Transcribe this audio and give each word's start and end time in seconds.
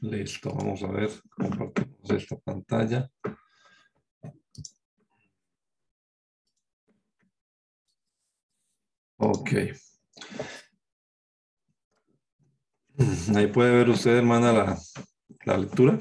Listo, 0.00 0.52
vamos 0.54 0.82
a 0.82 0.88
ver, 0.88 1.10
compartimos 1.30 2.10
esta 2.10 2.36
pantalla. 2.36 3.10
Ok. 9.16 9.50
Ahí 13.34 13.46
puede 13.48 13.72
ver 13.72 13.88
usted, 13.90 14.16
hermana, 14.16 14.52
la, 14.52 14.78
la 15.44 15.58
lectura. 15.58 15.98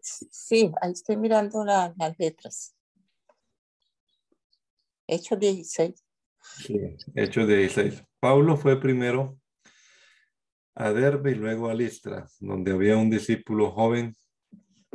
Sí, 0.00 0.72
ahí 0.80 0.92
estoy 0.92 1.16
mirando 1.16 1.64
las 1.64 2.18
letras. 2.18 2.74
Hechos 5.06 5.38
16. 5.38 6.04
Sí, 6.40 6.80
Hechos 7.14 7.46
16. 7.46 8.04
Pablo 8.20 8.56
fue 8.56 8.80
primero 8.80 9.38
a 10.78 10.92
Derbe 10.92 11.32
y 11.32 11.34
luego 11.34 11.68
a 11.68 11.74
Listra, 11.74 12.28
donde 12.38 12.70
había 12.70 12.96
un 12.96 13.10
discípulo 13.10 13.72
joven 13.72 14.14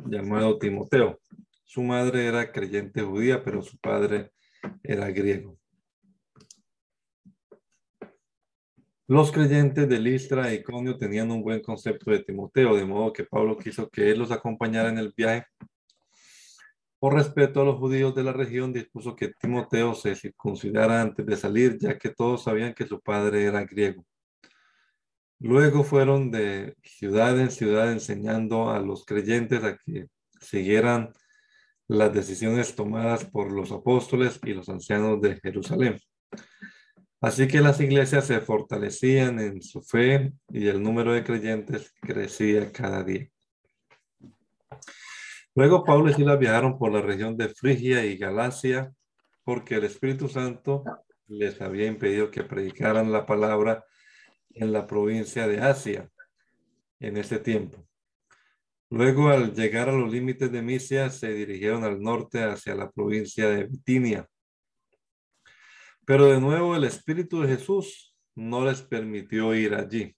llamado 0.05 0.57
Timoteo. 0.57 1.19
Su 1.65 1.83
madre 1.83 2.25
era 2.25 2.53
creyente 2.53 3.01
judía, 3.01 3.43
pero 3.43 3.61
su 3.61 3.77
padre 3.79 4.31
era 4.81 5.11
griego. 5.11 5.59
Los 9.07 9.33
creyentes 9.33 9.89
de 9.89 9.99
Listra 9.99 10.49
e 10.49 10.55
Iconio 10.55 10.97
tenían 10.97 11.29
un 11.31 11.43
buen 11.43 11.61
concepto 11.61 12.11
de 12.11 12.23
Timoteo, 12.23 12.77
de 12.77 12.85
modo 12.85 13.11
que 13.11 13.25
Pablo 13.25 13.57
quiso 13.57 13.89
que 13.89 14.09
él 14.09 14.19
los 14.19 14.31
acompañara 14.31 14.87
en 14.87 14.99
el 14.99 15.13
viaje. 15.15 15.45
Por 16.97 17.13
respeto 17.13 17.59
a 17.59 17.65
los 17.65 17.75
judíos 17.75 18.15
de 18.15 18.23
la 18.23 18.31
región, 18.31 18.71
dispuso 18.71 19.17
que 19.17 19.33
Timoteo 19.37 19.93
se 19.95 20.15
circuncidara 20.15 21.01
antes 21.01 21.25
de 21.25 21.35
salir, 21.35 21.77
ya 21.77 21.97
que 21.97 22.07
todos 22.07 22.43
sabían 22.43 22.73
que 22.73 22.87
su 22.87 23.01
padre 23.01 23.43
era 23.43 23.65
griego. 23.65 24.05
Luego 25.43 25.83
fueron 25.83 26.31
de 26.31 26.73
ciudad 26.83 27.37
en 27.37 27.51
ciudad 27.51 27.91
enseñando 27.91 28.71
a 28.71 28.79
los 28.79 29.05
creyentes 29.05 29.61
a 29.65 29.75
que 29.75 30.07
siguieran 30.39 31.11
las 31.89 32.13
decisiones 32.13 32.75
tomadas 32.75 33.25
por 33.25 33.51
los 33.51 33.73
apóstoles 33.73 34.39
y 34.45 34.53
los 34.53 34.69
ancianos 34.69 35.19
de 35.19 35.35
Jerusalén. 35.41 35.99
Así 37.19 37.49
que 37.49 37.59
las 37.59 37.81
iglesias 37.81 38.25
se 38.25 38.39
fortalecían 38.39 39.37
en 39.41 39.61
su 39.61 39.81
fe 39.81 40.31
y 40.47 40.69
el 40.69 40.81
número 40.81 41.11
de 41.11 41.25
creyentes 41.25 41.93
crecía 41.99 42.71
cada 42.71 43.03
día. 43.03 43.27
Luego 45.55 45.83
Pablo 45.83 46.09
y 46.09 46.13
Silas 46.13 46.39
viajaron 46.39 46.77
por 46.77 46.93
la 46.93 47.01
región 47.01 47.35
de 47.35 47.49
Frigia 47.49 48.05
y 48.05 48.17
Galacia 48.17 48.93
porque 49.43 49.75
el 49.75 49.83
Espíritu 49.83 50.29
Santo 50.29 50.85
les 51.27 51.59
había 51.59 51.87
impedido 51.87 52.31
que 52.31 52.45
predicaran 52.45 53.11
la 53.11 53.25
palabra 53.25 53.83
en 54.53 54.71
la 54.71 54.87
provincia 54.87 55.47
de 55.47 55.59
Asia 55.59 56.09
en 56.99 57.17
ese 57.17 57.39
tiempo. 57.39 57.85
Luego, 58.89 59.29
al 59.29 59.53
llegar 59.53 59.89
a 59.89 59.93
los 59.93 60.11
límites 60.11 60.51
de 60.51 60.61
Misia, 60.61 61.09
se 61.09 61.33
dirigieron 61.33 61.83
al 61.83 61.99
norte 61.99 62.43
hacia 62.43 62.75
la 62.75 62.91
provincia 62.91 63.49
de 63.49 63.65
Bitinia. 63.65 64.29
Pero 66.05 66.27
de 66.27 66.39
nuevo 66.39 66.75
el 66.75 66.83
Espíritu 66.83 67.41
de 67.41 67.55
Jesús 67.55 68.15
no 68.35 68.63
les 68.63 68.81
permitió 68.81 69.55
ir 69.55 69.73
allí. 69.73 70.15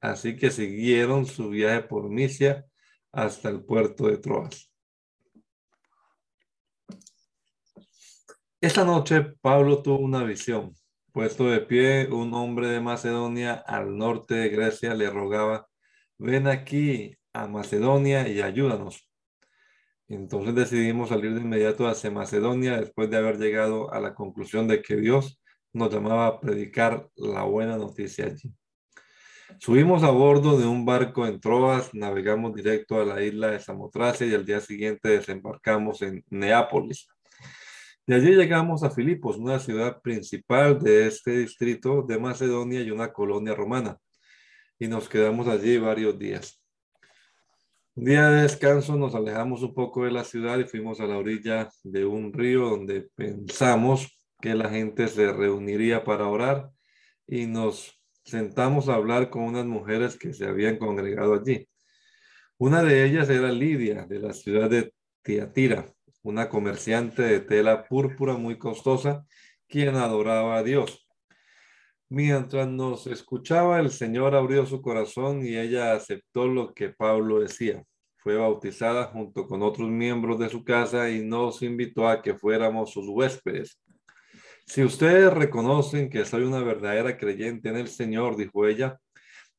Así 0.00 0.36
que 0.36 0.50
siguieron 0.50 1.26
su 1.26 1.50
viaje 1.50 1.82
por 1.82 2.08
Misia 2.08 2.64
hasta 3.12 3.48
el 3.50 3.64
puerto 3.64 4.06
de 4.06 4.18
Troas. 4.18 4.72
Esa 8.60 8.84
noche 8.84 9.34
Pablo 9.40 9.82
tuvo 9.82 9.98
una 9.98 10.24
visión. 10.24 10.74
Puesto 11.18 11.50
de 11.50 11.58
pie, 11.58 12.06
un 12.12 12.32
hombre 12.32 12.68
de 12.68 12.78
Macedonia 12.78 13.54
al 13.54 13.98
norte 13.98 14.36
de 14.36 14.50
Grecia 14.50 14.94
le 14.94 15.10
rogaba, 15.10 15.66
ven 16.16 16.46
aquí 16.46 17.16
a 17.32 17.48
Macedonia 17.48 18.28
y 18.28 18.40
ayúdanos. 18.40 19.10
Entonces 20.06 20.54
decidimos 20.54 21.08
salir 21.08 21.34
de 21.34 21.40
inmediato 21.40 21.88
hacia 21.88 22.12
Macedonia 22.12 22.78
después 22.78 23.10
de 23.10 23.16
haber 23.16 23.36
llegado 23.36 23.92
a 23.92 23.98
la 23.98 24.14
conclusión 24.14 24.68
de 24.68 24.80
que 24.80 24.94
Dios 24.94 25.42
nos 25.72 25.92
llamaba 25.92 26.28
a 26.28 26.38
predicar 26.38 27.08
la 27.16 27.42
buena 27.42 27.76
noticia 27.76 28.26
allí. 28.26 28.54
Subimos 29.58 30.04
a 30.04 30.12
bordo 30.12 30.56
de 30.56 30.68
un 30.68 30.86
barco 30.86 31.26
en 31.26 31.40
Troas, 31.40 31.92
navegamos 31.94 32.54
directo 32.54 33.00
a 33.00 33.04
la 33.04 33.20
isla 33.24 33.48
de 33.50 33.58
Samotracia 33.58 34.24
y 34.24 34.34
al 34.34 34.44
día 34.44 34.60
siguiente 34.60 35.08
desembarcamos 35.08 36.00
en 36.02 36.22
Neápolis. 36.30 37.08
De 38.08 38.14
allí 38.14 38.34
llegamos 38.34 38.82
a 38.84 38.90
Filipos, 38.90 39.36
una 39.36 39.58
ciudad 39.58 40.00
principal 40.00 40.78
de 40.78 41.08
este 41.08 41.40
distrito 41.40 42.00
de 42.00 42.18
Macedonia 42.18 42.80
y 42.80 42.90
una 42.90 43.12
colonia 43.12 43.54
romana. 43.54 43.98
Y 44.78 44.88
nos 44.88 45.10
quedamos 45.10 45.46
allí 45.46 45.76
varios 45.76 46.18
días. 46.18 46.58
Un 47.94 48.06
día 48.06 48.30
de 48.30 48.42
descanso 48.44 48.96
nos 48.96 49.14
alejamos 49.14 49.62
un 49.62 49.74
poco 49.74 50.04
de 50.06 50.10
la 50.10 50.24
ciudad 50.24 50.58
y 50.58 50.64
fuimos 50.64 51.00
a 51.00 51.06
la 51.06 51.18
orilla 51.18 51.68
de 51.84 52.06
un 52.06 52.32
río 52.32 52.70
donde 52.70 53.10
pensamos 53.14 54.18
que 54.40 54.54
la 54.54 54.70
gente 54.70 55.06
se 55.08 55.30
reuniría 55.30 56.02
para 56.02 56.28
orar 56.28 56.70
y 57.26 57.44
nos 57.44 58.02
sentamos 58.24 58.88
a 58.88 58.94
hablar 58.94 59.28
con 59.28 59.42
unas 59.42 59.66
mujeres 59.66 60.16
que 60.16 60.32
se 60.32 60.46
habían 60.46 60.78
congregado 60.78 61.34
allí. 61.34 61.68
Una 62.56 62.82
de 62.82 63.04
ellas 63.04 63.28
era 63.28 63.52
Lidia, 63.52 64.06
de 64.06 64.18
la 64.18 64.32
ciudad 64.32 64.70
de 64.70 64.94
Tiatira 65.20 65.92
una 66.22 66.48
comerciante 66.48 67.22
de 67.22 67.40
tela 67.40 67.86
púrpura 67.86 68.34
muy 68.34 68.58
costosa, 68.58 69.24
quien 69.68 69.96
adoraba 69.96 70.58
a 70.58 70.62
Dios. 70.62 71.06
Mientras 72.10 72.66
nos 72.66 73.06
escuchaba, 73.06 73.80
el 73.80 73.90
Señor 73.90 74.34
abrió 74.34 74.64
su 74.64 74.80
corazón 74.80 75.44
y 75.44 75.56
ella 75.56 75.92
aceptó 75.92 76.46
lo 76.46 76.72
que 76.72 76.88
Pablo 76.88 77.40
decía. 77.40 77.84
Fue 78.16 78.36
bautizada 78.36 79.04
junto 79.04 79.46
con 79.46 79.62
otros 79.62 79.88
miembros 79.90 80.38
de 80.38 80.48
su 80.48 80.64
casa 80.64 81.10
y 81.10 81.22
nos 81.24 81.62
invitó 81.62 82.08
a 82.08 82.22
que 82.22 82.34
fuéramos 82.34 82.92
sus 82.92 83.06
huéspedes. 83.08 83.78
Si 84.66 84.82
ustedes 84.82 85.32
reconocen 85.32 86.10
que 86.10 86.24
soy 86.24 86.42
una 86.42 86.60
verdadera 86.60 87.16
creyente 87.16 87.68
en 87.68 87.76
el 87.76 87.88
Señor, 87.88 88.36
dijo 88.36 88.66
ella, 88.66 88.98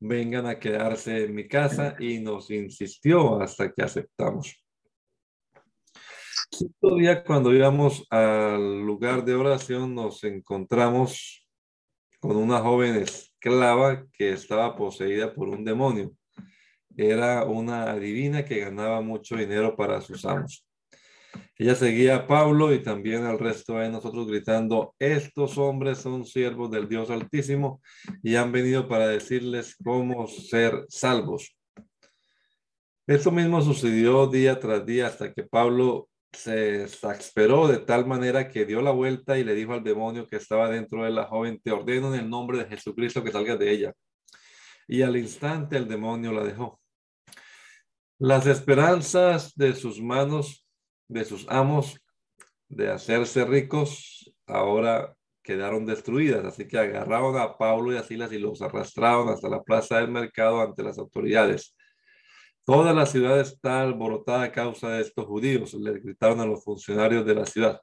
vengan 0.00 0.46
a 0.46 0.58
quedarse 0.58 1.24
en 1.24 1.34
mi 1.34 1.46
casa 1.46 1.94
y 1.98 2.18
nos 2.18 2.50
insistió 2.50 3.40
hasta 3.40 3.72
que 3.72 3.82
aceptamos. 3.82 4.64
Día 6.50 7.22
cuando 7.22 7.54
íbamos 7.54 8.04
al 8.10 8.80
lugar 8.80 9.24
de 9.24 9.34
oración 9.34 9.94
nos 9.94 10.24
encontramos 10.24 11.46
con 12.18 12.36
una 12.36 12.58
joven 12.58 12.96
esclava 12.96 14.04
que 14.12 14.32
estaba 14.32 14.74
poseída 14.74 15.32
por 15.32 15.48
un 15.48 15.64
demonio. 15.64 16.12
Era 16.96 17.44
una 17.44 17.92
adivina 17.92 18.44
que 18.44 18.58
ganaba 18.58 19.00
mucho 19.00 19.36
dinero 19.36 19.76
para 19.76 20.00
sus 20.00 20.24
amos. 20.24 20.66
Ella 21.56 21.76
seguía 21.76 22.16
a 22.16 22.26
Pablo 22.26 22.74
y 22.74 22.82
también 22.82 23.24
al 23.24 23.38
resto 23.38 23.74
de 23.74 23.88
nosotros 23.88 24.26
gritando, 24.26 24.94
estos 24.98 25.56
hombres 25.56 25.98
son 25.98 26.24
siervos 26.26 26.70
del 26.70 26.88
Dios 26.88 27.10
Altísimo 27.10 27.80
y 28.22 28.34
han 28.34 28.50
venido 28.50 28.88
para 28.88 29.06
decirles 29.06 29.76
cómo 29.82 30.26
ser 30.26 30.84
salvos. 30.88 31.56
Esto 33.06 33.30
mismo 33.30 33.62
sucedió 33.62 34.26
día 34.26 34.58
tras 34.58 34.84
día 34.84 35.06
hasta 35.06 35.32
que 35.32 35.44
Pablo 35.44 36.08
se 36.32 36.84
exasperó 36.84 37.68
de 37.68 37.78
tal 37.78 38.06
manera 38.06 38.48
que 38.48 38.64
dio 38.64 38.82
la 38.82 38.90
vuelta 38.90 39.38
y 39.38 39.44
le 39.44 39.54
dijo 39.54 39.72
al 39.72 39.82
demonio 39.82 40.26
que 40.26 40.36
estaba 40.36 40.68
dentro 40.68 41.04
de 41.04 41.10
la 41.10 41.26
joven, 41.26 41.60
te 41.62 41.72
ordeno 41.72 42.14
en 42.14 42.20
el 42.20 42.30
nombre 42.30 42.58
de 42.58 42.66
Jesucristo 42.66 43.24
que 43.24 43.32
salgas 43.32 43.58
de 43.58 43.70
ella. 43.70 43.94
Y 44.86 45.02
al 45.02 45.16
instante 45.16 45.76
el 45.76 45.88
demonio 45.88 46.32
la 46.32 46.44
dejó. 46.44 46.80
Las 48.18 48.46
esperanzas 48.46 49.54
de 49.54 49.74
sus 49.74 50.00
manos, 50.00 50.66
de 51.08 51.24
sus 51.24 51.46
amos, 51.48 51.98
de 52.68 52.90
hacerse 52.90 53.44
ricos, 53.44 54.32
ahora 54.46 55.14
quedaron 55.42 55.86
destruidas. 55.86 56.44
Así 56.44 56.68
que 56.68 56.78
agarraron 56.78 57.36
a 57.36 57.56
Pablo 57.56 57.92
y 57.92 57.96
a 57.96 58.02
Silas 58.02 58.32
y 58.32 58.38
los 58.38 58.62
arrastraron 58.62 59.28
hasta 59.28 59.48
la 59.48 59.62
plaza 59.62 59.96
del 59.98 60.10
mercado 60.10 60.60
ante 60.60 60.82
las 60.82 60.98
autoridades. 60.98 61.74
Toda 62.70 62.92
la 62.92 63.04
ciudad 63.04 63.40
está 63.40 63.82
alborotada 63.82 64.44
a 64.44 64.52
causa 64.52 64.90
de 64.90 65.00
estos 65.00 65.26
judíos, 65.26 65.74
le 65.74 65.98
gritaron 65.98 66.38
a 66.38 66.46
los 66.46 66.62
funcionarios 66.62 67.26
de 67.26 67.34
la 67.34 67.44
ciudad. 67.44 67.80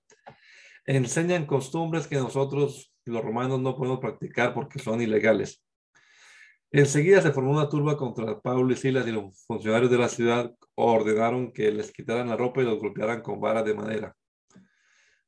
Enseñan 0.86 1.45
costumbres 1.45 2.07
que 2.07 2.16
nosotros, 2.16 2.94
los 3.04 3.22
romanos, 3.22 3.60
no 3.60 3.75
podemos 3.75 4.00
practicar 4.00 4.54
porque 4.54 4.80
son 4.80 5.01
ilegales. 5.01 5.62
Enseguida 6.72 7.22
se 7.22 7.34
formó 7.34 7.51
una 7.51 7.68
turba 7.68 7.98
contra 7.98 8.39
Pablo 8.39 8.72
y 8.72 8.78
Silas 8.78 9.06
y 9.06 9.12
los 9.12 9.44
funcionarios 9.45 9.92
de 9.92 9.98
la 9.98 10.07
ciudad 10.07 10.56
ordenaron 10.75 11.51
que 11.51 11.69
les 11.69 11.92
quitaran 11.92 12.30
la 12.30 12.38
ropa 12.38 12.62
y 12.62 12.63
los 12.63 12.80
golpearan 12.80 13.22
con 13.22 13.42
varas 13.42 13.66
de 13.66 13.74
madera. 13.74 14.16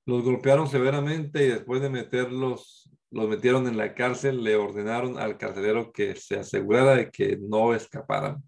Los 0.06 0.24
golpearon 0.24 0.70
severamente 0.70 1.44
y 1.44 1.50
después 1.50 1.82
de 1.82 1.90
meterlos, 1.90 2.90
los 3.12 3.28
metieron 3.28 3.68
en 3.68 3.76
la 3.76 3.94
cárcel, 3.94 4.42
le 4.42 4.56
ordenaron 4.56 5.20
al 5.20 5.38
carcelero 5.38 5.92
que 5.92 6.16
se 6.16 6.40
asegurara 6.40 6.96
de 6.96 7.12
que 7.12 7.38
no 7.42 7.74
escaparan. 7.74 8.42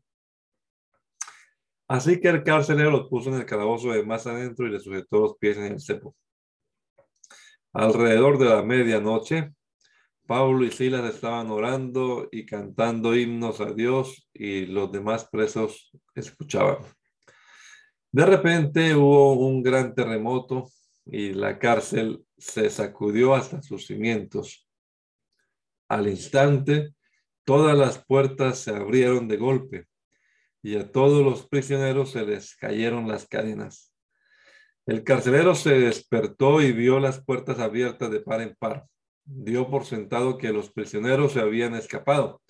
Así 1.92 2.22
que 2.22 2.30
el 2.30 2.46
carcelero 2.46 2.90
los 2.90 3.10
puso 3.10 3.32
en 3.32 3.36
el 3.36 3.46
calabozo 3.46 3.92
de 3.92 4.06
más 4.06 4.26
adentro 4.26 4.66
y 4.66 4.70
le 4.70 4.80
sujetó 4.80 5.20
los 5.20 5.36
pies 5.36 5.58
en 5.58 5.74
el 5.74 5.82
cepo. 5.82 6.16
Alrededor 7.74 8.38
de 8.38 8.46
la 8.46 8.64
medianoche, 8.64 9.52
Pablo 10.26 10.64
y 10.64 10.72
Silas 10.72 11.14
estaban 11.14 11.52
orando 11.52 12.30
y 12.32 12.46
cantando 12.46 13.14
himnos 13.14 13.60
a 13.60 13.74
Dios 13.74 14.30
y 14.34 14.68
los 14.68 14.90
demás 14.90 15.28
presos 15.30 15.92
escuchaban. 16.16 16.78
De 18.10 18.26
repente 18.26 18.96
hubo 18.96 19.34
un 19.34 19.62
gran 19.62 19.94
terremoto 19.94 20.70
y 21.06 21.34
la 21.34 21.60
cárcel 21.60 22.24
se 22.38 22.70
sacudió 22.70 23.36
hasta 23.36 23.62
sus 23.62 23.88
cimientos. 23.88 24.66
Al 25.90 26.08
instante, 26.08 26.94
todas 27.44 27.78
las 27.78 28.02
puertas 28.06 28.60
se 28.60 28.72
abrieron 28.72 29.28
de 29.28 29.36
golpe 29.36 29.91
y 30.64 30.78
a 30.78 30.92
todos 30.92 31.24
los 31.24 31.48
prisioneros 31.48 32.12
se 32.12 32.26
les 32.26 32.56
cayeron 32.56 33.08
las 33.08 33.28
cadenas. 33.28 33.94
El 34.86 35.04
carcelero 35.04 35.56
se 35.56 35.80
despertó 35.80 36.62
y 36.62 36.72
vio 36.72 37.00
las 37.00 37.24
puertas 37.24 37.60
abiertas 37.60 38.12
de 38.12 38.20
par 38.20 38.42
en 38.42 38.56
par. 38.56 38.86
Dio 39.24 39.70
por 39.70 39.86
sentado 39.86 40.38
que 40.38 40.52
los 40.52 40.72
prisioneros 40.72 41.34
se 41.34 41.40
habían 41.40 41.76
escapado, 41.76 42.42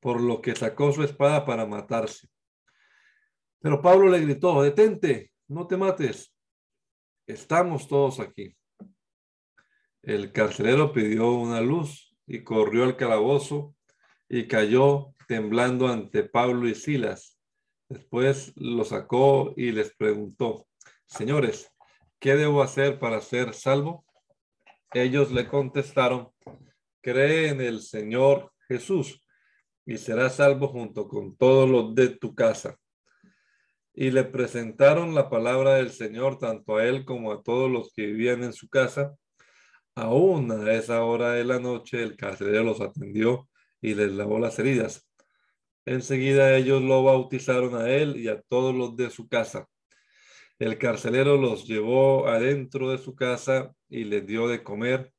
por 0.00 0.20
lo 0.20 0.40
que 0.40 0.54
sacó 0.54 0.92
su 0.92 1.02
espada 1.02 1.44
para 1.44 1.66
matarse. 1.66 2.28
Pero 3.60 3.80
Pablo 3.80 4.08
le 4.08 4.20
gritó, 4.20 4.62
detente, 4.62 5.32
no 5.48 5.66
te 5.66 5.76
mates, 5.76 6.34
estamos 7.26 7.88
todos 7.88 8.20
aquí. 8.20 8.56
El 10.02 10.32
carcelero 10.32 10.92
pidió 10.92 11.32
una 11.32 11.60
luz 11.60 12.16
y 12.26 12.42
corrió 12.42 12.84
al 12.84 12.96
calabozo 12.96 13.74
y 14.28 14.46
cayó 14.46 15.14
temblando 15.26 15.88
ante 15.88 16.24
Pablo 16.24 16.68
y 16.68 16.74
Silas. 16.74 17.37
Después 17.88 18.52
lo 18.56 18.84
sacó 18.84 19.54
y 19.56 19.72
les 19.72 19.94
preguntó, 19.96 20.66
señores, 21.06 21.72
¿qué 22.18 22.36
debo 22.36 22.62
hacer 22.62 22.98
para 22.98 23.20
ser 23.22 23.54
salvo? 23.54 24.04
Ellos 24.92 25.32
le 25.32 25.48
contestaron, 25.48 26.28
cree 27.00 27.48
en 27.48 27.62
el 27.62 27.80
Señor 27.80 28.52
Jesús 28.68 29.22
y 29.86 29.96
serás 29.96 30.36
salvo 30.36 30.68
junto 30.68 31.08
con 31.08 31.34
todos 31.36 31.68
los 31.68 31.94
de 31.94 32.10
tu 32.10 32.34
casa. 32.34 32.76
Y 33.94 34.10
le 34.10 34.24
presentaron 34.24 35.14
la 35.14 35.30
palabra 35.30 35.76
del 35.76 35.90
Señor 35.90 36.38
tanto 36.38 36.76
a 36.76 36.84
él 36.84 37.06
como 37.06 37.32
a 37.32 37.42
todos 37.42 37.70
los 37.70 37.90
que 37.94 38.04
vivían 38.04 38.44
en 38.44 38.52
su 38.52 38.68
casa. 38.68 39.16
Aún 39.94 40.52
a 40.52 40.74
esa 40.74 41.02
hora 41.04 41.32
de 41.32 41.44
la 41.44 41.58
noche 41.58 42.02
el 42.02 42.16
carcelero 42.16 42.64
los 42.64 42.82
atendió 42.82 43.48
y 43.80 43.94
les 43.94 44.12
lavó 44.12 44.38
las 44.38 44.58
heridas. 44.58 45.07
Enseguida 45.88 46.54
ellos 46.54 46.82
lo 46.82 47.02
bautizaron 47.02 47.74
a 47.74 47.88
él 47.88 48.18
y 48.18 48.28
a 48.28 48.42
todos 48.42 48.74
los 48.74 48.94
de 48.94 49.08
su 49.08 49.26
casa. 49.26 49.66
El 50.58 50.76
carcelero 50.76 51.38
los 51.38 51.66
llevó 51.66 52.28
adentro 52.28 52.90
de 52.90 52.98
su 52.98 53.14
casa 53.14 53.72
y 53.88 54.04
les 54.04 54.26
dio 54.26 54.48
de 54.48 54.62
comer. 54.62 55.14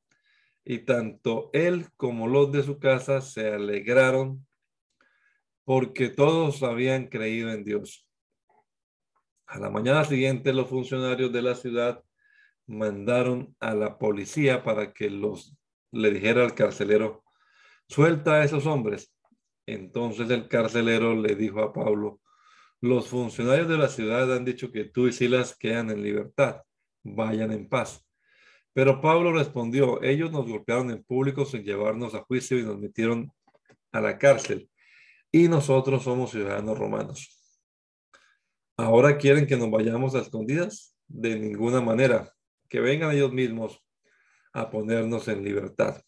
Y 0.64 0.84
tanto 0.84 1.50
él 1.54 1.88
como 1.96 2.28
los 2.28 2.52
de 2.52 2.62
su 2.62 2.78
casa 2.78 3.20
se 3.20 3.52
alegraron 3.52 4.46
porque 5.64 6.08
todos 6.08 6.62
habían 6.62 7.08
creído 7.08 7.50
en 7.50 7.64
Dios. 7.64 8.06
A 9.48 9.58
la 9.58 9.70
mañana 9.70 10.04
siguiente 10.04 10.52
los 10.52 10.68
funcionarios 10.68 11.32
de 11.32 11.42
la 11.42 11.56
ciudad 11.56 12.00
mandaron 12.68 13.56
a 13.58 13.74
la 13.74 13.98
policía 13.98 14.62
para 14.62 14.92
que 14.92 15.10
los 15.10 15.52
le 15.90 16.12
dijera 16.12 16.44
al 16.44 16.54
carcelero, 16.54 17.24
suelta 17.88 18.34
a 18.34 18.44
esos 18.44 18.66
hombres 18.66 19.12
entonces 19.72 20.30
el 20.30 20.48
carcelero 20.48 21.14
le 21.14 21.34
dijo 21.34 21.60
a 21.60 21.72
Pablo, 21.72 22.20
los 22.80 23.08
funcionarios 23.08 23.68
de 23.68 23.78
la 23.78 23.88
ciudad 23.88 24.34
han 24.34 24.44
dicho 24.44 24.72
que 24.72 24.84
tú 24.84 25.06
y 25.06 25.12
Silas 25.12 25.56
quedan 25.56 25.90
en 25.90 26.02
libertad, 26.02 26.62
vayan 27.02 27.52
en 27.52 27.68
paz. 27.68 28.06
Pero 28.72 29.00
Pablo 29.00 29.32
respondió, 29.32 30.02
ellos 30.02 30.30
nos 30.30 30.48
golpearon 30.48 30.90
en 30.90 31.02
público 31.02 31.44
sin 31.44 31.62
llevarnos 31.62 32.14
a 32.14 32.22
juicio 32.22 32.58
y 32.58 32.62
nos 32.62 32.78
metieron 32.78 33.30
a 33.92 34.00
la 34.00 34.16
cárcel. 34.16 34.70
Y 35.32 35.48
nosotros 35.48 36.04
somos 36.04 36.30
ciudadanos 36.30 36.78
romanos. 36.78 37.36
Ahora 38.76 39.18
quieren 39.18 39.46
que 39.46 39.56
nos 39.56 39.70
vayamos 39.70 40.14
a 40.14 40.20
escondidas. 40.20 40.96
De 41.06 41.38
ninguna 41.38 41.80
manera. 41.80 42.32
Que 42.68 42.80
vengan 42.80 43.12
ellos 43.12 43.32
mismos 43.32 43.84
a 44.52 44.70
ponernos 44.70 45.28
en 45.28 45.42
libertad. 45.44 46.00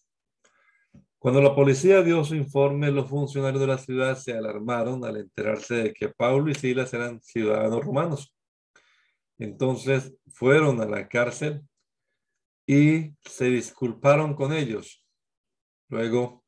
Cuando 1.23 1.41
la 1.41 1.55
policía 1.55 2.03
dio 2.03 2.25
su 2.25 2.35
informe, 2.35 2.91
los 2.91 3.09
funcionarios 3.09 3.61
de 3.61 3.69
la 3.69 3.79
ciudad 3.79 4.19
se 4.19 4.33
alarmaron 4.33 5.05
al 5.05 5.19
enterarse 5.19 5.75
de 5.75 5.93
que 5.93 6.09
Pablo 6.09 6.51
y 6.51 6.55
Silas 6.57 6.93
eran 6.95 7.23
ciudadanos 7.23 7.85
romanos. 7.85 8.35
Entonces 9.39 10.17
fueron 10.33 10.81
a 10.81 10.85
la 10.85 11.07
cárcel 11.07 11.63
y 12.67 13.15
se 13.21 13.45
disculparon 13.45 14.35
con 14.35 14.53
ellos. 14.53 15.07
Luego 15.89 16.45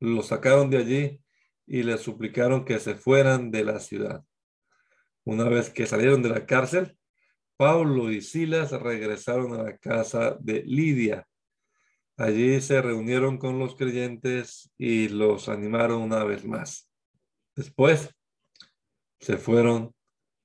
los 0.00 0.26
sacaron 0.26 0.68
de 0.68 0.78
allí 0.78 1.22
y 1.64 1.84
les 1.84 2.00
suplicaron 2.00 2.64
que 2.64 2.80
se 2.80 2.96
fueran 2.96 3.52
de 3.52 3.62
la 3.62 3.78
ciudad. 3.78 4.24
Una 5.22 5.44
vez 5.44 5.70
que 5.70 5.86
salieron 5.86 6.24
de 6.24 6.30
la 6.30 6.44
cárcel, 6.44 6.98
Pablo 7.56 8.10
y 8.10 8.20
Silas 8.20 8.72
regresaron 8.72 9.54
a 9.54 9.62
la 9.62 9.78
casa 9.78 10.36
de 10.40 10.64
Lidia 10.64 11.24
Allí 12.18 12.60
se 12.60 12.82
reunieron 12.82 13.38
con 13.38 13.60
los 13.60 13.76
creyentes 13.76 14.72
y 14.76 15.08
los 15.08 15.48
animaron 15.48 16.02
una 16.02 16.24
vez 16.24 16.44
más. 16.44 16.90
Después 17.54 18.12
se 19.20 19.36
fueron 19.36 19.94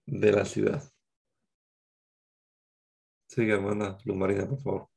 de 0.05 0.31
la 0.33 0.45
ciudad. 0.45 0.83
Sigue, 3.27 3.53
hermana 3.53 3.97
Lumarina, 4.05 4.47
por 4.47 4.61
favor. 4.61 4.89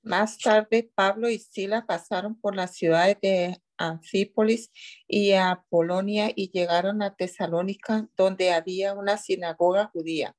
Más 0.00 0.38
tarde, 0.38 0.90
Pablo 0.94 1.28
y 1.28 1.38
Sila 1.38 1.84
pasaron 1.84 2.40
por 2.40 2.56
las 2.56 2.74
ciudades 2.74 3.18
de 3.20 3.60
Anfípolis 3.76 4.70
y 5.06 5.32
a 5.32 5.66
Polonia 5.68 6.32
y 6.34 6.50
llegaron 6.50 7.02
a 7.02 7.14
Tesalónica, 7.14 8.08
donde 8.16 8.52
había 8.52 8.94
una 8.94 9.18
sinagoga 9.18 9.88
judía. 9.88 10.34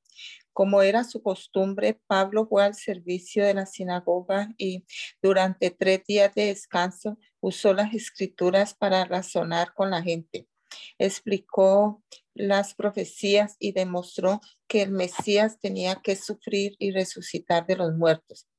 Como 0.59 0.81
era 0.81 1.05
su 1.05 1.23
costumbre, 1.23 2.01
Pablo 2.05 2.45
fue 2.45 2.65
al 2.65 2.75
servicio 2.75 3.45
de 3.45 3.53
la 3.53 3.65
sinagoga 3.65 4.53
y 4.57 4.83
durante 5.21 5.71
tres 5.71 6.03
días 6.05 6.35
de 6.35 6.47
descanso 6.47 7.17
usó 7.39 7.73
las 7.73 7.93
escrituras 7.93 8.73
para 8.73 9.05
razonar 9.05 9.73
con 9.73 9.89
la 9.89 10.01
gente. 10.01 10.49
Explicó 10.97 12.03
las 12.33 12.75
profecías 12.75 13.55
y 13.57 13.71
demostró 13.71 14.41
que 14.67 14.81
el 14.81 14.91
Mesías 14.91 15.61
tenía 15.61 16.01
que 16.03 16.17
sufrir 16.17 16.75
y 16.77 16.91
resucitar 16.91 17.65
de 17.65 17.77
los 17.77 17.95
muertos. 17.95 18.49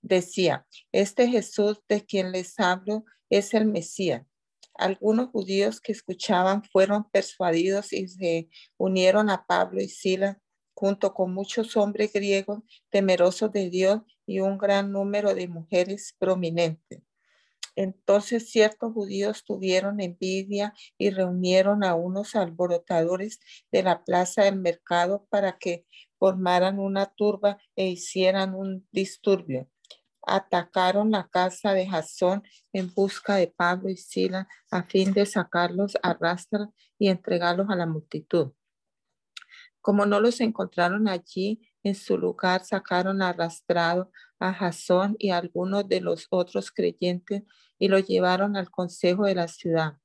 Decía, 0.00 0.64
este 0.92 1.26
Jesús 1.26 1.82
de 1.88 2.06
quien 2.06 2.30
les 2.30 2.60
hablo 2.60 3.04
es 3.30 3.52
el 3.52 3.64
Mesías. 3.64 4.24
Algunos 4.74 5.30
judíos 5.30 5.80
que 5.80 5.90
escuchaban 5.90 6.62
fueron 6.62 7.10
persuadidos 7.10 7.92
y 7.92 8.06
se 8.06 8.48
unieron 8.76 9.28
a 9.28 9.44
Pablo 9.44 9.82
y 9.82 9.88
Silas 9.88 10.36
junto 10.78 11.12
con 11.12 11.34
muchos 11.34 11.76
hombres 11.76 12.12
griegos 12.12 12.60
temerosos 12.88 13.50
de 13.50 13.68
Dios 13.68 14.02
y 14.26 14.38
un 14.38 14.58
gran 14.58 14.92
número 14.92 15.34
de 15.34 15.48
mujeres 15.48 16.14
prominentes. 16.20 17.02
Entonces 17.74 18.48
ciertos 18.48 18.92
judíos 18.92 19.44
tuvieron 19.44 20.00
envidia 20.00 20.74
y 20.96 21.10
reunieron 21.10 21.82
a 21.82 21.96
unos 21.96 22.36
alborotadores 22.36 23.40
de 23.72 23.82
la 23.82 24.04
plaza 24.04 24.44
del 24.44 24.60
mercado 24.60 25.26
para 25.30 25.58
que 25.58 25.84
formaran 26.16 26.78
una 26.78 27.06
turba 27.06 27.58
e 27.74 27.88
hicieran 27.88 28.54
un 28.54 28.86
disturbio. 28.92 29.68
Atacaron 30.24 31.10
la 31.10 31.26
casa 31.26 31.72
de 31.72 31.88
Jasón 31.88 32.44
en 32.72 32.94
busca 32.94 33.34
de 33.34 33.48
Pablo 33.48 33.88
y 33.88 33.96
Sila 33.96 34.46
a 34.70 34.84
fin 34.84 35.12
de 35.12 35.26
sacarlos 35.26 35.98
a 36.04 36.14
rastras 36.14 36.68
y 37.00 37.08
entregarlos 37.08 37.68
a 37.68 37.74
la 37.74 37.86
multitud. 37.86 38.52
Como 39.80 40.06
no 40.06 40.20
los 40.20 40.40
encontraron 40.40 41.08
allí, 41.08 41.60
en 41.82 41.94
su 41.94 42.18
lugar 42.18 42.64
sacaron 42.64 43.22
arrastrado 43.22 44.10
a 44.38 44.52
Jasón 44.52 45.16
y 45.18 45.30
a 45.30 45.38
algunos 45.38 45.88
de 45.88 46.00
los 46.00 46.26
otros 46.30 46.70
creyentes 46.70 47.42
y 47.78 47.88
lo 47.88 47.98
llevaron 47.98 48.56
al 48.56 48.70
consejo 48.70 49.24
de 49.24 49.34
la 49.34 49.48
ciudad. 49.48 49.98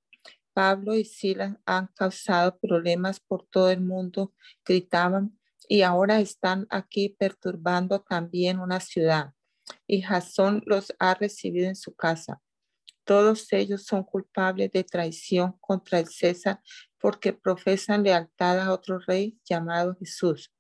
Pablo 0.53 0.93
y 0.93 1.03
Silas 1.03 1.57
han 1.65 1.87
causado 1.87 2.57
problemas 2.59 3.19
por 3.19 3.45
todo 3.47 3.71
el 3.71 3.81
mundo, 3.81 4.33
gritaban, 4.63 5.37
y 5.67 5.81
ahora 5.81 6.19
están 6.19 6.67
aquí 6.69 7.09
perturbando 7.17 8.01
también 8.01 8.59
una 8.59 8.79
ciudad. 8.79 9.33
Y 9.87 10.01
Jasón 10.01 10.61
los 10.65 10.93
ha 10.99 11.15
recibido 11.15 11.67
en 11.67 11.75
su 11.75 11.95
casa. 11.95 12.41
Todos 13.05 13.51
ellos 13.51 13.85
son 13.85 14.03
culpables 14.03 14.71
de 14.71 14.83
traición 14.83 15.57
contra 15.59 15.99
el 15.99 16.07
César 16.07 16.61
porque 16.99 17.33
profesan 17.33 18.03
lealtad 18.03 18.59
a 18.59 18.71
otro 18.71 18.99
rey 18.99 19.39
llamado 19.43 19.95
Jesús. 19.99 20.53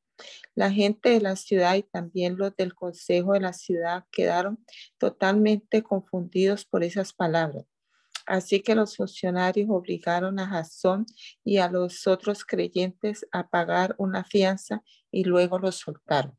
La 0.53 0.71
gente 0.71 1.09
de 1.09 1.21
la 1.21 1.35
ciudad 1.35 1.75
y 1.75 1.83
también 1.83 2.37
los 2.37 2.55
del 2.55 2.75
consejo 2.75 3.33
de 3.33 3.39
la 3.39 3.53
ciudad 3.53 4.05
quedaron 4.11 4.63
totalmente 4.97 5.81
confundidos 5.83 6.65
por 6.65 6.83
esas 6.83 7.13
palabras. 7.13 7.65
Así 8.25 8.61
que 8.61 8.75
los 8.75 8.95
funcionarios 8.95 9.69
obligaron 9.69 10.39
a 10.39 10.47
Jasón 10.47 11.05
y 11.43 11.57
a 11.57 11.69
los 11.69 12.07
otros 12.07 12.45
creyentes 12.45 13.25
a 13.31 13.49
pagar 13.49 13.95
una 13.97 14.23
fianza 14.23 14.83
y 15.11 15.25
luego 15.25 15.59
los 15.59 15.75
soltaron. 15.75 16.37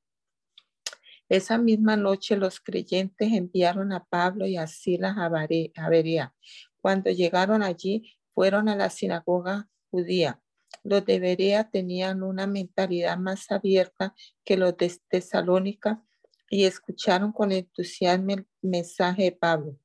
Esa 1.28 1.59
misma 1.59 1.97
noche 1.97 2.37
los 2.37 2.61
creyentes 2.61 3.33
enviaron 3.33 3.93
a 3.93 4.04
Pablo 4.04 4.47
y 4.47 4.57
a 4.57 4.66
Silas 4.66 5.16
a 5.16 5.28
Berea. 5.88 6.35
Cuando 6.81 7.11
llegaron 7.11 7.62
allí, 7.62 8.14
fueron 8.35 8.69
a 8.69 8.76
la 8.76 8.90
sinagoga 8.90 9.69
judía. 9.90 10.40
Los 10.83 11.04
de 11.07 11.21
Berea 11.21 11.71
tenían 11.71 12.23
una 12.23 12.47
mentalidad 12.47 13.16
más 13.16 13.50
abierta 13.50 14.14
que 14.45 14.57
los 14.57 14.76
de 14.76 14.93
Tesalónica 15.09 16.04
y 16.50 16.64
escucharon 16.64 17.33
con 17.33 17.52
entusiasmo 17.52 18.33
el 18.33 18.47
mensaje 18.61 19.25
de 19.25 19.33
Pablo. 19.33 19.78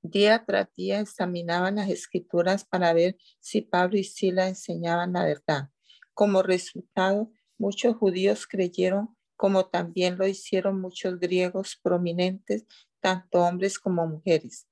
Día 0.00 0.44
tras 0.46 0.68
día 0.74 1.00
examinaban 1.00 1.76
las 1.76 1.88
escrituras 1.88 2.64
para 2.64 2.92
ver 2.92 3.16
si 3.40 3.62
Pablo 3.62 3.96
y 3.98 4.04
Sila 4.04 4.48
enseñaban 4.48 5.12
la 5.14 5.24
verdad. 5.24 5.70
Como 6.12 6.42
resultado, 6.42 7.30
muchos 7.58 7.96
judíos 7.96 8.46
creyeron, 8.46 9.13
como 9.36 9.66
también 9.66 10.16
lo 10.18 10.26
hicieron 10.26 10.80
muchos 10.80 11.18
griegos 11.18 11.78
prominentes, 11.82 12.64
tanto 13.00 13.40
hombres 13.40 13.78
como 13.78 14.06
mujeres. 14.06 14.66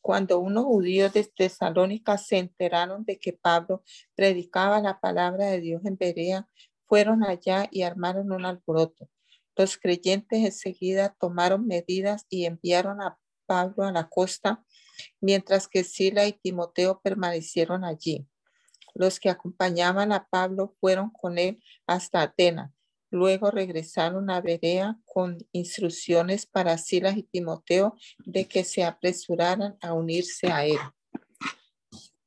Cuando 0.00 0.38
unos 0.38 0.64
judíos 0.64 1.12
de 1.12 1.24
Tesalónica 1.24 2.18
se 2.18 2.38
enteraron 2.38 3.04
de 3.04 3.18
que 3.18 3.32
Pablo 3.32 3.82
predicaba 4.14 4.80
la 4.80 5.00
palabra 5.00 5.46
de 5.46 5.60
Dios 5.60 5.82
en 5.84 5.96
Berea, 5.96 6.48
fueron 6.86 7.24
allá 7.24 7.68
y 7.70 7.82
armaron 7.82 8.30
un 8.30 8.44
alboroto. 8.44 9.08
Los 9.56 9.78
creyentes 9.78 10.44
enseguida 10.44 11.16
tomaron 11.18 11.66
medidas 11.66 12.26
y 12.28 12.44
enviaron 12.44 13.00
a 13.00 13.18
Pablo 13.46 13.84
a 13.84 13.92
la 13.92 14.08
costa 14.08 14.64
mientras 15.20 15.68
que 15.68 15.84
Sila 15.84 16.26
y 16.26 16.32
Timoteo 16.32 17.00
permanecieron 17.00 17.84
allí. 17.84 18.26
Los 18.94 19.18
que 19.18 19.30
acompañaban 19.30 20.12
a 20.12 20.28
Pablo 20.28 20.74
fueron 20.80 21.10
con 21.10 21.38
él 21.38 21.62
hasta 21.86 22.22
Atenas. 22.22 22.73
Luego 23.14 23.52
regresaron 23.52 24.28
a 24.28 24.40
Berea 24.40 24.98
con 25.04 25.38
instrucciones 25.52 26.46
para 26.46 26.76
Silas 26.78 27.16
y 27.16 27.22
Timoteo 27.22 27.94
de 28.24 28.48
que 28.48 28.64
se 28.64 28.82
apresuraran 28.82 29.76
a 29.80 29.92
unirse 29.92 30.48
a 30.48 30.66
él. 30.66 30.80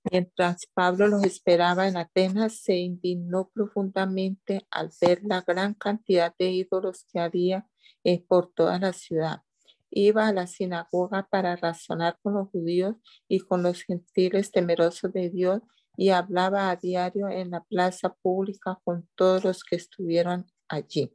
Mientras 0.09 0.65
Pablo 0.73 1.09
los 1.09 1.25
esperaba 1.25 1.89
en 1.89 1.97
Atenas, 1.97 2.61
se 2.61 2.77
indignó 2.77 3.49
profundamente 3.53 4.65
al 4.71 4.89
ver 5.01 5.19
la 5.25 5.41
gran 5.41 5.73
cantidad 5.73 6.33
de 6.39 6.51
ídolos 6.51 7.05
que 7.11 7.19
había 7.19 7.67
eh, 8.05 8.23
por 8.25 8.53
toda 8.53 8.79
la 8.79 8.93
ciudad 8.93 9.41
iba 9.89 10.27
a 10.27 10.33
la 10.33 10.47
sinagoga 10.47 11.27
para 11.29 11.55
razonar 11.55 12.19
con 12.21 12.33
los 12.33 12.49
judíos 12.49 12.97
y 13.29 13.39
con 13.39 13.63
los 13.63 13.83
gentiles 13.83 14.51
temerosos 14.51 15.13
de 15.13 15.29
Dios 15.29 15.61
y 15.95 16.09
hablaba 16.09 16.69
a 16.69 16.75
diario 16.75 17.29
en 17.29 17.51
la 17.51 17.63
plaza 17.63 18.13
pública 18.21 18.77
con 18.83 19.07
todos 19.15 19.45
los 19.45 19.63
que 19.63 19.77
estuvieron 19.77 20.45
allí. 20.69 21.13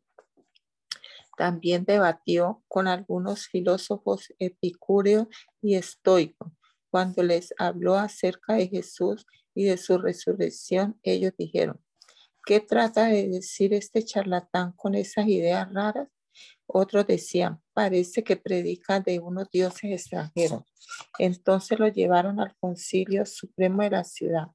También 1.36 1.84
debatió 1.84 2.62
con 2.68 2.88
algunos 2.88 3.46
filósofos 3.46 4.32
epicúreos 4.38 5.26
y 5.60 5.74
estoicos. 5.76 6.52
Cuando 6.90 7.22
les 7.22 7.54
habló 7.58 7.96
acerca 7.96 8.54
de 8.54 8.68
Jesús 8.68 9.26
y 9.54 9.64
de 9.64 9.78
su 9.78 9.96
resurrección, 9.98 11.00
ellos 11.02 11.32
dijeron, 11.38 11.80
¿qué 12.44 12.60
trata 12.60 13.06
de 13.06 13.28
decir 13.28 13.72
este 13.72 14.04
charlatán 14.04 14.72
con 14.72 14.94
esas 14.94 15.26
ideas 15.26 15.72
raras? 15.72 16.08
Otros 16.66 17.06
decían, 17.06 17.62
parece 17.72 18.22
que 18.24 18.36
predica 18.36 19.00
de 19.00 19.18
unos 19.20 19.50
dioses 19.50 19.90
extranjeros. 19.90 20.62
Entonces 21.18 21.78
lo 21.78 21.88
llevaron 21.88 22.40
al 22.40 22.54
concilio 22.60 23.26
supremo 23.26 23.82
de 23.82 23.90
la 23.90 24.04
ciudad. 24.04 24.48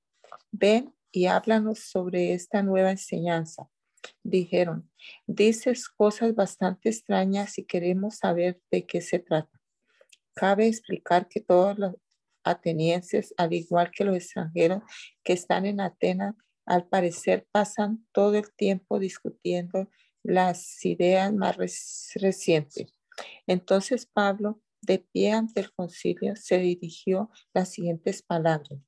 Ven 0.52 0.94
y 1.12 1.26
háblanos 1.26 1.80
sobre 1.80 2.34
esta 2.34 2.64
nueva 2.64 2.92
enseñanza. 2.92 3.70
Dijeron, 4.24 4.90
dices 5.26 5.90
cosas 5.90 6.36
bastante 6.36 6.90
extrañas 6.90 7.58
y 7.58 7.66
queremos 7.66 8.18
saber 8.18 8.62
de 8.72 8.86
qué 8.86 9.02
se 9.02 9.20
trata. 9.20 9.62
Cabe 10.34 10.68
explicar 10.68 11.28
que 11.28 11.42
todos 11.42 11.78
los 11.80 11.96
atenienses, 12.44 13.34
al 13.38 13.54
igual 13.54 13.92
que 13.92 14.06
los 14.06 14.16
extranjeros 14.16 14.84
que 15.24 15.34
están 15.34 15.66
en 15.66 15.82
Atenas, 15.82 16.36
al 16.66 16.88
parecer 16.88 17.48
pasan 17.52 18.06
todo 18.12 18.36
el 18.36 18.54
tiempo 18.54 19.00
discutiendo 19.00 19.90
las 20.24 20.84
ideas 20.86 21.34
más 21.34 21.56
recientes. 21.58 22.94
Entonces 23.48 24.06
Pablo, 24.06 24.62
de 24.82 25.00
pie 25.00 25.32
ante 25.32 25.62
el 25.62 25.72
concilio, 25.74 26.36
se 26.36 26.60
dirigió 26.60 27.32
las 27.54 27.70
siguientes 27.70 28.22
palabras. 28.22 28.80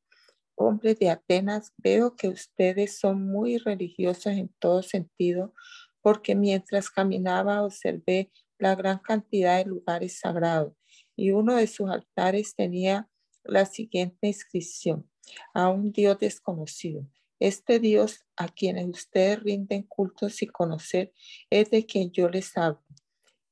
Hombres 0.61 0.99
de 0.99 1.09
Atenas, 1.09 1.71
veo 1.77 2.17
que 2.17 2.27
ustedes 2.27 2.99
son 2.99 3.25
muy 3.25 3.59
religiosos 3.59 4.33
en 4.33 4.49
todo 4.59 4.83
sentido, 4.83 5.53
porque 6.01 6.35
mientras 6.35 6.89
caminaba 6.89 7.63
observé 7.63 8.29
la 8.57 8.75
gran 8.75 8.99
cantidad 8.99 9.57
de 9.57 9.63
lugares 9.69 10.19
sagrados 10.19 10.73
y 11.15 11.31
uno 11.31 11.55
de 11.55 11.65
sus 11.65 11.89
altares 11.89 12.55
tenía 12.55 13.09
la 13.45 13.65
siguiente 13.65 14.27
inscripción, 14.27 15.09
a 15.53 15.69
un 15.69 15.93
Dios 15.93 16.19
desconocido. 16.19 17.07
Este 17.39 17.79
Dios 17.79 18.25
a 18.35 18.49
quienes 18.49 18.85
ustedes 18.89 19.41
rinden 19.41 19.83
cultos 19.83 20.41
y 20.41 20.47
conocer 20.47 21.13
es 21.49 21.71
de 21.71 21.85
quien 21.85 22.11
yo 22.11 22.27
les 22.27 22.57
hablo. 22.57 22.83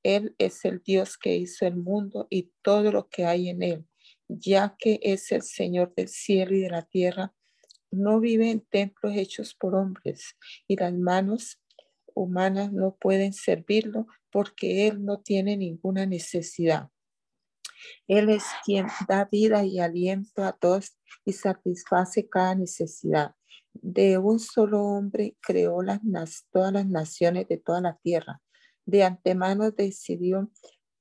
Él 0.03 0.35
es 0.39 0.65
el 0.65 0.81
Dios 0.83 1.17
que 1.17 1.37
hizo 1.37 1.65
el 1.65 1.77
mundo 1.77 2.27
y 2.29 2.51
todo 2.61 2.91
lo 2.91 3.07
que 3.07 3.25
hay 3.25 3.47
en 3.47 3.63
él, 3.63 3.87
ya 4.27 4.75
que 4.77 4.99
es 5.01 5.31
el 5.31 5.41
Señor 5.41 5.93
del 5.95 6.09
cielo 6.09 6.55
y 6.55 6.61
de 6.61 6.69
la 6.69 6.83
tierra. 6.83 7.33
No 7.91 8.19
vive 8.19 8.51
en 8.51 8.61
templos 8.61 9.15
hechos 9.15 9.55
por 9.55 9.75
hombres 9.75 10.35
y 10.67 10.75
las 10.75 10.93
manos 10.93 11.61
humanas 12.13 12.71
no 12.73 12.95
pueden 12.95 13.33
servirlo 13.33 14.07
porque 14.31 14.87
Él 14.87 15.05
no 15.05 15.21
tiene 15.21 15.55
ninguna 15.55 16.05
necesidad. 16.05 16.89
Él 18.07 18.29
es 18.29 18.43
quien 18.65 18.87
da 19.07 19.25
vida 19.31 19.63
y 19.63 19.79
aliento 19.79 20.43
a 20.43 20.51
todos 20.51 20.97
y 21.25 21.33
satisface 21.33 22.27
cada 22.27 22.55
necesidad 22.55 23.35
de 23.81 24.17
un 24.17 24.39
solo 24.39 24.83
hombre 24.83 25.37
creó 25.41 25.81
las, 25.81 25.99
todas 26.51 26.73
las 26.73 26.87
naciones 26.87 27.47
de 27.47 27.57
toda 27.57 27.81
la 27.81 27.97
tierra. 27.97 28.41
De 28.85 29.03
antemano 29.03 29.71
decidió 29.71 30.49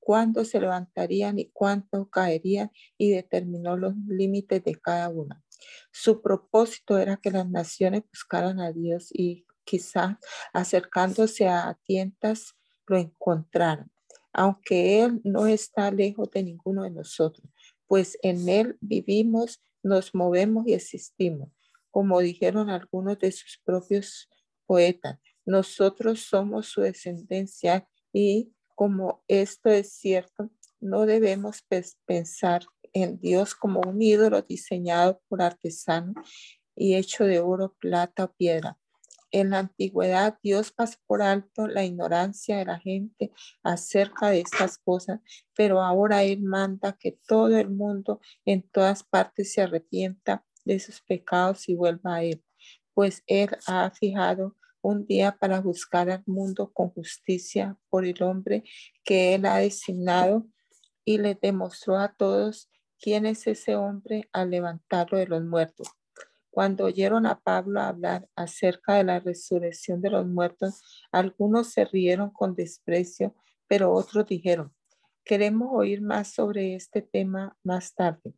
cuándo 0.07 0.45
se 0.45 0.61
levantarían 0.61 1.41
y 1.41 1.51
cuánto 1.51 2.09
caerían 2.09 2.71
y 2.97 3.11
determinó 3.11 3.77
los 3.77 3.93
límites 4.07 4.63
de 4.63 4.77
cada 4.77 5.09
una. 5.09 5.43
Su 5.91 6.23
propósito 6.23 6.97
era 6.97 7.17
que 7.17 7.33
las 7.33 7.49
naciones 7.49 8.05
buscaran 8.09 8.61
a 8.61 8.71
Dios 8.71 9.09
y 9.13 9.47
quizás 9.65 10.17
acercándose 10.53 11.49
a 11.49 11.77
tientas 11.83 12.55
lo 12.87 12.99
encontraran, 12.99 13.91
aunque 14.33 15.03
Él 15.03 15.21
no 15.25 15.49
está 15.49 15.91
lejos 15.91 16.31
de 16.31 16.45
ninguno 16.45 16.85
de 16.85 16.91
nosotros, 16.91 17.51
pues 17.89 18.17
en 18.23 18.49
Él 18.49 18.77
vivimos, 18.81 19.61
nos 19.83 20.15
movemos 20.15 20.69
y 20.69 20.75
existimos 20.75 21.49
como 21.97 22.21
dijeron 22.21 22.69
algunos 22.69 23.19
de 23.21 23.33
sus 23.33 23.59
propios 23.65 24.29
poetas. 24.67 25.19
Nosotros 25.47 26.27
somos 26.29 26.67
su 26.67 26.83
descendencia 26.83 27.89
y 28.13 28.53
como 28.77 29.25
esto 29.27 29.71
es 29.71 29.95
cierto, 29.95 30.51
no 30.81 31.07
debemos 31.07 31.65
pensar 32.05 32.63
en 32.93 33.19
Dios 33.19 33.55
como 33.55 33.81
un 33.81 34.01
ídolo 34.01 34.43
diseñado 34.43 35.21
por 35.29 35.43
artesanos 35.43 36.15
y 36.77 36.95
hecho 36.95 37.25
de 37.25 37.41
oro, 37.41 37.75
plata 37.81 38.25
o 38.25 38.33
piedra. 38.35 38.79
En 39.33 39.51
la 39.51 39.61
antigüedad 39.61 40.39
Dios 40.43 40.73
pasó 40.73 40.99
por 41.07 41.23
alto 41.23 41.67
la 41.67 41.85
ignorancia 41.85 42.59
de 42.59 42.67
la 42.67 42.79
gente 42.79 43.33
acerca 43.63 44.29
de 44.29 44.41
estas 44.41 44.79
cosas, 44.79 45.21
pero 45.55 45.81
ahora 45.83 46.23
Él 46.23 46.43
manda 46.43 46.93
que 46.93 47.19
todo 47.27 47.57
el 47.57 47.71
mundo 47.71 48.21
en 48.45 48.63
todas 48.63 49.03
partes 49.03 49.53
se 49.55 49.63
arrepienta 49.63 50.45
de 50.65 50.79
sus 50.81 51.01
pecados 51.01 51.69
y 51.69 51.75
vuelva 51.75 52.17
a 52.17 52.23
Él, 52.25 52.45
pues 52.93 53.23
Él 53.27 53.57
ha 53.67 53.91
fijado 53.91 54.55
un 54.87 55.05
día 55.05 55.37
para 55.37 55.61
buscar 55.61 56.09
al 56.11 56.23
mundo 56.27 56.71
con 56.73 56.91
justicia 56.91 57.77
por 57.89 58.05
el 58.07 58.23
hombre 58.23 58.63
que 59.05 59.35
Él 59.35 59.45
ha 59.45 59.57
designado 59.57 60.47
y 61.05 61.19
le 61.19 61.35
demostró 61.35 61.99
a 61.99 62.15
todos 62.15 62.71
¿quién 63.01 63.27
es 63.27 63.49
ese 63.49 63.75
hombre 63.75 64.29
al 64.33 64.51
levantarlo 64.51 65.19
de 65.19 65.27
los 65.27 65.43
muertos? 65.43 65.89
Cuando 66.51 66.85
oyeron 66.85 67.27
a 67.27 67.41
Pablo 67.41 67.81
hablar 67.81 68.29
acerca 68.37 68.95
de 68.95 69.03
la 69.03 69.19
resurrección 69.19 70.01
de 70.01 70.11
los 70.11 70.25
muertos, 70.25 70.81
algunos 71.11 71.73
se 71.73 71.85
rieron 71.85 72.31
con 72.31 72.55
desprecio, 72.55 73.35
pero 73.67 73.93
otros 73.93 74.27
dijeron, 74.27 74.73
queremos 75.25 75.69
oír 75.73 76.01
más 76.01 76.33
sobre 76.33 76.77
este 76.77 77.03
tema 77.03 77.59
más 77.65 77.93
tarde. 77.93 78.35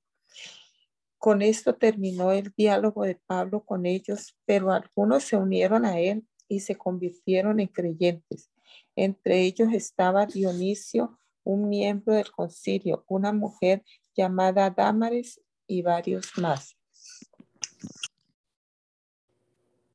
Con 1.18 1.42
esto 1.42 1.74
terminó 1.74 2.32
el 2.32 2.54
diálogo 2.56 3.02
de 3.04 3.20
Pablo 3.26 3.64
con 3.64 3.84
ellos, 3.84 4.34
pero 4.46 4.72
algunos 4.72 5.24
se 5.24 5.36
unieron 5.36 5.84
a 5.84 6.00
él 6.00 6.24
y 6.48 6.60
se 6.60 6.76
convirtieron 6.76 7.60
en 7.60 7.68
creyentes. 7.68 8.50
Entre 8.96 9.42
ellos 9.42 9.72
estaba 9.72 10.26
Dionisio, 10.26 11.18
un 11.44 11.68
miembro 11.68 12.14
del 12.14 12.30
concilio, 12.30 13.04
una 13.08 13.32
mujer 13.32 13.84
llamada 14.14 14.70
Dámares 14.70 15.40
y 15.66 15.82
varios 15.82 16.36
más. 16.36 16.76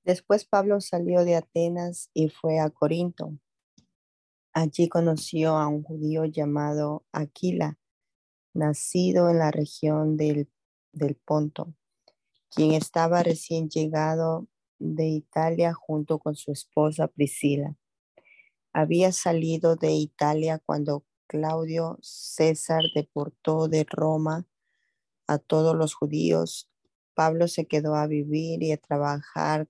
Después 0.03 0.45
Pablo 0.45 0.81
salió 0.81 1.24
de 1.24 1.36
Atenas 1.36 2.10
y 2.13 2.29
fue 2.29 2.60
a 2.60 2.69
Corinto. 2.69 3.38
Allí 4.51 4.88
conoció 4.89 5.57
a 5.57 5.67
un 5.67 5.83
judío 5.83 6.25
llamado 6.25 7.05
Aquila, 7.12 7.79
nacido 8.53 9.29
en 9.29 9.39
la 9.39 9.50
región 9.50 10.17
del, 10.17 10.50
del 10.91 11.15
Ponto, 11.15 11.74
quien 12.50 12.74
estaba 12.74 13.24
recién 13.24 13.69
llegado 13.69 14.48
de 14.84 15.08
Italia 15.08 15.74
junto 15.74 16.20
con 16.20 16.36
su 16.36 16.52
esposa 16.52 17.08
Priscila. 17.08 17.75
Había 18.74 19.12
salido 19.12 19.75
de 19.75 19.92
Italia 19.92 20.60
cuando 20.66 21.06
Claudio 21.28 21.98
César 22.02 22.84
deportó 22.94 23.68
de 23.68 23.86
Roma 23.90 24.46
a 25.28 25.38
todos 25.38 25.75
los 25.75 25.94
judíos. 25.94 26.70
Pablo 27.13 27.48
se 27.48 27.66
quedó 27.66 27.96
a 27.96 28.08
vivir 28.08 28.63
y 28.63 28.72
a 28.72 28.78
trabajar 28.78 29.68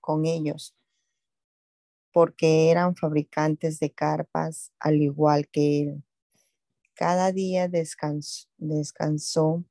con 0.00 0.26
ellos 0.26 0.74
porque 2.12 2.70
eran 2.70 2.96
fabricantes 2.96 3.78
de 3.78 3.92
carpas 3.92 4.72
al 4.80 5.00
igual 5.00 5.48
que 5.48 5.82
él. 5.82 6.04
Cada 6.94 7.30
día 7.30 7.68
descansó. 7.68 9.64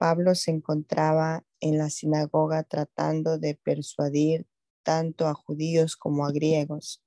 Pablo 0.00 0.34
se 0.34 0.50
encontraba 0.50 1.44
en 1.60 1.76
la 1.76 1.90
sinagoga 1.90 2.62
tratando 2.62 3.36
de 3.36 3.54
persuadir 3.54 4.46
tanto 4.82 5.26
a 5.26 5.34
judíos 5.34 5.94
como 5.94 6.24
a 6.24 6.32
griegos. 6.32 7.02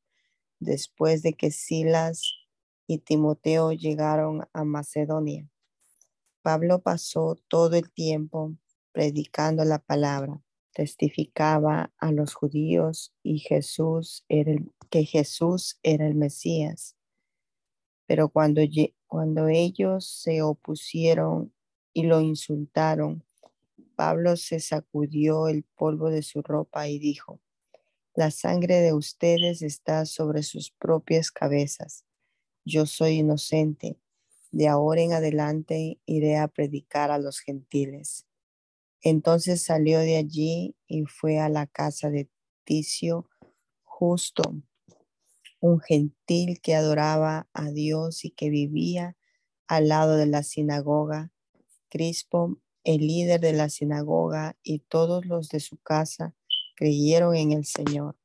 Después 0.60 1.24
de 1.24 1.34
que 1.34 1.50
Silas 1.50 2.22
y 2.86 3.00
Timoteo 3.00 3.72
llegaron 3.72 4.48
a 4.54 4.64
Macedonia. 4.64 5.50
Pablo 6.44 6.84
pasó 6.84 7.36
todo 7.48 7.78
el 7.78 7.92
tiempo 7.92 8.54
predicando 8.92 9.66
la 9.66 9.80
palabra, 9.80 10.44
testificaba 10.72 11.92
a 11.98 12.12
los 12.12 12.36
judíos 12.36 13.12
y 13.24 13.40
Jesús 13.40 14.24
era 14.30 14.52
el, 14.52 14.72
que 14.92 15.04
Jesús 15.04 15.80
era 15.82 16.06
el 16.06 16.14
Mesías. 16.14 16.96
Pero 18.06 18.30
cuando, 18.30 18.62
cuando 19.08 19.48
ellos 19.48 20.06
se 20.06 20.44
opusieron 20.44 21.53
y 21.94 22.04
lo 22.04 22.22
insultaron, 22.22 23.24
Pablo 23.96 24.36
se 24.36 24.60
sacudió 24.60 25.48
el 25.48 25.64
polvo 25.64 26.10
de 26.10 26.24
su 26.24 26.42
ropa 26.42 26.88
y 26.88 27.00
dijo, 27.00 27.40
la 28.16 28.32
sangre 28.32 28.76
de 28.76 28.94
ustedes 28.94 29.62
está 29.62 30.06
sobre 30.06 30.44
sus 30.44 30.72
propias 30.72 31.32
cabezas 31.32 32.06
yo 32.66 32.86
soy 32.86 33.20
inocente. 33.20 34.00
De 34.52 34.68
ahora 34.68 35.02
en 35.02 35.14
adelante 35.14 36.00
iré 36.06 36.38
a 36.38 36.48
predicar 36.48 37.12
a 37.12 37.18
los 37.18 37.40
gentiles. 37.40 38.26
Entonces 39.02 39.64
salió 39.64 40.00
de 40.00 40.16
allí 40.16 40.76
y 40.88 41.06
fue 41.06 41.40
a 41.40 41.50
la 41.50 41.68
casa 41.68 42.10
de 42.10 42.30
Ticio, 42.64 43.30
justo, 43.84 44.44
un 45.60 45.82
gentil 45.82 46.62
que 46.62 46.76
adoraba 46.76 47.50
a 47.52 47.70
Dios 47.72 48.24
y 48.24 48.32
que 48.32 48.50
vivía 48.50 49.18
al 49.68 49.90
lado 49.90 50.16
de 50.16 50.28
la 50.28 50.44
sinagoga. 50.44 51.33
Crispo, 51.94 52.58
el 52.84 53.06
líder 53.06 53.40
de 53.40 53.54
la 53.54 53.70
sinagoga, 53.70 54.58
y 54.64 54.80
todos 54.80 55.28
los 55.28 55.50
de 55.50 55.60
su 55.60 55.78
casa 55.78 56.34
creyeron 56.76 57.36
en 57.36 57.52
el 57.52 57.66
Señor. 57.66 58.18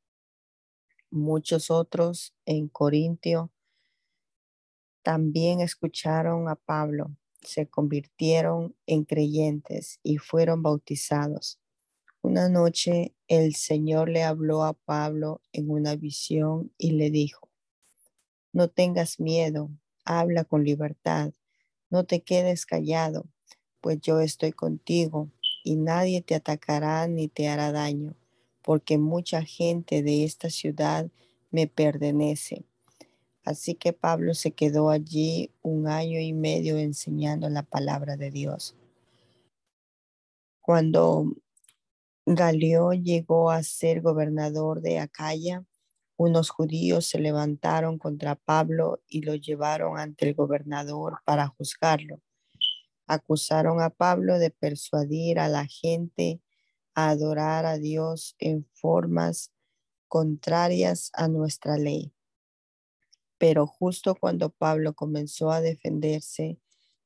Muchos 1.10 1.70
otros 1.70 2.34
en 2.46 2.68
Corintio 2.68 3.52
también 5.02 5.60
escucharon 5.60 6.48
a 6.48 6.54
Pablo, 6.54 7.14
se 7.42 7.68
convirtieron 7.68 8.74
en 8.86 9.04
creyentes 9.04 10.00
y 10.02 10.16
fueron 10.16 10.62
bautizados. 10.62 11.60
Una 12.22 12.48
noche 12.48 13.14
el 13.26 13.54
Señor 13.54 14.08
le 14.08 14.22
habló 14.22 14.64
a 14.64 14.72
Pablo 14.72 15.42
en 15.52 15.68
una 15.68 15.94
visión 15.94 16.72
y 16.78 16.92
le 16.92 17.10
dijo, 17.10 17.50
no 18.50 18.70
tengas 18.70 19.20
miedo, 19.20 19.68
habla 20.06 20.44
con 20.44 20.64
libertad, 20.64 21.34
no 21.90 22.06
te 22.06 22.22
quedes 22.22 22.64
callado, 22.64 23.28
pues 23.80 24.00
yo 24.00 24.20
estoy 24.20 24.52
contigo 24.52 25.28
y 25.64 25.76
nadie 25.76 26.22
te 26.22 26.34
atacará 26.34 27.06
ni 27.08 27.28
te 27.28 27.48
hará 27.48 27.72
daño, 27.72 28.14
porque 28.62 28.98
mucha 28.98 29.42
gente 29.42 30.02
de 30.02 30.24
esta 30.24 30.50
ciudad 30.50 31.08
me 31.50 31.66
pertenece 31.66 32.64
Así 33.48 33.74
que 33.74 33.94
Pablo 33.94 34.34
se 34.34 34.52
quedó 34.52 34.90
allí 34.90 35.50
un 35.62 35.88
año 35.88 36.20
y 36.20 36.34
medio 36.34 36.76
enseñando 36.76 37.48
la 37.48 37.62
palabra 37.62 38.18
de 38.18 38.30
Dios. 38.30 38.76
Cuando 40.60 41.32
Galión 42.26 43.02
llegó 43.02 43.50
a 43.50 43.62
ser 43.62 44.02
gobernador 44.02 44.82
de 44.82 44.98
Acaya, 44.98 45.64
unos 46.18 46.50
judíos 46.50 47.06
se 47.06 47.20
levantaron 47.20 47.96
contra 47.96 48.34
Pablo 48.34 49.00
y 49.08 49.22
lo 49.22 49.34
llevaron 49.34 49.98
ante 49.98 50.28
el 50.28 50.34
gobernador 50.34 51.20
para 51.24 51.46
juzgarlo. 51.46 52.20
Acusaron 53.08 53.80
a 53.80 53.90
Pablo 53.90 54.38
de 54.38 54.50
persuadir 54.50 55.40
a 55.40 55.48
la 55.48 55.66
gente 55.66 56.40
a 56.94 57.08
adorar 57.08 57.66
a 57.66 57.78
Dios 57.78 58.36
en 58.38 58.64
formas 58.74 59.50
contrarias 60.06 61.10
a 61.14 61.26
nuestra 61.26 61.76
ley. 61.78 62.12
Pero 63.38 63.66
justo 63.66 64.14
cuando 64.14 64.50
Pablo 64.50 64.94
comenzó 64.94 65.50
a 65.50 65.60
defenderse, 65.60 66.58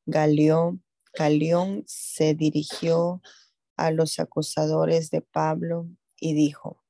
Galión 0.06 0.82
se 1.86 2.34
dirigió 2.34 3.22
a 3.76 3.90
los 3.90 4.18
acusadores 4.18 5.10
de 5.10 5.20
Pablo 5.20 5.88
y 6.18 6.34
dijo, 6.34 6.82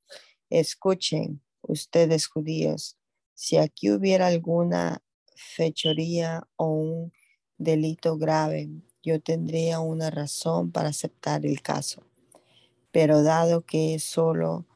escuchen 0.48 1.42
ustedes 1.60 2.26
judíos, 2.28 2.98
si 3.34 3.56
aquí 3.56 3.90
hubiera 3.90 4.28
alguna 4.28 5.02
fechoría 5.34 6.46
o 6.56 6.66
un 6.66 7.12
delito 7.58 8.16
grave, 8.16 8.68
yo 9.02 9.20
tendría 9.20 9.80
una 9.80 10.10
razón 10.10 10.70
para 10.70 10.90
aceptar 10.90 11.44
el 11.44 11.60
caso. 11.60 12.02
Pero 12.90 13.22
dado 13.22 13.62
que 13.62 13.94
es 13.94 14.04
solo 14.04 14.66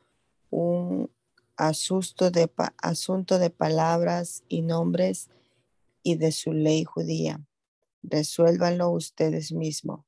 un 0.50 1.10
asunto 1.56 2.30
de, 2.30 2.50
asunto 2.78 3.38
de 3.38 3.50
palabras 3.50 4.42
y 4.48 4.62
nombres 4.62 5.30
y 6.02 6.16
de 6.16 6.32
su 6.32 6.52
ley 6.52 6.84
judía. 6.84 7.40
Resuélvanlo 8.02 8.90
ustedes 8.90 9.52
mismos. 9.52 10.04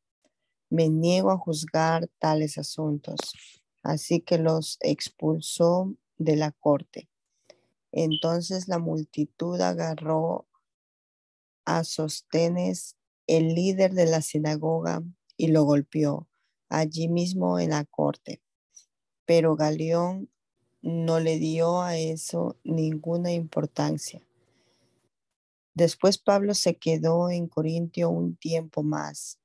Me 0.70 0.88
niego 0.88 1.31
a 1.31 1.38
juzgar 1.38 2.09
tales 2.18 2.59
asuntos. 2.59 3.18
Así 3.83 4.20
que 4.20 4.38
los 4.38 4.78
expulsó 4.81 5.94
de 6.18 6.37
la 6.37 6.52
corte. 6.52 7.09
Entonces 7.92 8.68
la 8.68 8.78
multitud 8.78 9.61
agarró 9.61 10.46
a 11.64 11.85
Sostenes, 11.85 12.97
el 13.28 13.54
líder 13.54 13.92
de 13.94 14.06
la 14.06 14.20
sinagoga, 14.20 15.04
y 15.36 15.48
lo 15.48 15.62
golpeó 15.62 16.28
allí 16.68 17.08
mismo 17.08 17.58
en 17.60 17.70
la 17.70 17.84
corte. 17.84 18.42
Pero 19.24 19.54
Galeón 19.54 20.28
no 20.82 21.20
le 21.20 21.38
dio 21.38 21.80
a 21.80 21.96
eso 21.96 22.58
ninguna 22.64 23.32
importancia. 23.32 24.20
Después 25.74 26.18
Pablo 26.18 26.54
se 26.54 26.76
quedó 26.76 27.30
en 27.30 27.46
Corintio 27.46 28.10
un 28.10 28.36
tiempo 28.36 28.82
más. 28.82 29.38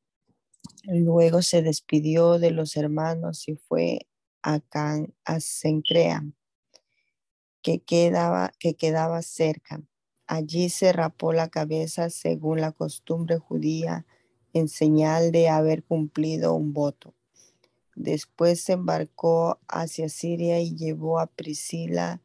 Luego 0.83 1.41
se 1.41 1.61
despidió 1.61 2.39
de 2.39 2.51
los 2.51 2.75
hermanos 2.75 3.47
y 3.47 3.55
fue 3.55 4.07
a, 4.41 4.59
Can, 4.59 5.13
a 5.25 5.39
Cencrea, 5.39 6.23
que 7.61 7.83
quedaba, 7.83 8.51
que 8.57 8.75
quedaba 8.75 9.21
cerca. 9.21 9.83
Allí 10.33 10.69
se 10.69 10.91
rapó 10.91 11.31
la 11.31 11.49
cabeza 11.49 12.09
según 12.09 12.59
la 12.59 12.71
costumbre 12.71 13.37
judía 13.37 14.07
en 14.53 14.67
señal 14.67 15.31
de 15.31 15.47
haber 15.47 15.83
cumplido 15.83 16.55
un 16.55 16.73
voto. 16.73 17.13
Después 17.95 18.59
se 18.59 18.73
embarcó 18.73 19.59
hacia 19.67 20.09
Siria 20.09 20.59
y 20.59 20.75
llevó 20.75 21.19
a 21.19 21.27
Priscila 21.27 22.19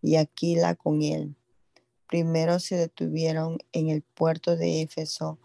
y 0.00 0.14
Aquila 0.14 0.76
con 0.76 1.02
él. 1.02 1.34
Primero 2.06 2.60
se 2.60 2.76
detuvieron 2.76 3.58
en 3.72 3.88
el 3.88 4.02
puerto 4.02 4.56
de 4.56 4.82
Éfeso, 4.82 5.40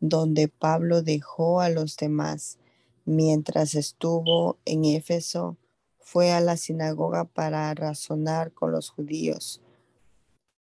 donde 0.00 0.48
Pablo 0.48 1.02
dejó 1.02 1.60
a 1.60 1.68
los 1.68 1.96
demás. 1.96 2.58
Mientras 3.04 3.76
estuvo 3.76 4.58
en 4.64 4.84
Éfeso, 4.84 5.56
fue 6.00 6.32
a 6.32 6.40
la 6.40 6.56
sinagoga 6.56 7.22
para 7.22 7.72
razonar 7.72 8.50
con 8.50 8.72
los 8.72 8.90
judíos. 8.90 9.62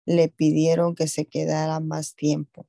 Le 0.05 0.29
pidieron 0.29 0.95
que 0.95 1.07
se 1.07 1.25
quedara 1.25 1.79
más 1.79 2.15
tiempo. 2.15 2.67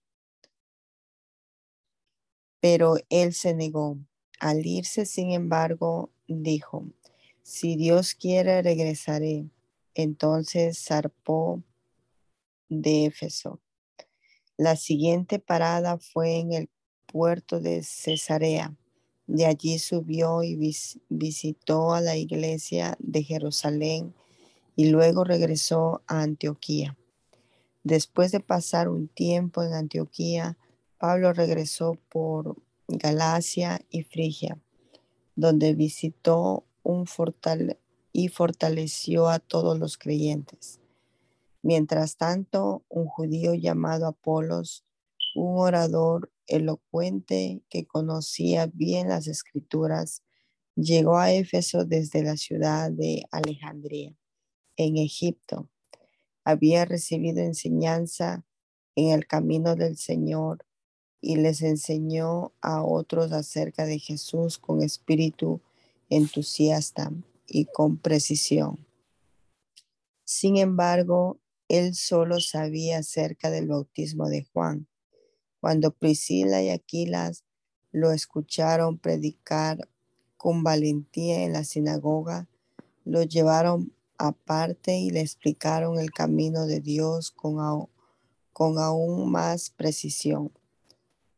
Pero 2.60 2.96
él 3.08 3.32
se 3.32 3.54
negó. 3.54 3.98
Al 4.38 4.66
irse, 4.66 5.06
sin 5.06 5.30
embargo, 5.30 6.10
dijo, 6.26 6.86
si 7.42 7.76
Dios 7.76 8.14
quiere, 8.14 8.62
regresaré. 8.62 9.46
Entonces 9.94 10.82
zarpó 10.84 11.62
de 12.68 13.06
Éfeso. 13.06 13.60
La 14.56 14.76
siguiente 14.76 15.38
parada 15.38 15.98
fue 15.98 16.38
en 16.38 16.52
el 16.52 16.70
puerto 17.06 17.60
de 17.60 17.82
Cesarea. 17.82 18.74
De 19.26 19.46
allí 19.46 19.78
subió 19.78 20.42
y 20.42 20.56
visitó 21.08 21.92
a 21.94 22.00
la 22.00 22.16
iglesia 22.16 22.96
de 22.98 23.22
Jerusalén 23.22 24.14
y 24.76 24.90
luego 24.90 25.24
regresó 25.24 26.02
a 26.06 26.22
Antioquía. 26.22 26.96
Después 27.84 28.30
de 28.32 28.40
pasar 28.40 28.88
un 28.88 29.08
tiempo 29.08 29.62
en 29.62 29.74
Antioquía, 29.74 30.56
Pablo 30.98 31.32
regresó 31.32 31.98
por 32.08 32.56
Galacia 32.86 33.80
y 33.90 34.02
Frigia, 34.02 34.60
donde 35.34 35.74
visitó 35.74 36.64
un 36.82 37.06
fortal 37.06 37.78
y 38.12 38.28
fortaleció 38.28 39.28
a 39.28 39.38
todos 39.40 39.78
los 39.78 39.98
creyentes. 39.98 40.80
Mientras 41.62 42.16
tanto, 42.16 42.84
un 42.88 43.06
judío 43.06 43.54
llamado 43.54 44.06
Apolos, 44.06 44.84
un 45.34 45.58
orador 45.58 46.30
elocuente 46.46 47.62
que 47.68 47.86
conocía 47.86 48.66
bien 48.72 49.08
las 49.08 49.26
escrituras, 49.26 50.22
llegó 50.74 51.18
a 51.18 51.32
Éfeso 51.32 51.84
desde 51.84 52.22
la 52.22 52.36
ciudad 52.36 52.90
de 52.90 53.24
Alejandría, 53.30 54.14
en 54.76 54.98
Egipto. 54.98 55.68
Había 56.44 56.84
recibido 56.84 57.40
enseñanza 57.40 58.44
en 58.96 59.10
el 59.10 59.26
camino 59.26 59.76
del 59.76 59.96
Señor 59.96 60.64
y 61.20 61.36
les 61.36 61.62
enseñó 61.62 62.52
a 62.60 62.82
otros 62.82 63.32
acerca 63.32 63.86
de 63.86 63.98
Jesús 63.98 64.58
con 64.58 64.82
espíritu 64.82 65.60
entusiasta 66.10 67.12
y 67.46 67.66
con 67.66 67.96
precisión. 67.96 68.84
Sin 70.24 70.56
embargo, 70.56 71.38
él 71.68 71.94
solo 71.94 72.40
sabía 72.40 72.98
acerca 72.98 73.50
del 73.50 73.68
bautismo 73.68 74.28
de 74.28 74.44
Juan. 74.52 74.88
Cuando 75.60 75.92
Priscila 75.92 76.60
y 76.62 76.70
Aquilas 76.70 77.44
lo 77.92 78.10
escucharon 78.10 78.98
predicar 78.98 79.88
con 80.36 80.64
valentía 80.64 81.44
en 81.44 81.52
la 81.52 81.64
sinagoga, 81.64 82.48
lo 83.04 83.22
llevaron 83.22 83.92
aparte 84.26 84.96
y 84.96 85.10
le 85.10 85.20
explicaron 85.20 85.98
el 85.98 86.10
camino 86.12 86.66
de 86.66 86.80
Dios 86.80 87.30
con, 87.30 87.88
con 88.52 88.78
aún 88.78 89.30
más 89.30 89.70
precisión. 89.70 90.52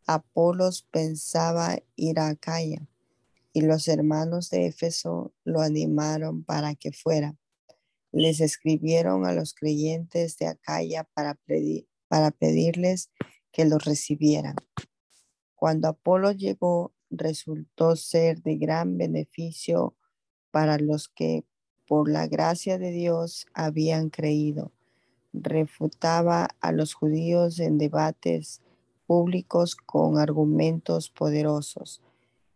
Apolos 0.06 0.86
pensaba 0.90 1.78
ir 1.96 2.18
a 2.18 2.28
Acaya 2.28 2.86
y 3.52 3.62
los 3.62 3.88
hermanos 3.88 4.50
de 4.50 4.66
Éfeso 4.66 5.32
lo 5.44 5.60
animaron 5.60 6.44
para 6.44 6.74
que 6.74 6.92
fuera 6.92 7.36
les 8.14 8.40
escribieron 8.40 9.26
a 9.26 9.32
los 9.32 9.54
creyentes 9.54 10.38
de 10.38 10.46
Acaya 10.46 11.04
para, 11.14 11.36
para 12.08 12.30
pedirles 12.30 13.10
que 13.50 13.64
los 13.64 13.84
recibieran. 13.84 14.54
Cuando 15.56 15.88
Apolo 15.88 16.30
llegó, 16.30 16.94
resultó 17.10 17.96
ser 17.96 18.40
de 18.42 18.56
gran 18.56 18.98
beneficio 18.98 19.96
para 20.52 20.78
los 20.78 21.08
que 21.08 21.44
por 21.86 22.08
la 22.08 22.26
gracia 22.26 22.78
de 22.78 22.90
Dios 22.90 23.46
habían 23.54 24.10
creído. 24.10 24.72
Refutaba 25.32 26.48
a 26.60 26.72
los 26.72 26.94
judíos 26.94 27.58
en 27.60 27.78
debates 27.78 28.62
públicos 29.06 29.76
con 29.76 30.18
argumentos 30.18 31.10
poderosos, 31.10 32.00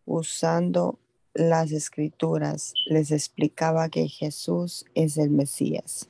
usando 0.05 0.99
las 1.33 1.71
escrituras 1.71 2.73
les 2.87 3.11
explicaba 3.11 3.89
que 3.89 4.07
Jesús 4.07 4.85
es 4.95 5.17
el 5.17 5.29
Mesías. 5.29 6.07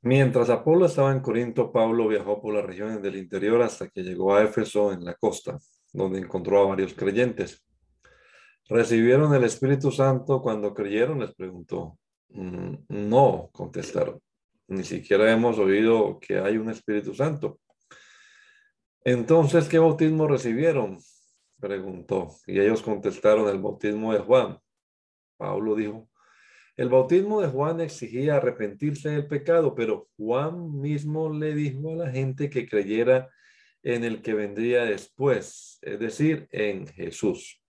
Mientras 0.00 0.50
Apolo 0.50 0.86
estaba 0.86 1.12
en 1.12 1.20
Corinto, 1.20 1.70
Pablo 1.70 2.08
viajó 2.08 2.40
por 2.40 2.54
las 2.54 2.64
regiones 2.64 3.00
del 3.02 3.16
interior 3.16 3.62
hasta 3.62 3.88
que 3.88 4.02
llegó 4.02 4.34
a 4.34 4.42
Éfeso 4.42 4.92
en 4.92 5.04
la 5.04 5.14
costa, 5.14 5.58
donde 5.92 6.18
encontró 6.18 6.60
a 6.60 6.66
varios 6.66 6.92
creyentes. 6.92 7.64
¿Recibieron 8.68 9.34
el 9.34 9.44
Espíritu 9.44 9.90
Santo 9.90 10.40
cuando 10.40 10.72
creyeron? 10.72 11.20
Les 11.20 11.34
preguntó. 11.34 11.98
Mm, 12.28 12.74
no, 12.88 13.50
contestaron. 13.52 14.20
Ni 14.68 14.84
siquiera 14.84 15.30
hemos 15.30 15.58
oído 15.58 16.18
que 16.18 16.38
hay 16.38 16.56
un 16.56 16.70
Espíritu 16.70 17.14
Santo. 17.14 17.60
Entonces, 19.04 19.68
¿qué 19.68 19.78
bautismo 19.78 20.26
recibieron? 20.26 20.98
preguntó. 21.60 22.28
Y 22.46 22.58
ellos 22.58 22.82
contestaron 22.82 23.48
el 23.48 23.60
bautismo 23.60 24.12
de 24.12 24.18
Juan. 24.18 24.58
Pablo 25.36 25.76
dijo, 25.76 26.08
el 26.76 26.88
bautismo 26.88 27.40
de 27.40 27.48
Juan 27.48 27.80
exigía 27.80 28.36
arrepentirse 28.36 29.10
del 29.10 29.26
pecado, 29.26 29.74
pero 29.74 30.08
Juan 30.16 30.80
mismo 30.80 31.32
le 31.32 31.54
dijo 31.54 31.92
a 31.92 32.06
la 32.06 32.10
gente 32.10 32.50
que 32.50 32.66
creyera 32.66 33.28
en 33.82 34.04
el 34.04 34.22
que 34.22 34.34
vendría 34.34 34.84
después, 34.84 35.78
es 35.82 36.00
decir, 36.00 36.48
en 36.50 36.86
Jesús. 36.86 37.61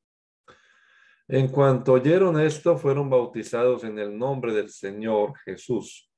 En 1.27 1.47
cuanto 1.47 1.93
oyeron 1.93 2.39
esto, 2.39 2.77
fueron 2.77 3.09
bautizados 3.09 3.83
en 3.83 3.97
el 3.97 4.17
nombre 4.17 4.53
del 4.53 4.69
Señor 4.69 5.37
Jesús. 5.45 6.09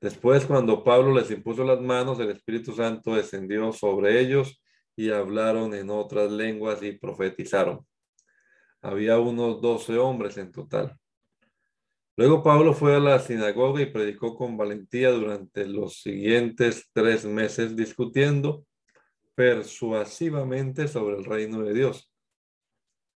Después, 0.00 0.44
cuando 0.46 0.84
Pablo 0.84 1.12
les 1.12 1.30
impuso 1.30 1.64
las 1.64 1.80
manos, 1.80 2.20
el 2.20 2.30
Espíritu 2.30 2.72
Santo 2.72 3.14
descendió 3.14 3.72
sobre 3.72 4.20
ellos 4.20 4.62
y 4.94 5.10
hablaron 5.10 5.74
en 5.74 5.90
otras 5.90 6.30
lenguas 6.30 6.82
y 6.82 6.92
profetizaron. 6.92 7.84
Había 8.82 9.18
unos 9.18 9.60
doce 9.60 9.96
hombres 9.96 10.36
en 10.36 10.52
total. 10.52 10.96
Luego 12.16 12.44
Pablo 12.44 12.74
fue 12.74 12.94
a 12.94 13.00
la 13.00 13.18
sinagoga 13.18 13.82
y 13.82 13.86
predicó 13.86 14.36
con 14.36 14.56
valentía 14.56 15.10
durante 15.10 15.66
los 15.66 16.00
siguientes 16.02 16.88
tres 16.92 17.24
meses 17.24 17.74
discutiendo 17.74 18.64
persuasivamente 19.34 20.86
sobre 20.86 21.16
el 21.16 21.24
reino 21.24 21.62
de 21.62 21.74
Dios. 21.74 22.13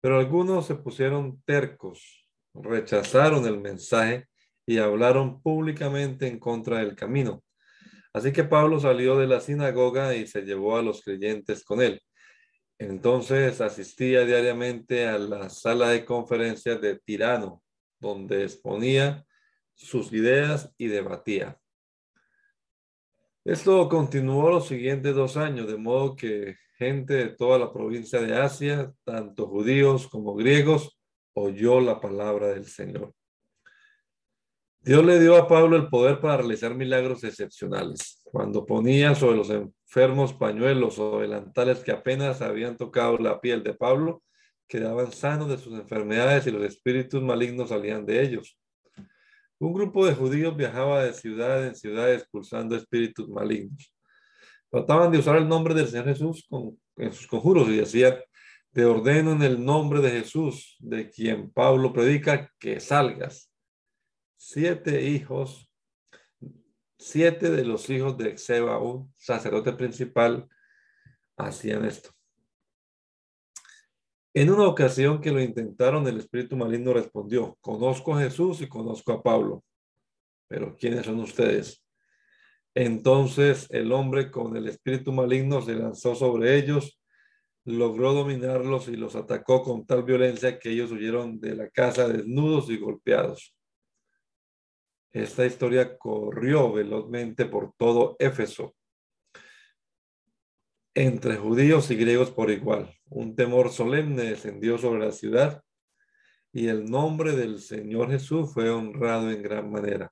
Pero 0.06 0.20
algunos 0.20 0.68
se 0.68 0.76
pusieron 0.76 1.42
tercos, 1.48 2.30
rechazaron 2.54 3.48
el 3.48 3.60
mensaje 3.60 4.28
y 4.64 4.78
hablaron 4.78 5.42
públicamente 5.42 6.28
en 6.28 6.38
contra 6.38 6.78
del 6.78 6.96
camino. 6.96 7.44
Así 8.14 8.32
que 8.32 8.44
Pablo 8.44 8.80
salió 8.80 9.18
de 9.18 9.26
la 9.26 9.40
sinagoga 9.40 10.14
y 10.14 10.28
se 10.28 10.44
llevó 10.44 10.78
a 10.78 10.84
los 10.84 11.02
creyentes 11.02 11.64
con 11.66 11.82
él. 11.82 12.04
Entonces 12.78 13.62
asistía 13.62 14.26
diariamente 14.26 15.08
a 15.08 15.18
la 15.18 15.50
sala 15.50 15.90
de 15.90 16.06
conferencias 16.06 16.80
de 16.82 17.00
Tirano, 17.00 17.64
donde 18.00 18.44
exponía 18.44 19.26
sus 19.74 20.14
ideas 20.14 20.72
y 20.78 20.86
debatía. 20.86 21.58
Esto 23.44 23.90
continuó 23.90 24.52
los 24.52 24.68
siguientes 24.68 25.16
dos 25.16 25.36
años, 25.36 25.66
de 25.66 25.78
modo 25.78 26.16
que 26.16 26.58
gente 26.78 27.14
de 27.14 27.30
toda 27.30 27.58
la 27.58 27.72
provincia 27.72 28.22
de 28.22 28.36
Asia, 28.36 28.92
tanto 29.04 29.48
judíos 29.48 30.08
como 30.08 30.36
griegos, 30.36 30.98
oyó 31.34 31.80
la 31.80 32.00
palabra 32.00 32.48
del 32.48 32.66
Señor. 32.66 33.14
Dios 34.82 35.04
le 35.04 35.20
dio 35.20 35.36
a 35.36 35.48
Pablo 35.48 35.78
el 35.78 35.90
poder 35.90 36.20
para 36.20 36.38
realizar 36.38 36.76
milagros 36.76 37.24
excepcionales. 37.24 38.22
Cuando 38.24 38.66
ponía 38.66 39.16
sobre 39.16 39.38
los 39.38 39.50
enfermos 39.50 40.34
pañuelos 40.34 41.00
o 41.00 41.22
delantales 41.22 41.80
que 41.80 41.92
apenas 41.92 42.42
habían 42.42 42.78
tocado 42.78 43.18
la 43.18 43.42
piel 43.42 43.64
de 43.64 43.74
Pablo, 43.74 44.22
quedaban 44.68 45.12
sanos 45.12 45.50
de 45.50 45.58
sus 45.58 45.74
enfermedades 45.74 46.46
y 46.46 46.52
los 46.52 46.64
espíritus 46.64 47.22
malignos 47.22 47.70
salían 47.70 48.06
de 48.06 48.22
ellos. 48.22 48.60
Un 49.58 49.74
grupo 49.74 50.06
de 50.06 50.14
judíos 50.14 50.56
viajaba 50.56 51.04
de 51.04 51.14
ciudad 51.14 51.66
en 51.66 51.76
ciudad 51.76 52.14
expulsando 52.14 52.76
espíritus 52.76 53.28
malignos. 53.28 53.95
Trataban 54.76 55.10
de 55.10 55.20
usar 55.20 55.38
el 55.38 55.48
nombre 55.48 55.74
del 55.74 55.88
Señor 55.88 56.04
Jesús 56.04 56.46
en 56.98 57.14
sus 57.14 57.28
conjuros 57.28 57.70
y 57.70 57.78
decían, 57.78 58.18
te 58.74 58.84
ordeno 58.84 59.32
en 59.32 59.42
el 59.42 59.64
nombre 59.64 60.02
de 60.02 60.12
Jesús, 60.12 60.76
de 60.82 61.10
quien 61.10 61.50
Pablo 61.50 61.94
predica, 61.94 62.52
que 62.60 62.82
salgas 62.82 63.50
siete 64.36 65.02
hijos, 65.02 65.72
siete 66.98 67.52
de 67.52 67.64
los 67.64 67.90
hijos 67.90 68.18
de 68.18 68.28
Exeba, 68.28 68.78
un 68.80 69.14
sacerdote 69.16 69.72
principal, 69.72 70.46
hacían 71.38 71.86
esto. 71.86 72.10
En 74.34 74.50
una 74.50 74.68
ocasión 74.68 75.22
que 75.22 75.32
lo 75.32 75.40
intentaron, 75.40 76.06
el 76.06 76.18
espíritu 76.18 76.58
maligno 76.58 76.92
respondió, 76.92 77.58
conozco 77.62 78.14
a 78.14 78.20
Jesús 78.20 78.60
y 78.60 78.68
conozco 78.68 79.14
a 79.14 79.24
Pablo, 79.24 79.64
pero 80.50 80.76
¿quiénes 80.76 81.06
son 81.06 81.22
ustedes? 81.22 81.85
Entonces 82.76 83.68
el 83.72 83.94
hombre 83.94 84.30
con 84.30 84.58
el 84.58 84.68
espíritu 84.68 85.14
maligno 85.14 85.62
se 85.62 85.76
lanzó 85.76 86.14
sobre 86.14 86.58
ellos, 86.58 87.00
logró 87.64 88.14
dominarlos 88.14 88.90
y 88.90 88.98
los 88.98 89.16
atacó 89.16 89.64
con 89.64 89.86
tal 89.86 90.04
violencia 90.04 90.60
que 90.60 90.72
ellos 90.72 90.92
huyeron 90.92 91.40
de 91.40 91.56
la 91.56 91.70
casa 91.70 92.10
desnudos 92.10 92.70
y 92.70 92.78
golpeados. 92.78 93.56
Esta 95.14 95.46
historia 95.46 95.98
corrió 95.98 96.74
velozmente 96.74 97.46
por 97.46 97.74
todo 97.78 98.18
Éfeso, 98.20 98.76
entre 100.94 101.38
judíos 101.38 101.90
y 101.92 101.96
griegos 101.96 102.32
por 102.32 102.52
igual. 102.52 102.94
Un 103.10 103.36
temor 103.36 103.70
solemne 103.70 104.24
descendió 104.24 104.78
sobre 104.78 105.06
la 105.06 105.14
ciudad 105.14 105.64
y 106.52 106.68
el 106.68 106.86
nombre 106.86 107.32
del 107.32 107.60
Señor 107.60 108.12
Jesús 108.12 108.54
fue 108.54 108.70
honrado 108.70 109.32
en 109.32 109.42
gran 109.42 109.72
manera. 109.72 110.12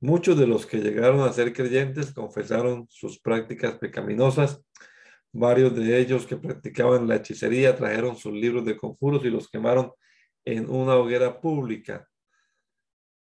Muchos 0.00 0.38
de 0.38 0.46
los 0.46 0.66
que 0.66 0.78
llegaron 0.78 1.20
a 1.20 1.32
ser 1.32 1.52
creyentes 1.52 2.12
confesaron 2.12 2.86
sus 2.90 3.18
prácticas 3.18 3.78
pecaminosas. 3.78 4.62
Varios 5.32 5.74
de 5.74 5.98
ellos 5.98 6.26
que 6.26 6.36
practicaban 6.36 7.08
la 7.08 7.16
hechicería 7.16 7.74
trajeron 7.74 8.16
sus 8.16 8.32
libros 8.32 8.64
de 8.64 8.76
conjuros 8.76 9.24
y 9.24 9.30
los 9.30 9.48
quemaron 9.48 9.92
en 10.44 10.68
una 10.68 10.96
hoguera 10.96 11.40
pública. 11.40 12.08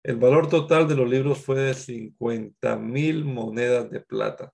El 0.03 0.17
valor 0.17 0.49
total 0.49 0.89
de 0.89 0.97
los 0.97 1.09
libros 1.09 1.39
fue 1.39 1.61
de 1.61 1.75
50 1.75 2.77
mil 2.77 3.25
monedas 3.25 3.89
de 3.91 4.01
plata. 4.01 4.53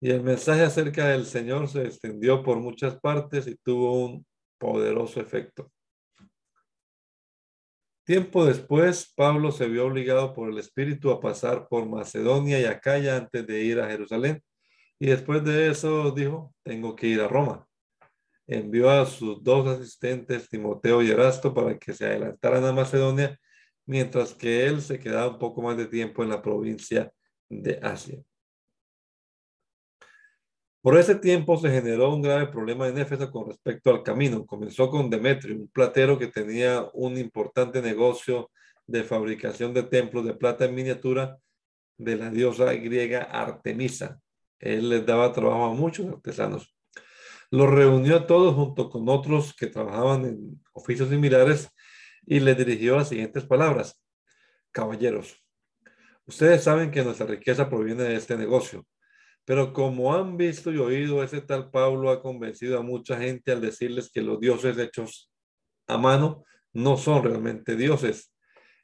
Y 0.00 0.10
el 0.10 0.22
mensaje 0.22 0.62
acerca 0.62 1.08
del 1.08 1.26
Señor 1.26 1.68
se 1.68 1.82
extendió 1.84 2.42
por 2.42 2.58
muchas 2.58 2.98
partes 3.00 3.46
y 3.46 3.56
tuvo 3.56 4.04
un 4.04 4.26
poderoso 4.58 5.20
efecto. 5.20 5.72
Tiempo 8.04 8.44
después, 8.44 9.12
Pablo 9.14 9.52
se 9.52 9.68
vio 9.68 9.86
obligado 9.86 10.34
por 10.34 10.50
el 10.50 10.58
Espíritu 10.58 11.10
a 11.10 11.20
pasar 11.20 11.68
por 11.68 11.86
Macedonia 11.86 12.60
y 12.60 12.64
Acaya 12.64 13.16
antes 13.16 13.46
de 13.46 13.62
ir 13.62 13.78
a 13.80 13.88
Jerusalén. 13.88 14.42
Y 14.98 15.06
después 15.06 15.44
de 15.44 15.70
eso 15.70 16.10
dijo, 16.10 16.52
tengo 16.64 16.96
que 16.96 17.06
ir 17.06 17.20
a 17.20 17.28
Roma. 17.28 17.66
Envió 18.48 18.90
a 18.90 19.06
sus 19.06 19.42
dos 19.42 19.68
asistentes, 19.68 20.48
Timoteo 20.48 21.00
y 21.00 21.10
Erasto, 21.10 21.54
para 21.54 21.78
que 21.78 21.92
se 21.92 22.06
adelantaran 22.06 22.64
a 22.64 22.72
Macedonia, 22.72 23.38
mientras 23.86 24.34
que 24.34 24.66
él 24.66 24.82
se 24.82 24.98
quedaba 24.98 25.30
un 25.32 25.38
poco 25.38 25.62
más 25.62 25.76
de 25.76 25.86
tiempo 25.86 26.24
en 26.24 26.30
la 26.30 26.42
provincia 26.42 27.12
de 27.48 27.78
Asia. 27.82 28.20
Por 30.82 30.98
ese 30.98 31.14
tiempo 31.14 31.56
se 31.56 31.70
generó 31.70 32.12
un 32.12 32.22
grave 32.22 32.48
problema 32.48 32.88
en 32.88 32.98
Éfeso 32.98 33.30
con 33.30 33.46
respecto 33.46 33.90
al 33.90 34.02
camino. 34.02 34.44
Comenzó 34.44 34.90
con 34.90 35.08
Demetrio, 35.08 35.54
un 35.54 35.68
platero 35.68 36.18
que 36.18 36.26
tenía 36.26 36.88
un 36.94 37.16
importante 37.18 37.80
negocio 37.80 38.50
de 38.88 39.04
fabricación 39.04 39.72
de 39.74 39.84
templos 39.84 40.24
de 40.24 40.34
plata 40.34 40.64
en 40.64 40.74
miniatura 40.74 41.38
de 41.98 42.16
la 42.16 42.30
diosa 42.30 42.72
griega 42.72 43.22
Artemisa. 43.22 44.18
Él 44.58 44.88
les 44.88 45.06
daba 45.06 45.32
trabajo 45.32 45.66
a 45.66 45.74
muchos 45.74 46.08
artesanos. 46.08 46.74
Los 47.52 47.70
reunió 47.70 48.16
a 48.16 48.26
todos 48.26 48.52
junto 48.56 48.90
con 48.90 49.08
otros 49.08 49.54
que 49.54 49.68
trabajaban 49.68 50.24
en 50.24 50.60
oficios 50.72 51.10
similares 51.10 51.68
y 52.26 52.40
les 52.40 52.58
dirigió 52.58 52.96
las 52.96 53.08
siguientes 53.08 53.44
palabras. 53.44 54.02
Caballeros, 54.72 55.44
ustedes 56.26 56.64
saben 56.64 56.90
que 56.90 57.04
nuestra 57.04 57.26
riqueza 57.26 57.70
proviene 57.70 58.02
de 58.02 58.16
este 58.16 58.36
negocio 58.36 58.84
pero 59.44 59.72
como 59.72 60.14
han 60.14 60.36
visto 60.36 60.70
y 60.70 60.78
oído, 60.78 61.22
ese 61.22 61.40
tal 61.40 61.70
Pablo 61.70 62.10
ha 62.10 62.22
convencido 62.22 62.78
a 62.78 62.82
mucha 62.82 63.18
gente 63.18 63.52
al 63.52 63.60
decirles 63.60 64.10
que 64.12 64.22
los 64.22 64.38
dioses 64.38 64.78
hechos 64.78 65.30
a 65.88 65.98
mano 65.98 66.44
no 66.72 66.96
son 66.96 67.24
realmente 67.24 67.76
dioses. 67.76 68.32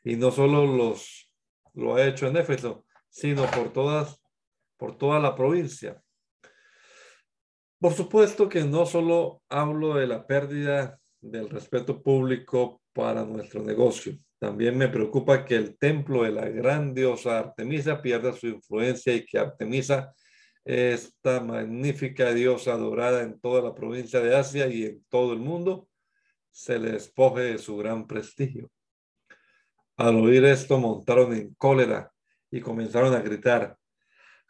Y 0.05 0.17
no 0.17 0.31
solo 0.31 0.67
los 0.67 1.29
lo 1.75 1.95
ha 1.95 2.07
hecho 2.07 2.27
en 2.27 2.37
Éfeso, 2.37 2.85
sino 3.09 3.47
por 3.51 3.73
todas, 3.73 4.21
por 4.77 4.99
toda 4.99 5.21
la 5.21 5.37
provincia. 5.37 6.03
Por 7.81 7.93
supuesto 7.93 8.49
que 8.49 8.65
no 8.65 8.85
solo 8.85 9.43
hablo 9.49 9.95
de 9.95 10.09
la 10.09 10.27
pérdida 10.27 10.99
del 11.21 11.49
respeto 11.49 12.03
público 12.03 12.83
para 12.93 13.25
nuestro 13.25 13.63
negocio. 13.63 14.15
También 14.41 14.77
me 14.77 14.89
preocupa 14.89 15.45
que 15.45 15.55
el 15.55 15.79
templo 15.79 16.25
de 16.25 16.33
la 16.33 16.49
gran 16.49 16.95
diosa 16.95 17.39
Artemisa 17.39 18.03
pierda 18.03 18.33
su 18.33 18.49
influencia 18.49 19.15
y 19.15 19.25
que 19.25 19.39
Artemisa 19.39 20.13
esta 20.69 21.41
magnífica 21.41 22.35
diosa 22.35 22.75
adorada 22.75 23.23
en 23.23 23.41
toda 23.41 23.63
la 23.63 23.75
provincia 23.75 24.21
de 24.21 24.37
Asia 24.37 24.67
y 24.67 24.85
en 24.85 25.03
todo 25.09 25.33
el 25.33 25.39
mundo, 25.39 25.89
se 26.51 26.79
le 26.79 26.93
despoje 26.93 27.41
de 27.41 27.59
su 27.59 27.79
gran 27.79 28.07
prestigio. 28.07 28.71
Al 29.97 30.17
oír 30.17 30.45
esto, 30.45 30.79
montaron 30.79 31.33
en 31.33 31.55
cólera 31.55 32.13
y 32.51 32.61
comenzaron 32.61 33.15
a 33.15 33.21
gritar, 33.21 33.79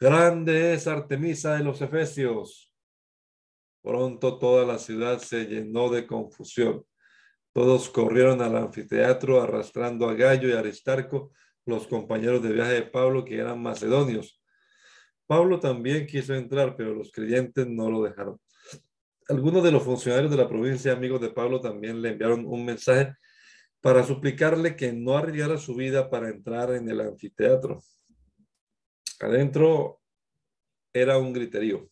Grande 0.01 0.75
es 0.75 0.89
Artemisa 0.89 1.55
de 1.55 1.63
los 1.63 1.81
Efesios. 1.83 2.73
Pronto 3.81 4.39
toda 4.39 4.67
la 4.67 4.79
ciudad 4.79 5.21
se 5.21 5.45
llenó 5.47 5.89
de 5.89 6.05
confusión. 6.05 6.85
Todos 7.53 7.89
corrieron 7.91 8.43
al 8.43 8.57
anfiteatro 8.57 9.41
arrastrando 9.41 10.09
a 10.09 10.15
Gallo 10.15 10.49
y 10.49 10.53
Aristarco, 10.53 11.31
los 11.65 11.87
compañeros 11.87 12.43
de 12.43 12.53
viaje 12.53 12.73
de 12.73 12.83
Pablo 12.83 13.25
que 13.25 13.37
eran 13.37 13.63
macedonios 13.63 14.38
Pablo 15.29 15.61
también 15.61 16.07
quiso 16.07 16.35
entrar, 16.35 16.75
pero 16.75 16.95
los 16.95 17.13
creyentes 17.13 17.67
no 17.69 17.91
lo 17.91 18.03
dejaron. 18.03 18.41
Algunos 19.29 19.63
de 19.63 19.71
los 19.71 19.83
funcionarios 19.83 20.31
de 20.31 20.39
la 20.39 20.49
provincia, 20.49 20.91
amigos 20.91 21.21
de 21.21 21.29
Pablo, 21.29 21.61
también 21.61 22.01
le 22.01 22.09
enviaron 22.09 22.47
un 22.47 22.65
mensaje 22.65 23.15
para 23.83 24.03
suplicarle 24.03 24.75
que 24.75 24.91
no 24.91 25.19
arriesgara 25.19 25.59
su 25.59 25.75
vida 25.75 26.09
para 26.09 26.31
entrar 26.31 26.73
en 26.73 26.89
el 26.89 27.03
anfiteatro. 27.03 27.83
Adentro 29.21 30.01
era 30.95 31.19
un 31.19 31.35
griterío. 31.35 31.91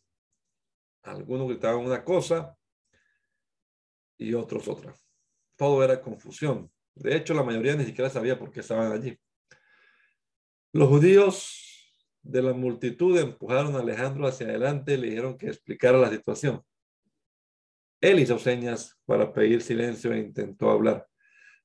Algunos 1.03 1.47
gritaban 1.47 1.85
una 1.85 2.03
cosa 2.03 2.57
y 4.17 4.33
otros 4.33 4.67
otra. 4.67 4.95
Todo 5.57 5.85
era 5.85 6.01
confusión. 6.01 6.73
De 6.95 7.15
hecho, 7.15 7.35
la 7.35 7.43
mayoría 7.43 7.77
ni 7.77 7.85
siquiera 7.85 8.09
sabía 8.09 8.39
por 8.39 8.51
qué 8.51 8.61
estaban 8.61 8.91
allí. 8.93 9.15
Los 10.73 10.89
judíos 10.89 11.66
de 12.29 12.43
la 12.43 12.53
multitud 12.53 13.19
empujaron 13.19 13.77
a 13.77 13.81
Alejandro 13.81 14.27
hacia 14.27 14.49
adelante 14.49 14.95
y 14.95 14.97
le 14.97 15.09
dijeron 15.09 15.39
que 15.39 15.47
explicara 15.47 15.99
la 15.99 16.11
situación. 16.11 16.63
Él 18.01 18.19
hizo 18.21 18.39
señas 18.39 18.99
para 19.07 19.33
pedir 19.33 19.63
silencio 19.63 20.13
e 20.13 20.19
intentó 20.19 20.71
hablar. 20.71 21.07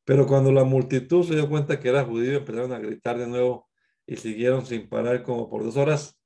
Pero 0.06 0.26
cuando 0.26 0.52
la 0.52 0.64
multitud 0.64 1.26
se 1.26 1.36
dio 1.36 1.50
cuenta 1.50 1.80
que 1.80 1.90
era 1.90 2.06
judío, 2.06 2.38
empezaron 2.38 2.72
a 2.72 2.80
gritar 2.80 3.18
de 3.18 3.28
nuevo 3.28 3.70
y 4.06 4.18
siguieron 4.18 4.66
sin 4.66 4.88
parar 4.88 5.24
como 5.24 5.50
por 5.50 5.64
dos 5.64 5.78
horas. 5.78 6.20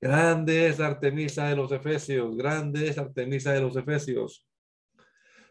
Grande 0.00 0.68
es 0.68 0.78
Artemisa 0.80 1.48
de 1.48 1.56
los 1.56 1.72
Efesios, 1.72 2.36
grande 2.36 2.88
es 2.88 2.98
Artemisa 2.98 3.52
de 3.52 3.60
los 3.60 3.76
Efesios. 3.76 4.46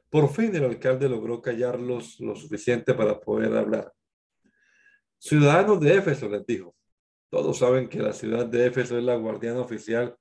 Por 0.09 0.29
fin 0.29 0.55
el 0.55 0.65
alcalde 0.65 1.09
logró 1.09 1.41
callarlos 1.41 2.19
lo 2.19 2.35
suficiente 2.35 2.93
para 2.93 3.19
poder 3.19 3.55
hablar. 3.55 3.91
Ciudadanos 5.17 5.79
de 5.79 5.95
Éfeso, 5.95 6.29
les 6.29 6.45
dijo, 6.45 6.75
todos 7.35 7.57
saben 7.57 7.89
que 7.89 7.99
la 7.99 8.13
ciudad 8.13 8.45
de 8.45 8.67
Éfeso 8.67 8.97
es 8.97 9.03
la 9.03 9.17
guardiana 9.17 9.59
oficial 9.59 10.15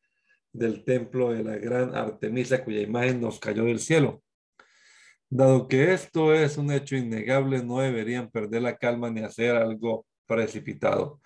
del 0.52 0.82
templo 0.82 1.30
de 1.30 1.44
la 1.44 1.56
gran 1.58 1.94
Artemisa 1.94 2.64
cuya 2.64 2.80
imagen 2.80 3.20
nos 3.20 3.38
cayó 3.38 3.62
del 3.66 3.78
cielo. 3.78 4.20
Dado 5.30 5.68
que 5.68 5.92
esto 5.92 6.34
es 6.34 6.58
un 6.58 6.72
hecho 6.72 6.96
innegable, 6.96 7.62
no 7.62 7.78
deberían 7.78 8.32
perder 8.32 8.62
la 8.62 8.76
calma 8.76 9.10
ni 9.10 9.20
hacer 9.20 9.54
algo 9.54 10.06
precipitado. 10.26 11.20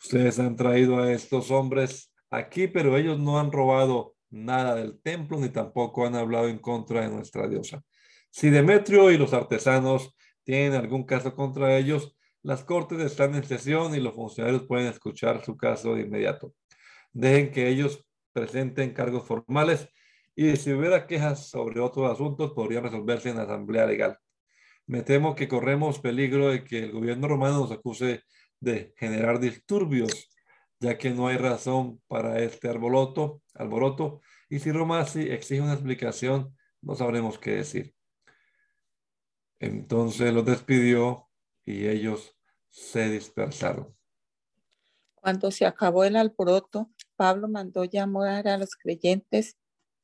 Ustedes 0.00 0.38
han 0.38 0.56
traído 0.56 0.98
a 0.98 1.12
estos 1.12 1.50
hombres 1.50 2.10
aquí, 2.30 2.66
pero 2.66 2.96
ellos 2.96 3.18
no 3.18 3.38
han 3.38 3.52
robado 3.52 4.14
nada 4.30 4.74
del 4.76 4.98
templo 5.02 5.38
ni 5.38 5.50
tampoco 5.50 6.06
han 6.06 6.14
hablado 6.14 6.48
en 6.48 6.56
contra 6.56 7.02
de 7.02 7.10
nuestra 7.10 7.46
diosa. 7.48 7.82
Si 8.30 8.48
Demetrio 8.48 9.10
y 9.10 9.18
los 9.18 9.34
artesanos 9.34 10.16
tienen 10.42 10.72
algún 10.72 11.04
caso 11.04 11.34
contra 11.34 11.76
ellos, 11.76 12.13
las 12.44 12.62
cortes 12.62 13.00
están 13.00 13.34
en 13.34 13.42
sesión 13.42 13.94
y 13.94 14.00
los 14.00 14.14
funcionarios 14.14 14.64
pueden 14.64 14.86
escuchar 14.86 15.42
su 15.42 15.56
caso 15.56 15.94
de 15.94 16.02
inmediato. 16.02 16.54
Dejen 17.12 17.50
que 17.50 17.68
ellos 17.68 18.06
presenten 18.34 18.92
cargos 18.92 19.26
formales 19.26 19.88
y 20.36 20.54
si 20.56 20.72
hubiera 20.74 21.06
quejas 21.06 21.48
sobre 21.48 21.80
otros 21.80 22.12
asuntos 22.12 22.52
podrían 22.52 22.84
resolverse 22.84 23.30
en 23.30 23.38
la 23.38 23.44
asamblea 23.44 23.86
legal. 23.86 24.18
Me 24.86 25.02
temo 25.02 25.34
que 25.34 25.48
corremos 25.48 26.00
peligro 26.00 26.50
de 26.50 26.64
que 26.64 26.80
el 26.80 26.92
gobierno 26.92 27.28
romano 27.28 27.60
nos 27.60 27.72
acuse 27.72 28.22
de 28.60 28.92
generar 28.98 29.40
disturbios, 29.40 30.28
ya 30.80 30.98
que 30.98 31.10
no 31.10 31.28
hay 31.28 31.38
razón 31.38 32.02
para 32.08 32.40
este 32.40 32.68
alboroto, 32.68 33.40
alboroto 33.54 34.20
y 34.50 34.58
si 34.58 34.70
Roma 34.70 35.00
exige 35.00 35.62
una 35.62 35.72
explicación, 35.72 36.54
no 36.82 36.94
sabremos 36.94 37.38
qué 37.38 37.52
decir. 37.52 37.94
Entonces 39.60 40.30
los 40.34 40.44
despidió 40.44 41.30
y 41.64 41.86
ellos 41.86 42.33
se 42.74 43.08
dispersaron. 43.08 43.94
Cuando 45.14 45.52
se 45.52 45.64
acabó 45.64 46.02
el 46.02 46.16
alboroto, 46.16 46.90
Pablo 47.14 47.46
mandó 47.46 47.84
llamar 47.84 48.48
a 48.48 48.58
los 48.58 48.74
creyentes 48.74 49.56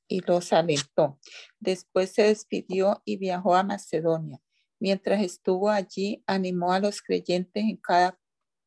y 0.06 0.20
los 0.20 0.52
alentó. 0.52 1.18
Después 1.58 2.12
se 2.12 2.22
despidió 2.22 3.02
y 3.04 3.16
viajó 3.16 3.56
a 3.56 3.64
Macedonia. 3.64 4.40
Mientras 4.78 5.20
estuvo 5.20 5.68
allí, 5.68 6.22
animó 6.26 6.72
a 6.72 6.78
los 6.78 7.02
creyentes 7.02 7.64
en 7.64 7.76
cada 7.76 8.16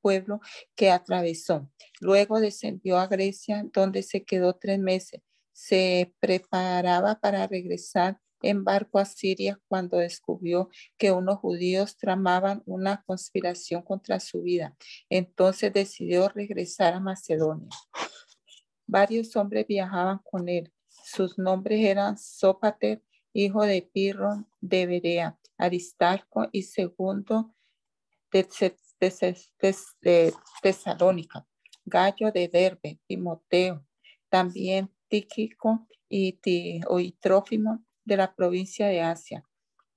pueblo 0.01 0.41
que 0.75 0.91
atravesó. 0.91 1.71
Luego 2.01 2.41
descendió 2.41 2.97
a 2.97 3.07
Grecia, 3.07 3.65
donde 3.73 4.03
se 4.03 4.25
quedó 4.25 4.53
tres 4.53 4.79
meses. 4.79 5.21
Se 5.53 6.13
preparaba 6.19 7.21
para 7.21 7.47
regresar 7.47 8.19
en 8.43 8.63
barco 8.63 8.99
a 8.99 9.05
Siria 9.05 9.59
cuando 9.67 9.97
descubrió 9.97 10.69
que 10.97 11.11
unos 11.11 11.37
judíos 11.39 11.97
tramaban 11.97 12.61
una 12.65 13.03
conspiración 13.07 13.81
contra 13.81 14.19
su 14.19 14.43
vida. 14.43 14.75
Entonces 15.09 15.73
decidió 15.73 16.29
regresar 16.29 16.93
a 16.93 16.99
Macedonia. 16.99 17.69
Varios 18.85 19.35
hombres 19.35 19.65
viajaban 19.65 20.19
con 20.23 20.47
él. 20.49 20.71
Sus 20.87 21.39
nombres 21.39 21.79
eran 21.83 22.17
Sópater, 22.17 23.01
hijo 23.33 23.63
de 23.63 23.81
Pirro 23.81 24.45
de 24.61 24.85
Berea, 24.85 25.39
Aristarco 25.57 26.47
y 26.51 26.63
segundo 26.63 27.55
de, 28.31 28.47
Tesalónica, 30.61 31.47
Gallo 31.85 32.31
de 32.31 32.47
Derbe, 32.47 32.99
Timoteo, 33.07 33.85
también 34.29 34.89
Tíquico 35.07 35.87
y, 36.09 36.39
Trófimo 37.19 37.83
de 38.05 38.17
la 38.17 38.35
provincia 38.35 38.87
de 38.87 39.01
Asia. 39.01 39.43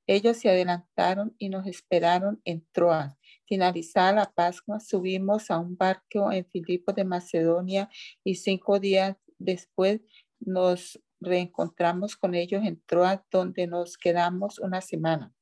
Ellos 0.07 0.37
se 0.37 0.49
adelantaron 0.49 1.35
y 1.39 1.49
nos 1.49 1.67
esperaron 1.67 2.41
en 2.45 2.65
Troas. 2.71 3.17
Finalizada 3.47 4.13
la 4.13 4.33
Pascua, 4.33 4.79
subimos 4.79 5.51
a 5.51 5.59
un 5.59 5.77
barco 5.77 6.31
en 6.31 6.47
Filipo 6.47 6.93
de 6.93 7.05
Macedonia 7.05 7.89
y 8.23 8.37
cinco 8.37 8.79
días 8.79 9.17
después 9.39 10.01
nos 10.39 11.01
reencontramos 11.21 12.17
con 12.17 12.35
ellos 12.35 12.63
en 12.65 12.81
Troas, 12.87 13.21
donde 13.31 13.67
nos 13.67 13.97
quedamos 13.97 14.59
una 14.59 14.81
semana. 14.81 15.33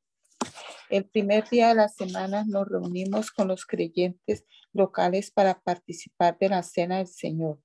El 0.89 1.07
primer 1.07 1.49
día 1.49 1.69
de 1.69 1.75
la 1.75 1.89
semana 1.89 2.45
nos 2.47 2.69
reunimos 2.69 3.31
con 3.31 3.49
los 3.49 3.67
creyentes 3.67 4.45
locales 4.73 5.31
para 5.31 5.61
participar 5.61 6.37
de 6.39 6.49
la 6.51 6.63
cena 6.63 6.99
del 6.99 7.07
Señor. 7.07 7.59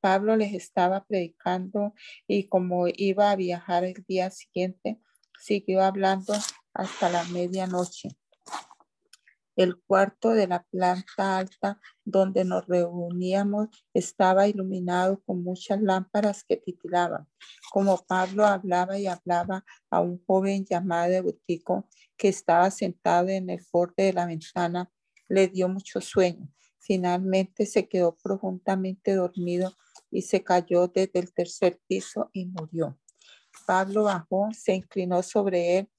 Pablo 0.00 0.36
les 0.36 0.54
estaba 0.54 1.04
predicando 1.04 1.94
y 2.26 2.48
como 2.48 2.86
iba 2.88 3.30
a 3.30 3.36
viajar 3.36 3.84
el 3.84 4.04
día 4.08 4.30
siguiente, 4.30 5.00
siguió 5.38 5.82
hablando 5.82 6.34
hasta 6.74 7.08
la 7.08 7.24
medianoche. 7.24 8.10
El 9.56 9.78
cuarto 9.82 10.30
de 10.30 10.46
la 10.46 10.62
planta 10.62 11.36
alta 11.36 11.80
donde 12.04 12.46
nos 12.46 12.66
reuníamos 12.66 13.68
estaba 13.92 14.48
iluminado 14.48 15.20
con 15.26 15.42
muchas 15.42 15.82
lámparas 15.82 16.44
que 16.44 16.56
titilaban. 16.56 17.28
Como 17.70 17.98
Pablo 18.06 18.46
hablaba 18.46 18.98
y 18.98 19.06
hablaba 19.06 19.64
a 19.90 20.00
un 20.00 20.24
joven 20.24 20.64
llamado 20.64 21.12
Eutico 21.12 21.88
que 22.16 22.28
estaba 22.28 22.70
sentado 22.70 23.28
en 23.28 23.50
el 23.50 23.60
borde 23.70 24.04
de 24.04 24.12
la 24.14 24.24
ventana, 24.24 24.90
le 25.28 25.48
dio 25.48 25.68
mucho 25.68 26.00
sueño. 26.00 26.48
Finalmente 26.78 27.66
se 27.66 27.86
quedó 27.86 28.16
profundamente 28.16 29.14
dormido 29.14 29.74
y 30.10 30.22
se 30.22 30.42
cayó 30.42 30.88
desde 30.88 31.18
el 31.20 31.32
tercer 31.32 31.80
piso 31.86 32.30
y 32.32 32.46
murió. 32.46 32.98
Pablo 33.66 34.04
bajó, 34.04 34.48
se 34.52 34.74
inclinó 34.74 35.22
sobre 35.22 35.78
él 35.78 35.90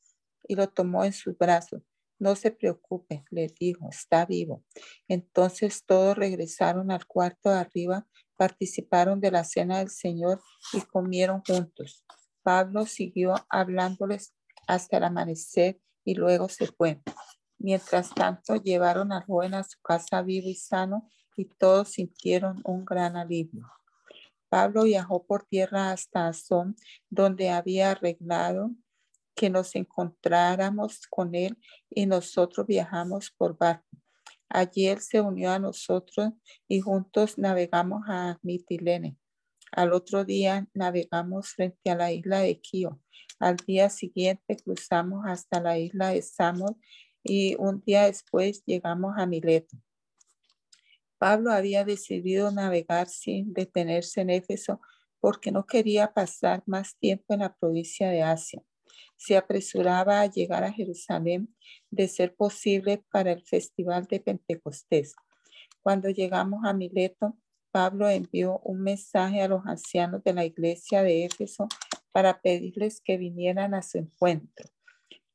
y 0.47 0.55
lo 0.55 0.67
tomó 0.67 1.03
en 1.03 1.13
sus 1.13 1.37
brazos. 1.37 1.81
No 2.19 2.35
se 2.35 2.51
preocupe, 2.51 3.25
le 3.31 3.47
dijo, 3.59 3.89
está 3.89 4.25
vivo. 4.25 4.63
Entonces 5.07 5.83
todos 5.85 6.15
regresaron 6.15 6.91
al 6.91 7.05
cuarto 7.07 7.49
de 7.49 7.57
arriba, 7.57 8.07
participaron 8.35 9.19
de 9.19 9.31
la 9.31 9.43
cena 9.43 9.79
del 9.79 9.89
Señor 9.89 10.39
y 10.73 10.81
comieron 10.81 11.41
juntos. 11.45 12.05
Pablo 12.43 12.85
siguió 12.85 13.35
hablándoles 13.49 14.33
hasta 14.67 14.97
el 14.97 15.03
amanecer 15.05 15.79
y 16.03 16.15
luego 16.15 16.47
se 16.49 16.67
fue. 16.67 17.01
Mientras 17.57 18.13
tanto, 18.13 18.55
llevaron 18.55 19.11
al 19.11 19.23
joven 19.25 19.53
a 19.53 19.63
su 19.63 19.79
casa 19.81 20.21
vivo 20.21 20.47
y 20.47 20.55
sano 20.55 21.07
y 21.35 21.45
todos 21.45 21.89
sintieron 21.89 22.61
un 22.65 22.85
gran 22.85 23.15
alivio. 23.15 23.67
Pablo 24.51 24.83
viajó 24.83 25.25
por 25.25 25.45
tierra 25.45 25.93
hasta 25.93 26.27
Azón, 26.27 26.75
donde 27.09 27.51
había 27.51 27.91
arreglado 27.91 28.71
que 29.33 29.49
nos 29.49 29.77
encontráramos 29.77 31.07
con 31.09 31.35
él 31.35 31.57
y 31.89 32.05
nosotros 32.05 32.67
viajamos 32.67 33.31
por 33.31 33.57
barco. 33.57 33.87
Allí 34.49 34.87
él 34.87 34.99
se 34.99 35.21
unió 35.21 35.51
a 35.51 35.59
nosotros 35.59 36.33
y 36.67 36.81
juntos 36.81 37.37
navegamos 37.37 38.01
a 38.09 38.39
Mitilene. 38.41 39.17
Al 39.71 39.93
otro 39.93 40.25
día 40.25 40.67
navegamos 40.73 41.51
frente 41.51 41.89
a 41.89 41.95
la 41.95 42.11
isla 42.11 42.39
de 42.39 42.59
Quío. 42.59 42.99
Al 43.39 43.55
día 43.55 43.89
siguiente 43.89 44.57
cruzamos 44.57 45.23
hasta 45.27 45.61
la 45.61 45.79
isla 45.79 46.09
de 46.09 46.21
Samos 46.21 46.73
y 47.23 47.55
un 47.55 47.81
día 47.85 48.03
después 48.03 48.65
llegamos 48.65 49.13
a 49.17 49.25
Mileto. 49.25 49.77
Pablo 51.21 51.51
había 51.51 51.85
decidido 51.85 52.49
navegar 52.49 53.07
sin 53.07 53.53
detenerse 53.53 54.21
en 54.21 54.31
Éfeso 54.31 54.81
porque 55.19 55.51
no 55.51 55.67
quería 55.67 56.11
pasar 56.15 56.63
más 56.65 56.97
tiempo 56.97 57.35
en 57.35 57.41
la 57.41 57.55
provincia 57.55 58.09
de 58.09 58.23
Asia. 58.23 58.63
Se 59.17 59.37
apresuraba 59.37 60.21
a 60.21 60.25
llegar 60.25 60.63
a 60.63 60.73
Jerusalén 60.73 61.55
de 61.91 62.07
ser 62.07 62.33
posible 62.33 63.05
para 63.11 63.33
el 63.33 63.43
festival 63.43 64.07
de 64.07 64.19
Pentecostés. 64.19 65.13
Cuando 65.83 66.09
llegamos 66.09 66.61
a 66.65 66.73
Mileto, 66.73 67.37
Pablo 67.69 68.09
envió 68.09 68.57
un 68.63 68.81
mensaje 68.81 69.43
a 69.43 69.47
los 69.47 69.63
ancianos 69.67 70.23
de 70.23 70.33
la 70.33 70.43
iglesia 70.43 71.03
de 71.03 71.25
Éfeso 71.25 71.67
para 72.11 72.41
pedirles 72.41 72.99
que 72.99 73.17
vinieran 73.17 73.75
a 73.75 73.83
su 73.83 73.99
encuentro. 73.99 74.71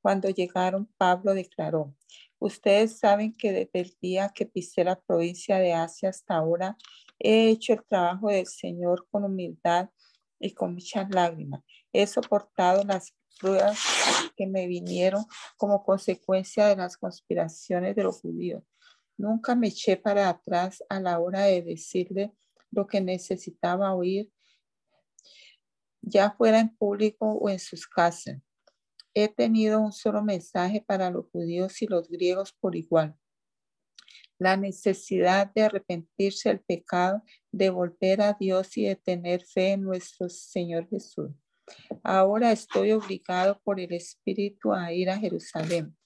Cuando 0.02 0.30
llegaron, 0.30 0.88
Pablo 0.96 1.32
declaró, 1.32 1.94
Ustedes 2.38 2.98
saben 2.98 3.34
que 3.34 3.52
desde 3.52 3.80
el 3.80 3.96
día 4.00 4.30
que 4.34 4.46
pisé 4.46 4.84
la 4.84 5.00
provincia 5.00 5.58
de 5.58 5.72
Asia 5.72 6.10
hasta 6.10 6.36
ahora, 6.36 6.76
he 7.18 7.48
hecho 7.48 7.72
el 7.72 7.84
trabajo 7.84 8.28
del 8.28 8.46
Señor 8.46 9.06
con 9.10 9.24
humildad 9.24 9.88
y 10.38 10.52
con 10.52 10.74
muchas 10.74 11.08
lágrimas. 11.10 11.62
He 11.92 12.06
soportado 12.06 12.84
las 12.84 13.14
pruebas 13.40 13.78
que 14.36 14.46
me 14.46 14.66
vinieron 14.66 15.24
como 15.56 15.82
consecuencia 15.82 16.66
de 16.66 16.76
las 16.76 16.98
conspiraciones 16.98 17.96
de 17.96 18.02
los 18.02 18.20
judíos. 18.20 18.62
Nunca 19.16 19.54
me 19.54 19.68
eché 19.68 19.96
para 19.96 20.28
atrás 20.28 20.84
a 20.90 21.00
la 21.00 21.18
hora 21.18 21.44
de 21.44 21.62
decirle 21.62 22.32
lo 22.70 22.86
que 22.86 23.00
necesitaba 23.00 23.94
oír, 23.94 24.30
ya 26.02 26.30
fuera 26.32 26.60
en 26.60 26.76
público 26.76 27.32
o 27.32 27.48
en 27.48 27.58
sus 27.58 27.86
casas 27.86 28.42
he 29.16 29.28
tenido 29.28 29.80
un 29.80 29.92
solo 29.92 30.22
mensaje 30.22 30.84
para 30.86 31.10
los 31.10 31.26
judíos 31.30 31.80
y 31.80 31.86
los 31.86 32.06
griegos 32.06 32.52
por 32.52 32.76
igual. 32.76 33.16
La 34.38 34.58
necesidad 34.58 35.50
de 35.54 35.62
arrepentirse 35.62 36.50
del 36.50 36.60
pecado, 36.60 37.22
de 37.50 37.70
volver 37.70 38.20
a 38.20 38.34
Dios 38.38 38.76
y 38.76 38.84
de 38.84 38.96
tener 38.96 39.42
fe 39.42 39.72
en 39.72 39.84
nuestro 39.84 40.28
Señor 40.28 40.86
Jesús. 40.90 41.30
Ahora 42.02 42.52
estoy 42.52 42.92
obligado 42.92 43.58
por 43.64 43.80
el 43.80 43.94
Espíritu 43.94 44.74
a 44.74 44.92
ir 44.92 45.08
a 45.08 45.18
Jerusalén. 45.18 45.96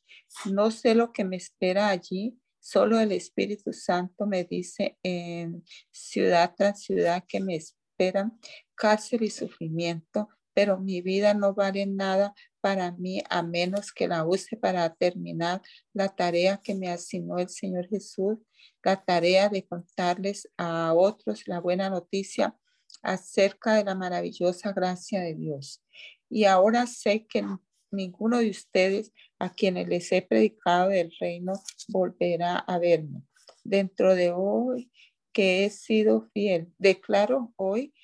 No 0.44 0.70
sé 0.70 0.94
lo 0.94 1.10
que 1.10 1.24
me 1.24 1.34
espera 1.34 1.88
allí, 1.88 2.38
solo 2.60 3.00
el 3.00 3.10
Espíritu 3.10 3.72
Santo 3.72 4.24
me 4.24 4.44
dice 4.44 4.96
en 5.02 5.64
ciudad 5.90 6.54
tras 6.56 6.84
ciudad 6.84 7.24
que 7.26 7.40
me 7.40 7.56
esperan 7.56 8.38
cárcel 8.76 9.24
y 9.24 9.30
sufrimiento, 9.30 10.28
pero 10.54 10.78
mi 10.78 11.02
vida 11.02 11.34
no 11.34 11.54
vale 11.54 11.86
nada 11.86 12.34
para 12.60 12.92
mí 12.92 13.22
a 13.28 13.42
menos 13.42 13.92
que 13.92 14.08
la 14.08 14.24
use 14.24 14.56
para 14.56 14.94
terminar 14.94 15.62
la 15.92 16.08
tarea 16.08 16.60
que 16.62 16.74
me 16.74 16.88
asignó 16.88 17.38
el 17.38 17.48
Señor 17.48 17.88
Jesús, 17.88 18.38
la 18.84 19.02
tarea 19.02 19.48
de 19.48 19.66
contarles 19.66 20.48
a 20.56 20.94
otros 20.94 21.46
la 21.46 21.60
buena 21.60 21.90
noticia 21.90 22.56
acerca 23.02 23.74
de 23.74 23.84
la 23.84 23.94
maravillosa 23.94 24.72
gracia 24.72 25.20
de 25.20 25.34
Dios. 25.34 25.82
Y 26.28 26.44
ahora 26.44 26.86
sé 26.86 27.26
que 27.26 27.44
ninguno 27.90 28.38
de 28.38 28.50
ustedes 28.50 29.12
a 29.38 29.52
quienes 29.52 29.88
les 29.88 30.10
he 30.12 30.22
predicado 30.22 30.90
del 30.90 31.12
reino 31.18 31.54
volverá 31.88 32.56
a 32.56 32.78
verme. 32.78 33.22
Dentro 33.64 34.14
de 34.14 34.32
hoy 34.32 34.90
que 35.32 35.64
he 35.64 35.70
sido 35.70 36.28
fiel, 36.32 36.72
declaro 36.78 37.52
hoy 37.56 37.94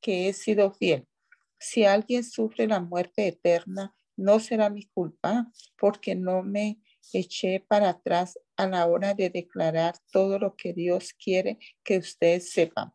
que 0.00 0.28
he 0.28 0.32
sido 0.32 0.72
fiel. 0.72 1.06
Si 1.58 1.84
alguien 1.84 2.22
sufre 2.22 2.66
la 2.66 2.80
muerte 2.80 3.26
eterna, 3.26 3.95
no 4.16 4.40
será 4.40 4.70
mi 4.70 4.86
culpa 4.86 5.50
porque 5.78 6.14
no 6.14 6.42
me 6.42 6.80
eché 7.12 7.60
para 7.60 7.90
atrás 7.90 8.38
a 8.56 8.66
la 8.66 8.86
hora 8.86 9.14
de 9.14 9.30
declarar 9.30 9.94
todo 10.10 10.38
lo 10.38 10.56
que 10.56 10.72
Dios 10.72 11.12
quiere 11.12 11.58
que 11.84 11.98
ustedes 11.98 12.52
sepan. 12.52 12.92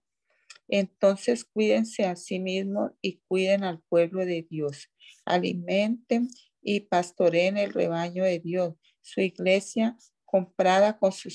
Entonces 0.68 1.44
cuídense 1.44 2.06
a 2.06 2.16
sí 2.16 2.40
mismos 2.40 2.92
y 3.02 3.20
cuiden 3.28 3.64
al 3.64 3.82
pueblo 3.82 4.26
de 4.26 4.48
Dios. 4.50 4.90
Alimenten 5.26 6.30
y 6.62 6.82
pastoreen 6.82 7.58
el 7.58 7.74
rebaño 7.74 8.24
de 8.24 8.40
Dios, 8.40 8.76
su 9.02 9.22
iglesia 9.22 9.98
comprada 10.26 10.98
con 10.98 11.12
su 11.12 11.30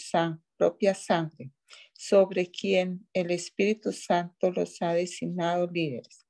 propia 0.56 0.94
sangre, 0.94 1.52
sobre 1.92 2.50
quien 2.50 3.06
el 3.12 3.30
Espíritu 3.30 3.92
Santo 3.92 4.50
los 4.50 4.80
ha 4.80 4.94
designado 4.94 5.66
líderes. 5.70 6.25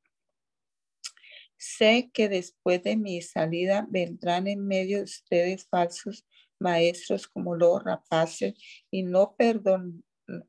Sé 1.59 2.11
que 2.13 2.29
después 2.29 2.83
de 2.83 2.97
mi 2.97 3.23
salida 3.23 3.87
vendrán 3.91 4.47
en 4.47 4.67
medio 4.67 4.99
de 4.99 5.05
ustedes 5.05 5.67
falsos 5.69 6.27
maestros 6.59 7.27
como 7.27 7.55
los 7.55 7.83
rapaces 7.83 8.55
y 8.91 9.03
no 9.03 9.37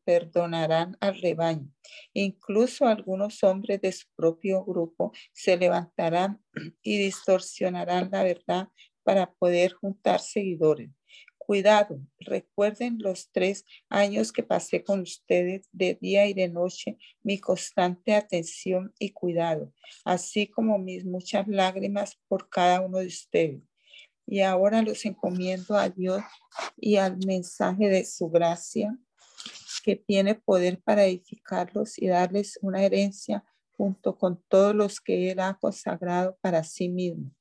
perdonarán 0.05 0.97
al 0.99 1.21
rebaño. 1.21 1.71
Incluso 2.13 2.87
algunos 2.87 3.43
hombres 3.43 3.81
de 3.81 3.91
su 3.91 4.07
propio 4.15 4.63
grupo 4.63 5.11
se 5.33 5.57
levantarán 5.57 6.41
y 6.81 6.97
distorsionarán 6.97 8.09
la 8.11 8.23
verdad 8.23 8.69
para 9.03 9.31
poder 9.33 9.73
juntar 9.73 10.19
seguidores. 10.19 10.89
Cuidado, 11.47 12.01
recuerden 12.19 12.97
los 12.99 13.31
tres 13.31 13.63
años 13.87 14.33
que 14.33 14.43
pasé 14.43 14.83
con 14.83 14.99
ustedes 14.99 15.69
de 15.71 15.97
día 16.01 16.27
y 16.27 16.33
de 16.33 16.49
noche, 16.49 16.97
mi 17.23 17.39
constante 17.39 18.13
atención 18.13 18.93
y 18.99 19.11
cuidado, 19.11 19.71
así 20.03 20.47
como 20.47 20.77
mis 20.77 21.05
muchas 21.05 21.47
lágrimas 21.47 22.19
por 22.27 22.49
cada 22.49 22.81
uno 22.81 22.97
de 22.97 23.07
ustedes. 23.07 23.61
Y 24.25 24.41
ahora 24.41 24.81
los 24.81 25.05
encomiendo 25.05 25.77
a 25.77 25.87
Dios 25.87 26.21
y 26.75 26.97
al 26.97 27.15
mensaje 27.25 27.87
de 27.87 28.03
su 28.03 28.29
gracia, 28.29 28.97
que 29.85 29.95
tiene 29.95 30.35
poder 30.35 30.81
para 30.81 31.05
edificarlos 31.05 31.97
y 31.97 32.07
darles 32.07 32.59
una 32.61 32.83
herencia 32.83 33.45
junto 33.71 34.17
con 34.17 34.43
todos 34.49 34.75
los 34.75 34.99
que 34.99 35.31
Él 35.31 35.39
ha 35.39 35.57
consagrado 35.57 36.37
para 36.41 36.65
sí 36.65 36.89
mismo. 36.89 37.31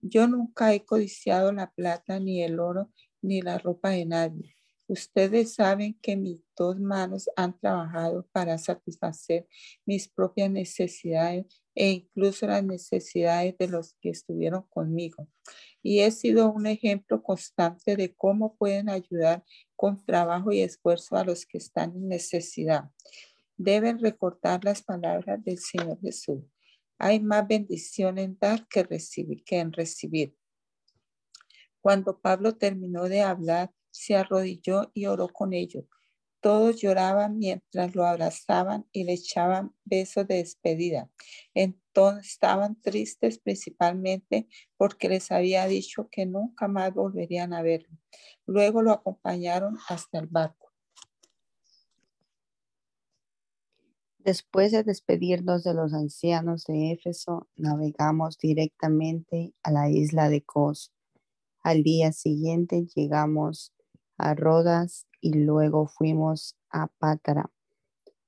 Yo 0.00 0.26
nunca 0.26 0.72
he 0.72 0.86
codiciado 0.86 1.52
la 1.52 1.70
plata 1.70 2.18
ni 2.18 2.42
el 2.42 2.60
oro 2.60 2.90
ni 3.26 3.42
la 3.42 3.58
ropa 3.58 3.90
de 3.90 4.06
nadie. 4.06 4.56
Ustedes 4.88 5.54
saben 5.54 5.98
que 6.00 6.16
mis 6.16 6.38
dos 6.56 6.78
manos 6.78 7.28
han 7.34 7.58
trabajado 7.58 8.24
para 8.30 8.56
satisfacer 8.56 9.48
mis 9.84 10.08
propias 10.08 10.48
necesidades 10.48 11.46
e 11.74 11.90
incluso 11.90 12.46
las 12.46 12.62
necesidades 12.62 13.58
de 13.58 13.66
los 13.66 13.94
que 14.00 14.10
estuvieron 14.10 14.62
conmigo. 14.68 15.28
Y 15.82 16.00
he 16.00 16.10
sido 16.12 16.52
un 16.52 16.66
ejemplo 16.66 17.20
constante 17.22 17.96
de 17.96 18.14
cómo 18.14 18.56
pueden 18.56 18.88
ayudar 18.88 19.44
con 19.74 20.04
trabajo 20.04 20.52
y 20.52 20.60
esfuerzo 20.60 21.16
a 21.16 21.24
los 21.24 21.46
que 21.46 21.58
están 21.58 21.90
en 21.96 22.08
necesidad. 22.08 22.84
Deben 23.56 23.98
recordar 23.98 24.64
las 24.64 24.82
palabras 24.82 25.44
del 25.44 25.58
Señor 25.58 25.98
Jesús. 26.00 26.44
Hay 26.98 27.20
más 27.20 27.46
bendición 27.46 28.18
en 28.18 28.38
dar 28.38 28.66
que, 28.68 28.84
recibir, 28.84 29.42
que 29.44 29.58
en 29.58 29.72
recibir. 29.72 30.34
Cuando 31.86 32.18
Pablo 32.18 32.56
terminó 32.56 33.04
de 33.04 33.22
hablar, 33.22 33.72
se 33.92 34.16
arrodilló 34.16 34.90
y 34.92 35.06
oró 35.06 35.28
con 35.28 35.52
ellos. 35.52 35.84
Todos 36.40 36.80
lloraban 36.80 37.38
mientras 37.38 37.94
lo 37.94 38.04
abrazaban 38.04 38.88
y 38.90 39.04
le 39.04 39.12
echaban 39.12 39.72
besos 39.84 40.26
de 40.26 40.38
despedida. 40.38 41.08
Entonces 41.54 42.32
estaban 42.32 42.80
tristes 42.82 43.38
principalmente 43.38 44.48
porque 44.76 45.08
les 45.08 45.30
había 45.30 45.64
dicho 45.68 46.08
que 46.10 46.26
nunca 46.26 46.66
más 46.66 46.92
volverían 46.92 47.52
a 47.52 47.62
verlo. 47.62 47.96
Luego 48.46 48.82
lo 48.82 48.90
acompañaron 48.90 49.78
hasta 49.88 50.18
el 50.18 50.26
barco. 50.26 50.72
Después 54.18 54.72
de 54.72 54.82
despedirnos 54.82 55.62
de 55.62 55.74
los 55.74 55.94
ancianos 55.94 56.64
de 56.64 56.90
Éfeso, 56.90 57.48
navegamos 57.54 58.38
directamente 58.38 59.54
a 59.62 59.70
la 59.70 59.88
isla 59.88 60.28
de 60.28 60.42
Cos 60.42 60.92
al 61.66 61.82
día 61.82 62.12
siguiente 62.12 62.86
llegamos 62.94 63.72
a 64.18 64.36
Rodas 64.36 65.08
y 65.20 65.32
luego 65.32 65.88
fuimos 65.88 66.54
a 66.70 66.86
Pátara. 66.86 67.50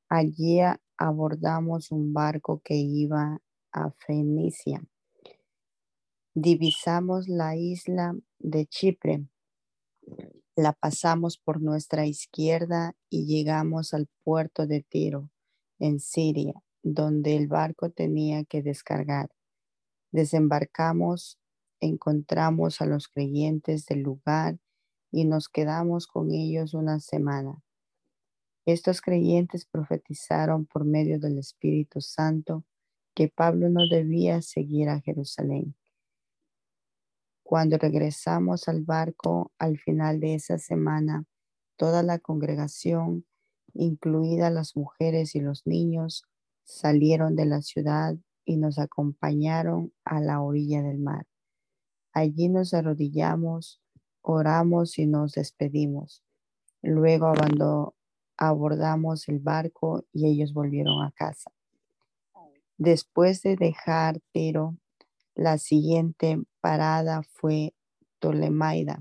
Allí 0.09 0.59
abordamos 0.97 1.93
un 1.93 2.13
barco 2.13 2.61
que 2.65 2.75
iba 2.75 3.41
a 3.71 3.93
Fenicia. 3.93 4.83
Divisamos 6.35 7.29
la 7.29 7.55
isla 7.55 8.17
de 8.41 8.67
Chipre. 8.67 9.29
La 10.57 10.73
pasamos 10.73 11.39
por 11.39 11.63
nuestra 11.63 12.07
izquierda 12.07 12.97
y 13.09 13.27
llegamos 13.27 13.95
al 13.95 14.09
puerto 14.25 14.67
de 14.67 14.83
Tiro, 14.83 15.31
en 15.79 16.01
Siria, 16.01 16.55
donde 16.83 17.37
el 17.37 17.47
barco 17.47 17.89
tenía 17.91 18.43
que 18.43 18.63
descargar. 18.63 19.31
Desembarcamos 20.11 21.39
encontramos 21.81 22.81
a 22.81 22.87
los 22.87 23.09
creyentes 23.09 23.87
del 23.87 24.01
lugar 24.01 24.59
y 25.11 25.25
nos 25.25 25.49
quedamos 25.49 26.07
con 26.07 26.33
ellos 26.33 26.75
una 26.75 27.01
semana. 27.01 27.63
Estos 28.67 29.01
creyentes 29.01 29.65
profetizaron 29.65 30.67
por 30.67 30.85
medio 30.85 31.19
del 31.19 31.39
Espíritu 31.39 32.01
Santo 32.01 32.65
que 33.15 33.29
Pablo 33.29 33.71
no 33.71 33.89
debía 33.89 34.43
seguir 34.43 34.91
a 34.91 35.01
Jerusalén. 35.01 35.75
Cuando 37.43 37.79
regresamos 37.79 38.69
al 38.69 38.83
barco 38.83 39.53
al 39.59 39.79
final 39.79 40.21
de 40.21 40.35
esa 40.35 40.59
semana, 40.59 41.25
toda 41.77 42.03
la 42.03 42.19
congregación, 42.19 43.25
incluida 43.73 44.51
las 44.51 44.77
mujeres 44.77 45.35
y 45.35 45.41
los 45.41 45.67
niños, 45.67 46.25
salieron 46.65 47.37
de 47.37 47.47
la 47.47 47.63
ciudad 47.63 48.17
y 48.45 48.59
nos 48.59 48.79
acompañaron 48.79 49.95
a 50.05 50.21
la 50.21 50.43
orilla 50.43 50.83
del 50.83 50.99
mar. 50.99 51.28
Allí 52.19 52.49
nos 52.49 52.75
arrodillamos, 52.75 53.81
oramos 54.23 54.99
y 54.99 55.07
nos 55.07 55.35
despedimos. 55.35 56.25
Luego 56.83 57.33
abordamos 58.37 59.29
el 59.29 59.39
barco 59.39 60.05
y 60.13 60.27
ellos 60.27 60.53
volvieron 60.53 61.01
a 61.05 61.13
casa. 61.13 61.53
Después 62.77 63.43
de 63.43 63.55
dejar 63.55 64.19
Tiro, 64.33 64.77
la 65.37 65.59
siguiente 65.59 66.43
parada 66.61 67.23
fue 67.23 67.73
Tolemaida, 68.19 69.01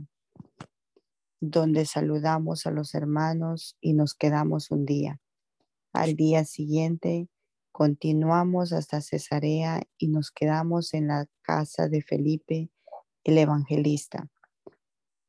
donde 1.39 1.87
saludamos 1.87 2.67
a 2.67 2.71
los 2.71 2.93
hermanos 2.93 3.77
y 3.81 3.93
nos 3.93 4.13
quedamos 4.13 4.69
un 4.69 4.85
día. 4.85 5.19
Al 5.91 6.15
día 6.15 6.45
siguiente 6.45 7.29
continuamos 7.71 8.73
hasta 8.73 9.01
Cesarea 9.01 9.81
y 9.97 10.09
nos 10.09 10.29
quedamos 10.29 10.93
en 10.93 11.07
la 11.07 11.25
casa 11.41 11.87
de 11.89 12.03
Felipe, 12.03 12.69
el 13.27 13.37
evangelista, 13.37 14.29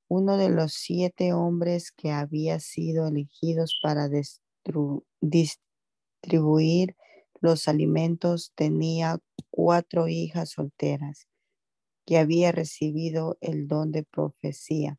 uno 0.07 0.36
de 0.36 0.49
los 0.51 0.72
siete 0.72 1.32
hombres 1.32 1.90
que 1.90 2.12
había 2.12 2.61
sido 2.61 3.09
elegidos 3.09 3.78
para 3.82 4.09
distribuir 5.20 6.96
los 7.40 7.66
alimentos, 7.66 8.53
tenía 8.55 9.18
cuatro 9.51 10.07
hijas 10.07 10.51
solteras 10.51 11.26
que 12.07 12.18
había 12.18 12.53
recibido 12.53 13.36
el 13.40 13.66
don 13.66 13.90
de 13.90 14.05
profecía. 14.05 14.99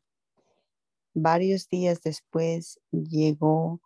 Varios 1.14 1.68
días 1.68 2.02
después 2.02 2.80
llegó 2.92 3.80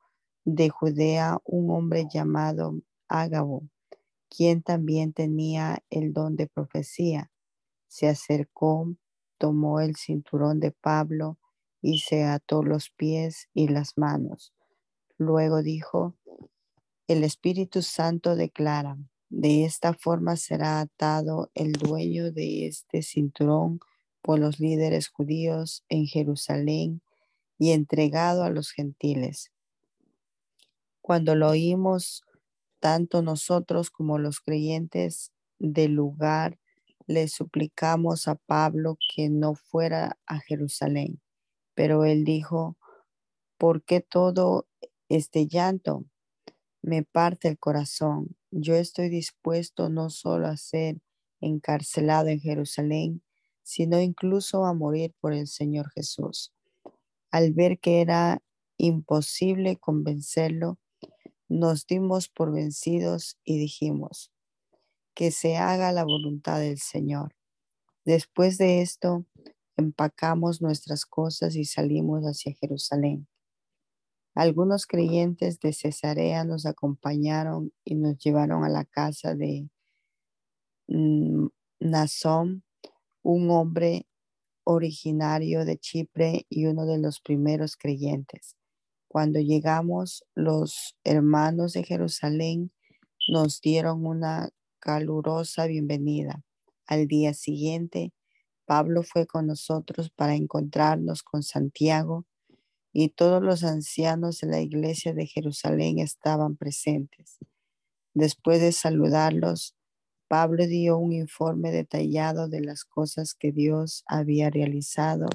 de 0.45 0.71
Judea 0.71 1.39
un 1.45 1.71
hombre 1.71 2.07
llamado 2.13 2.81
Ágabo, 3.09 3.63
quien 4.29 4.63
también 4.63 5.13
tenía 5.13 5.85
el 5.89 6.13
don 6.13 6.35
de 6.35 6.49
profecía. 6.49 7.31
Se 7.87 8.09
acercó 8.09 8.95
tomó 9.39 9.81
el 9.81 9.97
cinturón 9.97 10.61
de 10.61 10.71
Pablo 10.73 11.39
y 11.83 12.01
se 12.01 12.25
ató 12.25 12.63
los 12.63 12.91
pies 12.91 13.49
y 13.55 13.69
las 13.69 13.99
manos. 13.99 14.53
Luego 15.19 15.63
dijo, 15.63 16.17
el 17.07 17.25
Espíritu 17.25 17.83
Santo 17.83 18.37
declara, 18.37 18.97
de 19.29 19.65
esta 19.65 19.93
forma 19.93 20.37
será 20.37 20.81
atado 20.81 21.51
el 21.55 21.73
dueño 21.73 22.33
de 22.33 22.67
este 22.67 23.03
cinturón 23.03 23.81
por 24.23 24.39
los 24.39 24.59
líderes 24.59 25.09
judíos 25.09 25.85
en 25.89 26.07
Jerusalén 26.07 27.03
y 27.59 27.73
entregado 27.73 28.45
a 28.45 28.51
los 28.51 28.71
gentiles. 28.71 29.53
Cuando 31.03 31.35
lo 31.35 31.51
oímos, 31.51 32.25
tanto 32.81 33.21
nosotros 33.23 33.91
como 33.91 34.19
los 34.19 34.41
creyentes 34.41 35.33
del 35.59 35.93
lugar 35.93 36.59
le 37.07 37.29
suplicamos 37.29 38.29
a 38.29 38.37
Pablo 38.37 38.97
que 39.15 39.29
no 39.29 39.55
fuera 39.55 40.19
a 40.27 40.41
Jerusalén, 40.41 41.21
pero 41.75 42.05
él 42.05 42.25
dijo, 42.25 42.77
¿por 43.59 43.85
qué 43.85 44.01
todo 44.01 44.67
este 45.09 45.47
llanto? 45.47 46.05
Me 46.83 47.03
parte 47.03 47.49
el 47.49 47.59
corazón. 47.59 48.37
Yo 48.51 48.75
estoy 48.75 49.09
dispuesto 49.09 49.89
no 49.89 50.11
solo 50.11 50.49
a 50.49 50.57
ser 50.57 51.01
encarcelado 51.41 52.29
en 52.29 52.41
Jerusalén, 52.41 53.23
sino 53.63 54.01
incluso 54.01 54.65
a 54.65 54.75
morir 54.75 55.15
por 55.21 55.33
el 55.33 55.47
Señor 55.47 55.91
Jesús. 55.91 56.53
Al 57.31 57.53
ver 57.53 57.79
que 57.79 58.01
era 58.01 58.43
imposible 58.77 59.77
convencerlo, 59.77 60.79
nos 61.49 61.87
dimos 61.87 62.29
por 62.29 62.53
vencidos 62.53 63.39
y 63.45 63.59
dijimos, 63.59 64.34
que 65.15 65.31
se 65.31 65.57
haga 65.57 65.93
la 65.93 66.05
voluntad 66.05 66.59
del 66.61 66.79
Señor. 66.79 67.35
Después 68.05 68.59
de 68.59 68.83
esto, 68.83 69.25
empacamos 69.77 70.61
nuestras 70.61 71.07
cosas 71.07 71.57
y 71.57 71.65
salimos 71.65 72.25
hacia 72.25 72.55
Jerusalén. 72.55 73.27
Algunos 74.35 74.87
creyentes 74.87 75.61
de 75.61 75.73
Cesarea 75.73 76.45
nos 76.45 76.67
acompañaron 76.67 77.73
y 77.85 77.95
nos 77.95 78.19
llevaron 78.19 78.65
a 78.65 78.69
la 78.69 78.85
casa 78.85 79.35
de 79.35 79.69
Nazón, 81.81 82.65
un 83.23 83.51
hombre 83.51 84.07
originario 84.65 85.65
de 85.65 85.79
Chipre 85.79 86.47
y 86.49 86.67
uno 86.67 86.85
de 86.85 86.99
los 86.99 87.21
primeros 87.21 87.77
creyentes. 87.77 88.57
Cuando 89.09 89.39
llegamos, 89.39 90.25
los 90.35 90.97
hermanos 91.05 91.73
de 91.73 91.85
Jerusalén 91.85 92.73
nos 93.29 93.61
dieron 93.61 94.05
una 94.05 94.51
calurosa 94.85 95.67
bienvenida. 95.67 96.45
Al 96.87 97.09
día 97.09 97.33
siguiente, 97.33 98.13
Pablo 98.67 99.03
fue 99.03 99.27
con 99.27 99.47
nosotros 99.47 100.11
para 100.11 100.35
encontrarnos 100.35 101.23
con 101.23 101.43
Santiago 101.43 102.27
y 102.93 103.09
todos 103.09 103.43
los 103.43 103.65
ancianos 103.65 104.41
de 104.41 104.49
la 104.49 104.61
iglesia 104.61 105.15
de 105.15 105.27
Jerusalén 105.27 106.01
estaban 106.01 106.57
presentes. 106.57 107.39
Después 108.13 108.61
de 108.61 108.73
saludarlos, 108.73 109.75
Pablo 110.29 110.67
dio 110.67 110.99
un 110.99 111.15
informe 111.15 111.71
detallado 111.71 112.49
de 112.49 112.61
las 112.61 112.85
cosas 112.85 113.35
que 113.35 113.53
Dios 113.53 114.05
había 114.07 114.51
realizado 114.51 115.29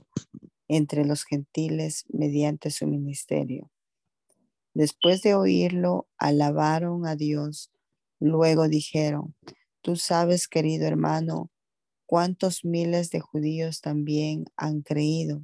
entre 0.68 1.06
los 1.06 1.24
gentiles 1.24 2.06
mediante 2.10 2.70
su 2.70 2.86
ministerio. 2.86 3.72
Después 4.76 5.24
de 5.24 5.34
oírlo, 5.34 6.08
alabaron 6.20 7.08
a 7.08 7.16
Dios. 7.16 7.72
Luego 8.20 8.68
dijeron, 8.68 9.36
tú 9.82 9.96
sabes, 9.96 10.48
querido 10.48 10.86
hermano, 10.88 11.52
cuántos 12.06 12.66
miles 12.66 13.12
de 13.12 13.20
judíos 13.22 13.82
también 13.82 14.46
han 14.58 14.82
creído 14.82 15.44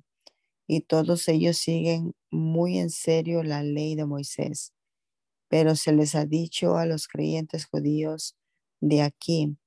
y 0.67 0.81
todos 0.81 1.27
ellos 1.27 1.57
siguen 1.57 2.15
muy 2.31 2.79
en 2.79 2.89
serio 2.89 3.43
la 3.43 3.63
ley 3.63 3.95
de 3.95 4.05
Moisés. 4.05 4.73
Pero 5.47 5.75
se 5.75 5.93
les 5.93 6.15
ha 6.15 6.25
dicho 6.25 6.77
a 6.77 6.85
los 6.85 7.07
creyentes 7.07 7.65
judíos 7.65 8.35
de 8.81 9.01
aquí, 9.01 9.57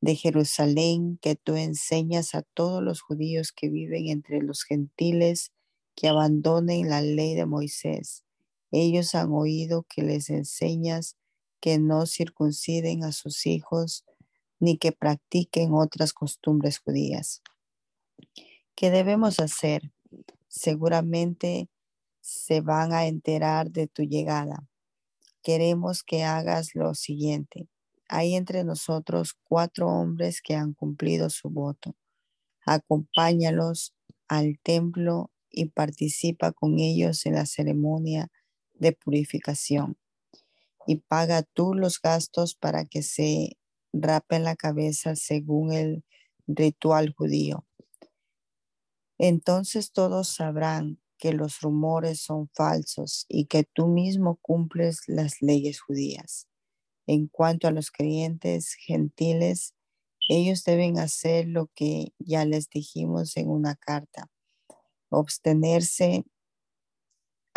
de 0.00 0.16
Jerusalén, 0.16 1.18
que 1.20 1.36
tú 1.36 1.56
enseñas 1.56 2.34
a 2.34 2.42
todos 2.42 2.82
los 2.82 3.02
judíos 3.02 3.52
que 3.52 3.68
viven 3.68 4.08
entre 4.08 4.40
los 4.40 4.64
gentiles 4.64 5.52
que 5.94 6.08
abandonen 6.08 6.88
la 6.88 7.02
ley 7.02 7.34
de 7.34 7.44
Moisés. 7.44 8.24
Ellos 8.70 9.14
han 9.14 9.32
oído 9.32 9.84
que 9.88 10.02
les 10.02 10.30
enseñas 10.30 11.16
que 11.60 11.78
no 11.78 12.06
circunciden 12.06 13.04
a 13.04 13.12
sus 13.12 13.46
hijos 13.46 14.04
ni 14.58 14.78
que 14.78 14.92
practiquen 14.92 15.72
otras 15.72 16.12
costumbres 16.12 16.78
judías. 16.78 17.42
¿Qué 18.74 18.90
debemos 18.90 19.40
hacer? 19.40 19.92
Seguramente 20.48 21.68
se 22.20 22.60
van 22.60 22.92
a 22.92 23.06
enterar 23.06 23.70
de 23.70 23.86
tu 23.86 24.02
llegada. 24.02 24.66
Queremos 25.42 26.02
que 26.02 26.24
hagas 26.24 26.74
lo 26.74 26.94
siguiente. 26.94 27.68
Hay 28.08 28.34
entre 28.34 28.64
nosotros 28.64 29.34
cuatro 29.44 29.88
hombres 29.88 30.42
que 30.42 30.54
han 30.54 30.74
cumplido 30.74 31.30
su 31.30 31.48
voto. 31.48 31.96
Acompáñalos 32.66 33.94
al 34.28 34.58
templo 34.62 35.30
y 35.50 35.66
participa 35.66 36.52
con 36.52 36.78
ellos 36.78 37.24
en 37.26 37.34
la 37.34 37.46
ceremonia 37.46 38.30
de 38.74 38.92
purificación. 38.92 39.96
Y 40.90 40.96
paga 40.96 41.42
tú 41.42 41.74
los 41.74 42.00
gastos 42.00 42.54
para 42.54 42.84
que 42.84 43.02
se 43.02 43.58
rapen 43.92 44.44
la 44.44 44.56
cabeza 44.56 45.14
según 45.14 45.72
el 45.72 46.04
ritual 46.46 47.14
judío 47.16 47.64
entonces 49.22 49.92
todos 49.92 50.28
sabrán 50.28 50.98
que 51.18 51.34
los 51.34 51.60
rumores 51.60 52.22
son 52.22 52.48
falsos 52.54 53.26
y 53.28 53.44
que 53.44 53.64
tú 53.64 53.86
mismo 53.86 54.38
cumples 54.40 55.02
las 55.08 55.42
leyes 55.42 55.78
judías. 55.78 56.48
En 57.06 57.26
cuanto 57.26 57.68
a 57.68 57.70
los 57.70 57.90
creyentes 57.90 58.72
gentiles, 58.72 59.74
ellos 60.30 60.64
deben 60.64 60.98
hacer 60.98 61.46
lo 61.48 61.70
que 61.74 62.14
ya 62.18 62.46
les 62.46 62.70
dijimos 62.70 63.36
en 63.36 63.50
una 63.50 63.74
carta, 63.76 64.30
abstenerse, 65.10 66.24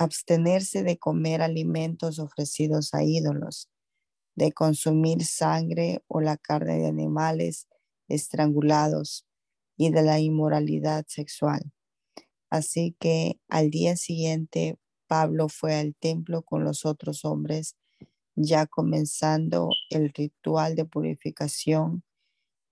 abstenerse 0.04 0.84
de 0.84 0.98
comer 0.98 1.42
alimentos 1.42 2.20
ofrecidos 2.20 2.94
a 2.94 3.04
ídolos, 3.04 3.70
de 4.36 4.52
consumir 4.52 5.24
sangre 5.26 6.04
o 6.08 6.22
la 6.22 6.38
carne 6.38 6.80
de 6.80 6.88
animales 6.88 7.68
estrangulados 8.08 9.26
y 9.78 9.92
de 9.92 10.04
la 10.04 10.20
inmoralidad 10.20 11.06
sexual. 11.08 11.72
Así 12.50 12.96
que 13.00 13.40
al 13.48 13.70
día 13.70 13.96
siguiente 13.96 14.78
Pablo 15.08 15.50
fue 15.50 15.76
al 15.76 15.96
templo 15.96 16.44
con 16.44 16.64
los 16.64 16.86
otros 16.86 17.26
hombres, 17.26 17.76
ya 18.36 18.66
comenzando 18.66 19.70
el 19.90 20.12
ritual 20.14 20.76
de 20.76 20.86
purificación, 20.86 22.04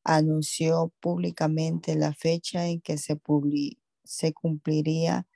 anunció 0.03 0.91
públicamente 0.99 1.95
la 1.95 2.13
fecha 2.13 2.67
en 2.67 2.82
que 2.82 2.97
se, 2.97 3.19
se 4.03 4.34
cumpliría 4.34 5.27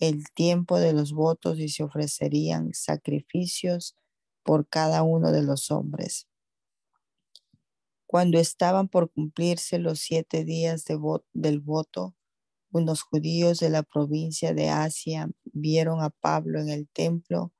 el 0.00 0.24
tiempo 0.30 0.78
de 0.78 0.92
los 0.92 1.12
votos 1.12 1.58
y 1.58 1.68
se 1.68 1.82
ofrecerían 1.82 2.72
sacrificios 2.72 3.96
por 4.42 4.68
cada 4.68 5.02
uno 5.02 5.32
de 5.32 5.42
los 5.42 5.70
hombres. 5.70 6.26
Cuando 8.06 8.38
estaban 8.38 8.88
por 8.88 9.10
cumplirse 9.10 9.78
los 9.78 10.00
siete 10.00 10.44
días 10.44 10.84
del 11.34 11.60
voto, 11.60 12.14
unos 12.70 13.02
judíos 13.02 13.58
de 13.58 13.70
la 13.70 13.82
provincia 13.82 14.54
de 14.54 14.70
Asia 14.70 15.28
vieron 15.44 16.02
a 16.02 16.10
Pablo 16.10 16.60
en 16.60 16.70
el 16.70 16.88
templo 16.88 17.52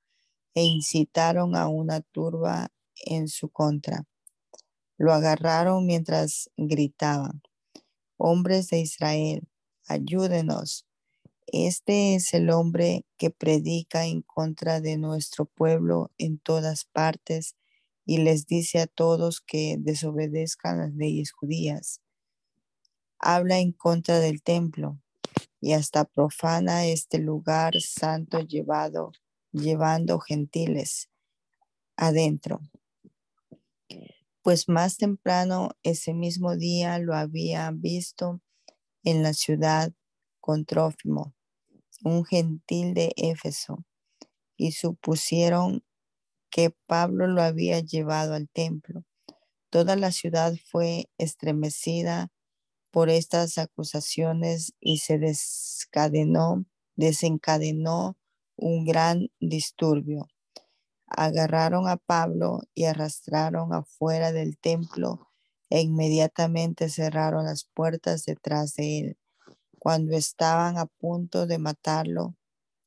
e 0.54 0.64
incitaron 0.64 1.54
a 1.54 1.68
una 1.68 2.00
turba 2.00 2.72
en 3.04 3.28
su 3.28 3.50
contra. 3.50 4.06
Lo 4.96 5.12
agarraron 5.12 5.86
mientras 5.86 6.50
gritaban, 6.56 7.42
hombres 8.16 8.68
de 8.68 8.80
Israel, 8.80 9.46
ayúdenos. 9.86 10.87
Este 11.50 12.14
es 12.14 12.34
el 12.34 12.50
hombre 12.50 13.06
que 13.16 13.30
predica 13.30 14.04
en 14.04 14.20
contra 14.20 14.82
de 14.82 14.98
nuestro 14.98 15.46
pueblo 15.46 16.10
en 16.18 16.38
todas 16.38 16.84
partes 16.84 17.56
y 18.04 18.18
les 18.18 18.46
dice 18.46 18.80
a 18.80 18.86
todos 18.86 19.40
que 19.40 19.76
desobedezcan 19.78 20.78
las 20.78 20.92
leyes 20.92 21.32
judías. 21.32 22.02
Habla 23.18 23.60
en 23.60 23.72
contra 23.72 24.18
del 24.18 24.42
templo 24.42 24.98
y 25.58 25.72
hasta 25.72 26.04
profana 26.04 26.84
este 26.84 27.18
lugar 27.18 27.80
santo 27.80 28.40
llevado, 28.40 29.12
llevando 29.50 30.20
gentiles 30.20 31.08
adentro. 31.96 32.60
Pues 34.42 34.68
más 34.68 34.98
temprano 34.98 35.70
ese 35.82 36.12
mismo 36.12 36.56
día 36.56 36.98
lo 36.98 37.14
había 37.14 37.70
visto 37.70 38.42
en 39.02 39.22
la 39.22 39.32
ciudad 39.32 39.94
con 40.40 40.66
Trófimo, 40.66 41.34
un 42.02 42.24
gentil 42.24 42.94
de 42.94 43.12
Éfeso, 43.16 43.84
y 44.56 44.72
supusieron 44.72 45.84
que 46.50 46.70
Pablo 46.86 47.26
lo 47.26 47.42
había 47.42 47.80
llevado 47.80 48.34
al 48.34 48.48
templo. 48.48 49.04
Toda 49.70 49.96
la 49.96 50.12
ciudad 50.12 50.54
fue 50.70 51.10
estremecida 51.18 52.30
por 52.90 53.10
estas 53.10 53.58
acusaciones 53.58 54.72
y 54.80 54.98
se 54.98 55.18
desencadenó, 55.18 56.64
desencadenó 56.96 58.16
un 58.56 58.84
gran 58.84 59.28
disturbio. 59.40 60.26
Agarraron 61.06 61.88
a 61.88 61.96
Pablo 61.96 62.62
y 62.74 62.84
arrastraron 62.84 63.72
afuera 63.72 64.32
del 64.32 64.58
templo 64.58 65.28
e 65.70 65.82
inmediatamente 65.82 66.88
cerraron 66.88 67.44
las 67.44 67.64
puertas 67.64 68.24
detrás 68.24 68.74
de 68.74 68.98
él. 68.98 69.18
Cuando 69.88 70.14
estaban 70.14 70.76
a 70.76 70.84
punto 70.84 71.46
de 71.46 71.56
matarlo, 71.56 72.36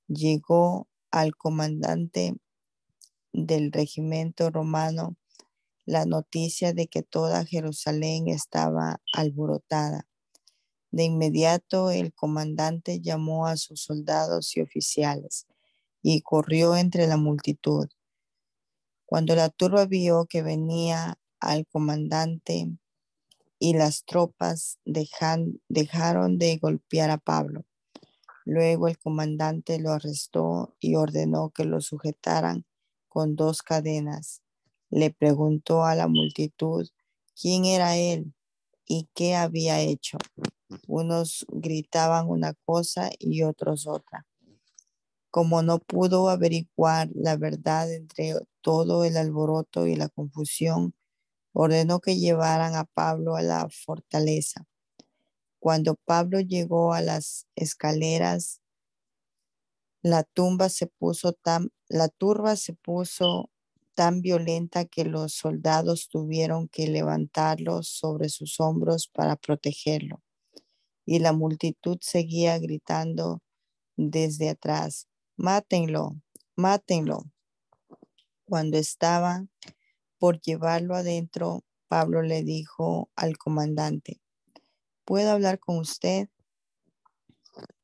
llegó 0.07 0.87
al 1.09 1.35
comandante 1.35 2.35
del 3.33 3.71
regimiento 3.71 4.51
romano 4.51 5.17
la 5.83 6.05
noticia 6.05 6.73
de 6.73 6.85
que 6.85 7.01
toda 7.01 7.43
Jerusalén 7.43 8.27
estaba 8.27 9.01
alborotada. 9.13 10.07
De 10.91 11.05
inmediato 11.05 11.89
el 11.89 12.13
comandante 12.13 13.01
llamó 13.01 13.47
a 13.47 13.57
sus 13.57 13.81
soldados 13.81 14.55
y 14.55 14.61
oficiales 14.61 15.47
y 16.03 16.21
corrió 16.21 16.75
entre 16.75 17.07
la 17.07 17.17
multitud. 17.17 17.89
Cuando 19.07 19.35
la 19.35 19.49
turba 19.49 19.87
vio 19.87 20.27
que 20.27 20.43
venía 20.43 21.17
al 21.39 21.65
comandante 21.65 22.77
y 23.63 23.75
las 23.75 24.05
tropas 24.05 24.79
dejaron 24.85 25.59
de 26.39 26.57
golpear 26.57 27.11
a 27.11 27.19
Pablo. 27.19 27.63
Luego 28.43 28.87
el 28.87 28.97
comandante 28.97 29.79
lo 29.79 29.91
arrestó 29.91 30.75
y 30.79 30.95
ordenó 30.95 31.51
que 31.51 31.65
lo 31.65 31.79
sujetaran 31.79 32.65
con 33.07 33.35
dos 33.35 33.61
cadenas. 33.61 34.41
Le 34.89 35.11
preguntó 35.11 35.85
a 35.85 35.93
la 35.93 36.07
multitud 36.07 36.89
quién 37.39 37.65
era 37.65 37.97
él 37.97 38.33
y 38.87 39.09
qué 39.13 39.35
había 39.35 39.79
hecho. 39.79 40.17
Unos 40.87 41.45
gritaban 41.49 42.29
una 42.29 42.55
cosa 42.65 43.11
y 43.19 43.43
otros 43.43 43.85
otra. 43.85 44.25
Como 45.29 45.61
no 45.61 45.77
pudo 45.77 46.29
averiguar 46.29 47.11
la 47.13 47.37
verdad 47.37 47.93
entre 47.93 48.33
todo 48.61 49.05
el 49.05 49.17
alboroto 49.17 49.85
y 49.85 49.95
la 49.95 50.09
confusión, 50.09 50.95
ordenó 51.53 51.99
que 51.99 52.17
llevaran 52.17 52.75
a 52.75 52.85
Pablo 52.85 53.35
a 53.35 53.41
la 53.41 53.67
fortaleza. 53.69 54.65
Cuando 55.59 55.95
Pablo 55.95 56.39
llegó 56.39 56.93
a 56.93 57.01
las 57.01 57.47
escaleras, 57.55 58.61
la 60.01 60.23
tumba 60.23 60.69
se 60.69 60.87
puso 60.87 61.33
tan, 61.33 61.71
turba 62.17 62.55
se 62.55 62.73
puso 62.73 63.51
tan 63.93 64.21
violenta 64.21 64.85
que 64.85 65.05
los 65.05 65.33
soldados 65.33 66.07
tuvieron 66.09 66.67
que 66.67 66.87
levantarlo 66.87 67.83
sobre 67.83 68.29
sus 68.29 68.59
hombros 68.59 69.07
para 69.07 69.35
protegerlo. 69.35 70.23
Y 71.05 71.19
la 71.19 71.33
multitud 71.33 71.99
seguía 72.01 72.57
gritando 72.57 73.41
desde 73.97 74.49
atrás, 74.49 75.07
mátenlo, 75.35 76.15
mátenlo. 76.55 77.25
Cuando 78.45 78.77
estaba 78.77 79.45
por 80.21 80.39
llevarlo 80.39 80.93
adentro, 80.93 81.63
Pablo 81.87 82.21
le 82.21 82.43
dijo 82.43 83.09
al 83.15 83.39
comandante, 83.39 84.21
¿puedo 85.03 85.31
hablar 85.31 85.57
con 85.57 85.79
usted? 85.79 86.29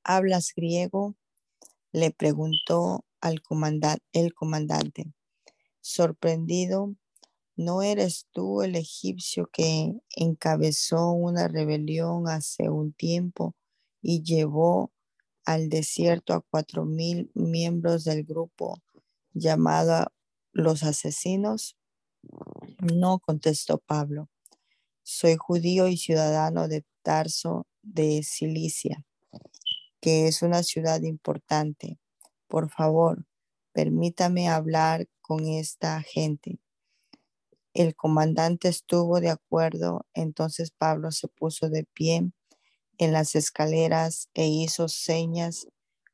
¿Hablas 0.03 0.53
griego? 0.55 1.15
Le 1.91 2.11
preguntó 2.11 3.03
al 3.21 3.41
comandante, 3.41 4.05
el 4.13 4.35
comandante. 4.35 5.11
Sorprendido, 5.81 6.93
¿no 7.55 7.81
eres 7.81 8.27
tú 8.31 8.61
el 8.61 8.75
egipcio 8.75 9.49
que 9.51 9.95
encabezó 10.15 11.09
una 11.13 11.47
rebelión 11.47 12.29
hace 12.29 12.69
un 12.69 12.93
tiempo 12.93 13.55
y 13.99 14.21
llevó 14.21 14.91
al 15.43 15.69
desierto 15.69 16.35
a 16.35 16.41
cuatro 16.41 16.85
mil 16.85 17.31
miembros 17.33 18.03
del 18.03 18.25
grupo 18.25 18.79
llamado 19.33 20.13
los 20.53 20.83
asesinos? 20.83 21.75
No 22.79 23.19
contestó 23.19 23.77
Pablo. 23.79 24.29
Soy 25.03 25.35
judío 25.37 25.87
y 25.87 25.97
ciudadano 25.97 26.67
de 26.67 26.85
Tarso 27.01 27.65
de 27.81 28.21
Cilicia, 28.23 29.05
que 30.01 30.27
es 30.27 30.41
una 30.41 30.63
ciudad 30.63 31.01
importante. 31.01 31.97
Por 32.47 32.69
favor, 32.69 33.25
permítame 33.71 34.49
hablar 34.49 35.07
con 35.21 35.47
esta 35.47 36.01
gente. 36.01 36.59
El 37.73 37.95
comandante 37.95 38.69
estuvo 38.69 39.19
de 39.19 39.29
acuerdo, 39.29 40.05
entonces 40.13 40.71
Pablo 40.71 41.11
se 41.11 41.27
puso 41.27 41.69
de 41.69 41.83
pie 41.83 42.31
en 42.97 43.13
las 43.13 43.35
escaleras 43.35 44.29
e 44.33 44.47
hizo 44.47 44.87
señas 44.87 45.67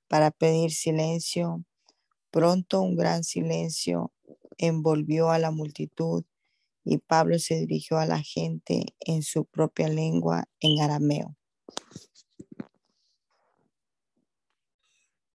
para 0.08 0.32
pedir 0.32 0.72
silencio. 0.72 1.64
Pronto 2.32 2.82
un 2.82 2.96
gran 2.96 3.24
silencio 3.24 4.12
envolvió 4.68 5.30
a 5.30 5.40
la 5.40 5.52
multitud 5.52 6.24
y 6.86 6.98
Pablo 6.98 7.40
se 7.40 7.56
dirigió 7.56 7.98
a 7.98 8.06
la 8.06 8.22
gente 8.22 8.96
en 9.00 9.24
su 9.24 9.46
propia 9.46 9.88
lengua, 9.88 10.46
en 10.60 10.82
arameo. 10.82 11.36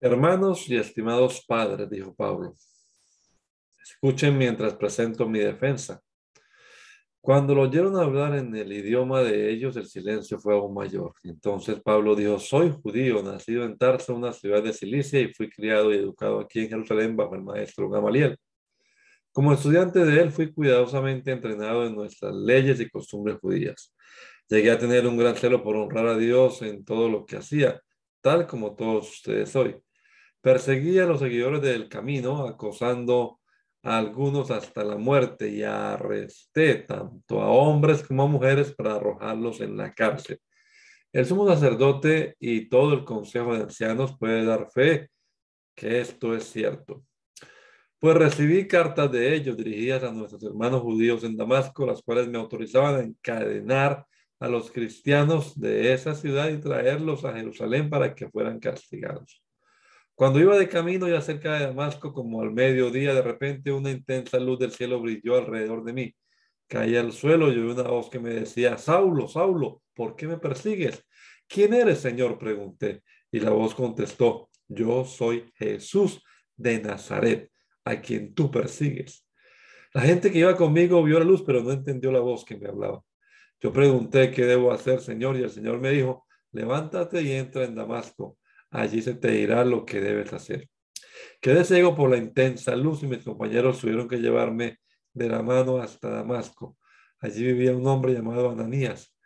Hermanos 0.01 0.69
y 0.69 0.77
estimados 0.77 1.45
padres, 1.47 1.91
dijo 1.91 2.15
Pablo, 2.15 2.55
escuchen 3.83 4.39
mientras 4.39 4.75
presento 4.75 5.29
mi 5.29 5.41
defensa. 5.41 6.01
Cuando 7.21 7.55
lo 7.55 7.63
oyeron 7.63 7.97
hablar 7.97 8.37
en 8.37 8.55
el 8.55 8.73
idioma 8.73 9.23
de 9.23 9.51
ellos, 9.51 9.77
el 9.77 9.87
silencio 9.87 10.39
fue 10.39 10.55
aún 10.55 10.73
mayor. 10.73 11.15
Entonces 11.25 11.81
Pablo 11.83 12.15
dijo, 12.15 12.39
soy 12.39 12.71
judío, 12.71 13.23
nacido 13.23 13.65
en 13.65 13.77
Tarso, 13.77 14.15
una 14.15 14.33
ciudad 14.33 14.63
de 14.63 14.73
Cilicia, 14.73 15.21
y 15.21 15.35
fui 15.35 15.51
criado 15.51 15.93
y 15.93 15.97
educado 15.97 16.39
aquí 16.39 16.61
en 16.61 16.69
Jerusalén 16.69 17.17
bajo 17.17 17.35
el 17.35 17.43
maestro 17.43 17.91
Gamaliel. 17.91 18.39
Como 19.39 19.53
estudiante 19.53 20.05
de 20.05 20.21
él, 20.21 20.33
fui 20.33 20.53
cuidadosamente 20.53 21.31
entrenado 21.31 21.87
en 21.87 21.95
nuestras 21.95 22.35
leyes 22.35 22.81
y 22.81 22.91
costumbres 22.91 23.39
judías. 23.39 23.95
Llegué 24.49 24.73
a 24.73 24.79
tener 24.81 25.07
un 25.07 25.17
gran 25.17 25.37
celo 25.37 25.63
por 25.63 25.77
honrar 25.77 26.09
a 26.09 26.17
Dios 26.17 26.61
en 26.63 26.85
todo 26.85 27.09
lo 27.09 27.25
que 27.25 27.37
hacía, 27.37 27.81
tal 28.21 28.49
como 28.49 28.75
todos 28.75 29.09
ustedes 29.09 29.55
hoy. 29.55 29.77
Perseguía 30.41 31.05
a 31.05 31.07
los 31.07 31.21
seguidores 31.21 31.63
del 31.63 31.89
camino, 31.89 32.49
acosando 32.49 33.39
a 33.85 33.99
algunos 33.99 34.51
hasta 34.51 34.83
la 34.83 34.97
muerte 34.97 35.49
y 35.49 35.63
arresté 35.63 36.75
tanto 36.75 37.41
a 37.41 37.49
hombres 37.49 38.03
como 38.03 38.25
a 38.25 38.27
mujeres 38.27 38.75
para 38.75 38.97
arrojarlos 38.97 39.61
en 39.61 39.77
la 39.77 39.95
cárcel. 39.95 40.41
El 41.13 41.27
sumo 41.27 41.47
sacerdote 41.47 42.35
y 42.41 42.69
todo 42.69 42.93
el 42.93 43.05
consejo 43.05 43.55
de 43.55 43.63
ancianos 43.63 44.19
puede 44.19 44.45
dar 44.45 44.69
fe 44.73 45.11
que 45.77 46.01
esto 46.01 46.35
es 46.35 46.43
cierto. 46.43 47.05
Pues 48.01 48.17
recibí 48.17 48.69
cartas 48.69 49.11
de 49.11 49.35
ellos 49.35 49.57
dirigidas 49.57 50.05
a 50.05 50.13
nuestros 50.13 50.45
hermanos 50.45 50.83
judíos 50.83 51.25
en 51.25 51.37
Damasco, 51.37 51.85
las 51.85 52.01
cuales 52.03 52.29
me 52.29 52.39
autorizaban 52.39 52.95
a 52.95 53.03
encadenar 53.03 54.07
a 54.39 54.49
los 54.49 54.71
cristianos 54.71 55.59
de 55.59 55.93
esa 55.93 56.15
ciudad 56.15 56.49
y 56.49 56.59
traerlos 56.59 57.25
a 57.25 57.33
Jerusalén 57.33 57.91
para 57.91 58.15
que 58.15 58.29
fueran 58.29 58.61
castigados. 58.61 59.43
Cuando 60.15 60.41
iba 60.41 60.57
de 60.57 60.69
camino 60.69 61.09
ya 61.09 61.21
cerca 61.21 61.55
de 61.55 61.67
Damasco, 61.67 62.13
como 62.13 62.41
al 62.41 62.53
mediodía, 62.53 63.15
de 63.15 63.23
repente 63.23 63.73
una 63.73 63.91
intensa 63.91 64.39
luz 64.39 64.59
del 64.61 64.73
cielo 64.73 65.01
brilló 65.01 65.37
alrededor 65.37 65.83
de 65.85 65.93
mí. 65.93 66.15
Caí 66.69 66.97
al 66.97 67.13
suelo 67.13 67.53
y 67.53 67.59
oí 67.59 67.71
una 67.71 67.85
voz 67.85 68.11
que 68.11 68.21
me 68.21 68.31
decía, 68.31 68.79
Saulo, 68.79 69.27
Saulo, 69.27 69.83
¿por 69.95 70.15
qué 70.15 70.27
me 70.27 70.39
persigues? 70.39 71.05
¿Quién 71.49 71.75
eres, 71.75 71.99
Señor? 71.99 72.39
pregunté. 72.39 73.03
Y 73.33 73.41
la 73.41 73.51
voz 73.51 73.75
contestó, 73.75 74.51
yo 74.69 75.05
soy 75.05 75.51
Jesús 75.55 76.23
de 76.57 76.81
Nazaret, 76.81 77.51
a 77.91 78.01
quien 78.01 78.35
tú 78.35 78.51
persigues. 78.51 79.27
La 79.95 80.03
gente 80.03 80.31
que 80.31 80.39
iba 80.39 80.57
conmigo 80.57 81.03
vio 81.03 81.19
la 81.19 81.25
luz, 81.25 81.43
pero 81.43 81.63
no 81.63 81.73
entendió 81.73 82.13
la 82.13 82.21
voz 82.21 82.45
que 82.45 82.57
me 82.57 82.69
hablaba. 82.69 83.03
Yo 83.61 83.73
pregunté, 83.73 84.31
¿qué 84.31 84.45
debo 84.45 84.73
hacer, 84.73 85.01
Señor? 85.01 85.37
Y 85.37 85.43
el 85.43 85.51
Señor 85.51 85.81
me 85.81 85.91
dijo, 85.91 86.27
levántate 86.53 87.23
y 87.23 87.33
entra 87.33 87.65
en 87.65 87.75
Damasco 87.75 88.39
allí 88.71 89.03
se 89.03 89.15
te 89.15 89.31
dirá 89.31 89.65
lo 89.65 89.85
que 89.85 90.01
debes 90.01 90.33
hacer. 90.33 90.69
Quedé 91.41 91.65
ciego 91.65 91.97
por 91.97 92.11
la 92.11 92.17
intensa 92.17 92.77
luz 92.77 93.03
y 93.03 93.07
mis 93.07 93.25
compañeros 93.25 93.81
tuvieron 93.81 94.09
que 94.09 94.19
llevarme 94.19 94.79
de 95.13 95.29
la 95.29 95.43
mano 95.43 95.79
hasta 95.79 96.11
Damasco. 96.11 96.77
Allí 97.21 97.45
vivía 97.45 97.77
un 97.77 97.87
hombre 97.87 98.13
llamado 98.13 98.51
Ananías. 98.51 99.17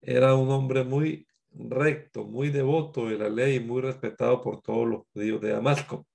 Era 0.00 0.34
un 0.34 0.50
hombre 0.50 0.84
muy 0.84 1.26
recto, 1.50 2.24
muy 2.24 2.50
devoto 2.50 3.08
de 3.08 3.18
la 3.18 3.28
ley 3.28 3.56
y 3.56 3.60
muy 3.60 3.82
respetado 3.82 4.40
por 4.40 4.62
todos 4.62 4.88
los 4.88 5.02
judíos 5.12 5.40
de 5.40 5.50
Damasco. 5.50 6.06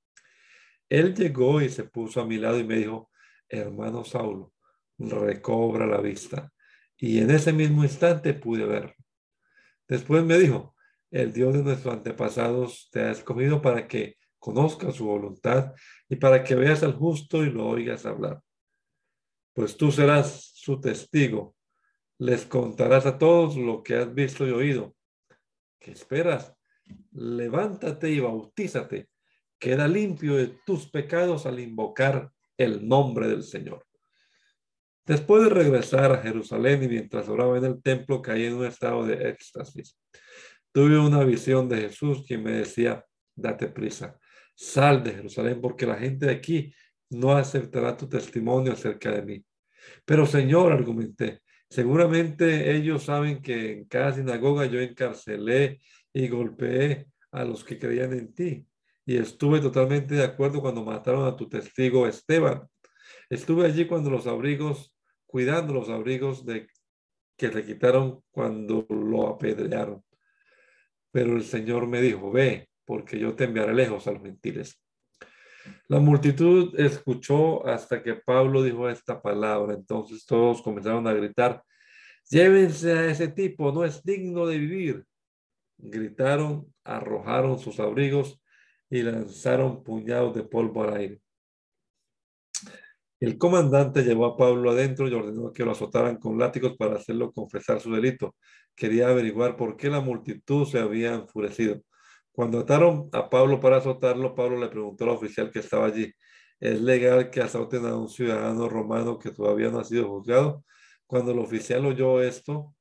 Él 0.89 1.15
llegó 1.15 1.61
y 1.61 1.69
se 1.69 1.83
puso 1.83 2.21
a 2.21 2.25
mi 2.25 2.37
lado 2.37 2.59
y 2.59 2.63
me 2.63 2.75
dijo, 2.75 3.09
hermano 3.49 4.03
Saulo, 4.03 4.53
recobra 4.97 5.85
la 5.85 6.01
vista. 6.01 6.51
Y 6.97 7.19
en 7.19 7.31
ese 7.31 7.53
mismo 7.53 7.83
instante 7.83 8.33
pude 8.33 8.65
verlo. 8.65 8.93
Después 9.87 10.23
me 10.23 10.37
dijo, 10.37 10.75
el 11.11 11.33
Dios 11.33 11.53
de 11.53 11.63
nuestros 11.63 11.93
antepasados 11.93 12.89
te 12.91 13.01
ha 13.01 13.11
escogido 13.11 13.61
para 13.61 13.87
que 13.87 14.17
conozcas 14.39 14.95
su 14.95 15.05
voluntad 15.05 15.73
y 16.09 16.15
para 16.15 16.43
que 16.43 16.55
veas 16.55 16.83
al 16.83 16.93
justo 16.93 17.43
y 17.43 17.51
lo 17.51 17.67
oigas 17.67 18.05
hablar. 18.05 18.41
Pues 19.53 19.77
tú 19.77 19.91
serás 19.91 20.51
su 20.55 20.81
testigo. 20.81 21.55
Les 22.17 22.45
contarás 22.45 23.05
a 23.05 23.17
todos 23.17 23.55
lo 23.55 23.83
que 23.83 23.95
has 23.95 24.13
visto 24.13 24.47
y 24.47 24.51
oído. 24.51 24.95
¿Qué 25.79 25.91
esperas? 25.91 26.53
Levántate 27.11 28.09
y 28.09 28.19
bautízate. 28.19 29.09
Queda 29.63 29.87
limpio 29.87 30.35
de 30.35 30.47
tus 30.65 30.89
pecados 30.89 31.45
al 31.45 31.57
invocar 31.57 32.29
el 32.57 32.85
nombre 32.85 33.29
del 33.29 33.43
Señor. 33.43 33.85
Después 35.05 35.41
de 35.45 35.51
regresar 35.51 36.11
a 36.11 36.21
Jerusalén 36.21 36.83
y 36.83 36.89
mientras 36.89 37.29
oraba 37.29 37.57
en 37.57 37.63
el 37.63 37.81
templo, 37.81 38.21
caí 38.21 38.43
en 38.43 38.55
un 38.55 38.65
estado 38.65 39.05
de 39.05 39.29
éxtasis. 39.29 39.97
Tuve 40.73 40.99
una 40.99 41.23
visión 41.23 41.69
de 41.69 41.77
Jesús 41.77 42.25
que 42.27 42.37
me 42.37 42.51
decía, 42.51 43.05
date 43.37 43.69
prisa, 43.69 44.19
sal 44.53 45.01
de 45.01 45.13
Jerusalén 45.13 45.61
porque 45.61 45.85
la 45.85 45.95
gente 45.95 46.25
de 46.25 46.33
aquí 46.33 46.75
no 47.11 47.31
aceptará 47.31 47.95
tu 47.95 48.09
testimonio 48.09 48.73
acerca 48.73 49.11
de 49.11 49.21
mí. 49.21 49.45
Pero 50.03 50.25
Señor, 50.25 50.73
argumenté, 50.73 51.39
seguramente 51.69 52.75
ellos 52.75 53.03
saben 53.03 53.41
que 53.41 53.71
en 53.71 53.85
cada 53.85 54.11
sinagoga 54.11 54.65
yo 54.65 54.81
encarcelé 54.81 55.79
y 56.11 56.27
golpeé 56.27 57.07
a 57.31 57.45
los 57.45 57.63
que 57.63 57.79
creían 57.79 58.11
en 58.11 58.33
ti. 58.33 58.67
Y 59.05 59.17
estuve 59.17 59.59
totalmente 59.59 60.15
de 60.15 60.23
acuerdo 60.23 60.61
cuando 60.61 60.83
mataron 60.83 61.25
a 61.25 61.35
tu 61.35 61.49
testigo 61.49 62.07
Esteban. 62.07 62.67
Estuve 63.29 63.65
allí 63.65 63.85
cuando 63.85 64.09
los 64.09 64.27
abrigos, 64.27 64.95
cuidando 65.25 65.73
los 65.73 65.89
abrigos 65.89 66.45
de 66.45 66.67
que 67.37 67.47
le 67.49 67.65
quitaron 67.65 68.21
cuando 68.31 68.85
lo 68.89 69.27
apedrearon. 69.27 70.03
Pero 71.11 71.35
el 71.35 71.43
Señor 71.43 71.87
me 71.87 72.01
dijo, 72.01 72.31
ve, 72.31 72.69
porque 72.85 73.19
yo 73.19 73.35
te 73.35 73.45
enviaré 73.45 73.73
lejos 73.73 74.07
a 74.07 74.11
los 74.11 74.23
gentiles. 74.23 74.79
La 75.87 75.99
multitud 75.99 76.77
escuchó 76.79 77.65
hasta 77.67 78.01
que 78.01 78.15
Pablo 78.15 78.63
dijo 78.63 78.89
esta 78.89 79.21
palabra. 79.21 79.73
Entonces 79.73 80.25
todos 80.25 80.61
comenzaron 80.61 81.07
a 81.07 81.13
gritar, 81.13 81.63
llévense 82.29 82.91
a 82.91 83.05
ese 83.07 83.27
tipo, 83.27 83.71
no 83.71 83.83
es 83.83 84.03
digno 84.03 84.45
de 84.45 84.57
vivir. 84.57 85.05
Gritaron, 85.77 86.73
arrojaron 86.83 87.59
sus 87.59 87.79
abrigos 87.79 88.41
y 88.93 89.01
lanzaron 89.01 89.83
puñados 89.83 90.35
de 90.35 90.43
polvo 90.43 90.83
al 90.83 90.93
aire. 90.93 91.21
El 93.19 93.39
comandante 93.39 94.03
llevó 94.03 94.27
a 94.27 94.37
Pablo 94.37 94.69
adentro 94.69 95.07
y 95.07 95.13
ordenó 95.15 95.51
que 95.51 95.65
lo 95.65 95.71
azotaran 95.71 96.17
con 96.17 96.37
látigos 96.37 96.77
para 96.77 96.97
hacerlo 96.97 97.31
confesar 97.31 97.81
su 97.81 97.91
delito. 97.91 98.35
Quería 98.75 99.07
averiguar 99.07 99.55
por 99.55 99.77
qué 99.77 99.89
la 99.89 99.99
multitud 99.99 100.67
se 100.67 100.77
había 100.77 101.15
enfurecido. 101.15 101.81
Cuando 102.31 102.59
ataron 102.59 103.09
a 103.13 103.31
Pablo 103.31 103.59
para 103.59 103.77
azotarlo, 103.77 104.35
Pablo 104.35 104.59
le 104.59 104.67
preguntó 104.67 105.05
al 105.05 105.09
oficial 105.09 105.49
que 105.49 105.59
estaba 105.59 105.87
allí, 105.87 106.13
¿es 106.59 106.79
legal 106.79 107.31
que 107.31 107.41
azoten 107.41 107.87
a 107.87 107.97
un 107.97 108.09
ciudadano 108.09 108.69
romano 108.69 109.17
que 109.17 109.31
todavía 109.31 109.71
no 109.71 109.79
ha 109.79 109.85
sido 109.85 110.07
juzgado? 110.07 110.63
Cuando 111.07 111.31
el 111.31 111.39
oficial 111.39 111.83
oyó 111.87 112.21
esto, 112.21 112.75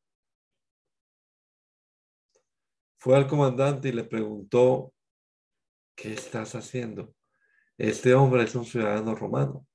fue 2.98 3.16
al 3.16 3.26
comandante 3.26 3.88
y 3.88 3.92
le 3.92 4.04
preguntó, 4.04 4.92
¿qué 5.94 6.12
estás 6.12 6.54
haciendo? 6.54 7.14
Este 7.78 8.14
hombre 8.14 8.44
es 8.44 8.54
un 8.54 8.64
ciudadano 8.64 9.14
romano. 9.14 9.66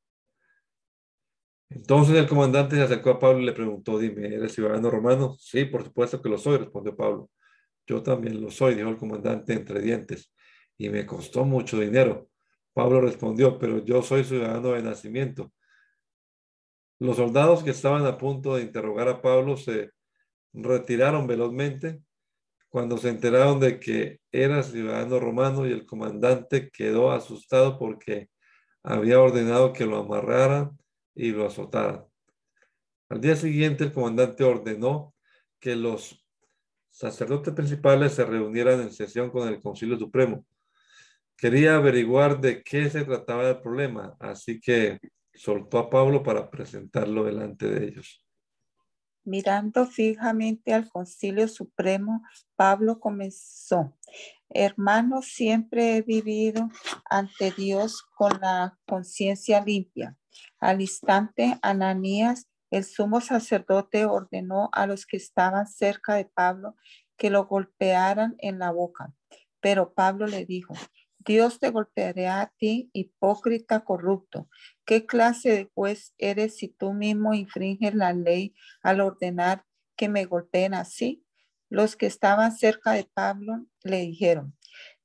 Entonces 1.69 2.15
el 2.15 2.27
comandante 2.27 2.75
se 2.75 2.83
acercó 2.83 3.11
a 3.11 3.19
Pablo 3.19 3.41
y 3.41 3.45
le 3.45 3.53
preguntó, 3.53 3.99
dime, 3.99 4.27
¿eres 4.27 4.53
ciudadano 4.53 4.89
romano? 4.89 5.35
Sí, 5.39 5.65
por 5.65 5.83
supuesto 5.83 6.21
que 6.21 6.29
lo 6.29 6.37
soy, 6.37 6.57
respondió 6.57 6.95
Pablo. 6.95 7.29
Yo 7.85 8.01
también 8.01 8.41
lo 8.41 8.49
soy, 8.49 8.75
dijo 8.75 8.89
el 8.89 8.97
comandante 8.97 9.53
entre 9.53 9.81
dientes, 9.81 10.33
y 10.77 10.89
me 10.89 11.05
costó 11.05 11.45
mucho 11.45 11.79
dinero. 11.79 12.29
Pablo 12.73 13.01
respondió, 13.01 13.57
pero 13.57 13.83
yo 13.83 14.01
soy 14.01 14.23
ciudadano 14.23 14.71
de 14.71 14.83
nacimiento. 14.83 15.51
Los 16.99 17.17
soldados 17.17 17.63
que 17.63 17.71
estaban 17.71 18.05
a 18.05 18.17
punto 18.17 18.55
de 18.55 18.63
interrogar 18.63 19.07
a 19.07 19.21
Pablo 19.21 19.57
se 19.57 19.91
retiraron 20.53 21.27
velozmente 21.27 22.01
cuando 22.69 22.97
se 22.97 23.09
enteraron 23.09 23.59
de 23.59 23.79
que 23.79 24.19
era 24.31 24.63
ciudadano 24.63 25.19
romano 25.19 25.67
y 25.67 25.71
el 25.71 25.85
comandante 25.85 26.69
quedó 26.69 27.11
asustado 27.11 27.79
porque 27.79 28.29
había 28.83 29.19
ordenado 29.19 29.73
que 29.73 29.85
lo 29.85 29.97
amarraran 29.97 30.77
y 31.15 31.31
lo 31.31 31.45
azotaran. 31.45 32.05
Al 33.09 33.21
día 33.21 33.35
siguiente 33.35 33.85
el 33.85 33.93
comandante 33.93 34.43
ordenó 34.43 35.15
que 35.59 35.75
los 35.75 36.23
sacerdotes 36.89 37.53
principales 37.53 38.13
se 38.13 38.25
reunieran 38.25 38.81
en 38.81 38.91
sesión 38.91 39.29
con 39.29 39.47
el 39.47 39.61
Concilio 39.61 39.97
Supremo. 39.97 40.45
Quería 41.37 41.75
averiguar 41.75 42.41
de 42.41 42.63
qué 42.63 42.89
se 42.89 43.05
trataba 43.05 43.47
el 43.49 43.61
problema, 43.61 44.15
así 44.19 44.59
que 44.59 44.99
soltó 45.33 45.77
a 45.77 45.89
Pablo 45.89 46.23
para 46.23 46.49
presentarlo 46.49 47.23
delante 47.23 47.67
de 47.67 47.87
ellos. 47.87 48.26
Mirando 49.27 49.85
fijamente 49.85 50.73
al 50.73 50.87
Concilio 50.87 51.49
Supremo, 51.49 52.23
Pablo 52.55 53.01
comenzó, 53.01 53.93
hermano, 54.47 55.21
siempre 55.21 55.97
he 55.97 56.01
vivido 56.01 56.69
ante 57.09 57.51
Dios 57.51 58.03
con 58.15 58.39
la 58.39 58.79
conciencia 58.87 59.61
limpia. 59.61 60.15
Al 60.61 60.79
instante, 60.79 61.59
Ananías, 61.61 62.47
el 62.71 62.85
sumo 62.85 63.19
sacerdote, 63.19 64.05
ordenó 64.05 64.69
a 64.71 64.87
los 64.87 65.05
que 65.05 65.17
estaban 65.17 65.67
cerca 65.67 66.15
de 66.15 66.23
Pablo 66.23 66.77
que 67.17 67.29
lo 67.29 67.47
golpearan 67.47 68.37
en 68.37 68.59
la 68.59 68.71
boca. 68.71 69.13
Pero 69.59 69.93
Pablo 69.93 70.27
le 70.27 70.45
dijo, 70.45 70.73
Dios 71.27 71.59
te 71.59 71.71
golpeará 71.71 72.39
a 72.39 72.53
ti, 72.57 72.89
hipócrita 72.93 73.83
corrupto. 73.83 74.49
¿Qué 74.85 75.05
clase 75.05 75.49
de 75.49 75.69
juez 75.75 76.13
eres 76.17 76.55
si 76.55 76.69
tú 76.69 76.93
mismo 76.93 77.33
infringes 77.33 77.93
la 77.93 78.13
ley 78.13 78.55
al 78.81 79.01
ordenar 79.01 79.65
que 79.97 80.07
me 80.07 80.23
golpeen 80.23 80.73
así? 80.73 81.25
Los 81.69 81.97
que 81.97 82.05
estaban 82.05 82.55
cerca 82.55 82.93
de 82.93 83.03
Pablo 83.13 83.65
le 83.83 83.99
dijeron, 83.99 84.57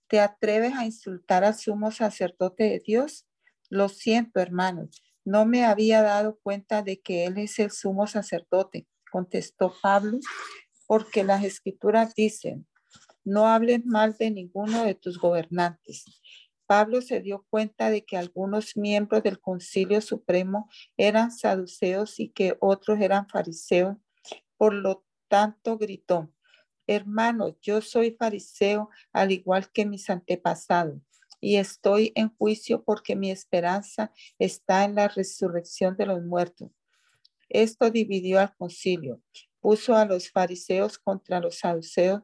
¿te 0.06 0.20
atreves 0.20 0.74
a 0.74 0.84
insultar 0.84 1.42
al 1.42 1.56
sumo 1.56 1.90
sacerdote 1.90 2.64
de 2.64 2.78
Dios? 2.78 3.26
Lo 3.68 3.88
siento, 3.88 4.38
hermanos, 4.38 5.02
no 5.24 5.44
me 5.44 5.64
había 5.64 6.02
dado 6.02 6.38
cuenta 6.40 6.84
de 6.84 7.00
que 7.00 7.24
él 7.24 7.38
es 7.38 7.58
el 7.58 7.72
sumo 7.72 8.06
sacerdote, 8.06 8.86
contestó 9.10 9.74
Pablo, 9.82 10.20
porque 10.86 11.24
las 11.24 11.42
escrituras 11.42 12.14
dicen, 12.14 12.68
no 13.24 13.46
hables 13.46 13.84
mal 13.84 14.16
de 14.18 14.30
ninguno 14.30 14.84
de 14.84 14.94
tus 14.94 15.18
gobernantes. 15.18 16.04
Pablo 16.66 17.02
se 17.02 17.20
dio 17.20 17.46
cuenta 17.50 17.90
de 17.90 18.04
que 18.04 18.16
algunos 18.16 18.76
miembros 18.76 19.22
del 19.22 19.40
Concilio 19.40 20.00
Supremo 20.00 20.68
eran 20.96 21.30
saduceos 21.30 22.18
y 22.18 22.30
que 22.30 22.56
otros 22.60 23.00
eran 23.00 23.28
fariseos. 23.28 23.96
Por 24.56 24.74
lo 24.74 25.04
tanto, 25.28 25.76
gritó, 25.76 26.32
hermanos, 26.86 27.56
yo 27.60 27.80
soy 27.80 28.12
fariseo 28.12 28.90
al 29.12 29.32
igual 29.32 29.70
que 29.70 29.84
mis 29.86 30.08
antepasados 30.08 31.00
y 31.42 31.56
estoy 31.56 32.12
en 32.14 32.34
juicio 32.36 32.84
porque 32.84 33.16
mi 33.16 33.30
esperanza 33.30 34.12
está 34.38 34.84
en 34.84 34.94
la 34.94 35.08
resurrección 35.08 35.96
de 35.96 36.06
los 36.06 36.22
muertos. 36.22 36.70
Esto 37.48 37.90
dividió 37.90 38.40
al 38.40 38.54
concilio, 38.56 39.20
puso 39.60 39.96
a 39.96 40.04
los 40.04 40.30
fariseos 40.30 40.98
contra 40.98 41.40
los 41.40 41.58
saduceos 41.58 42.22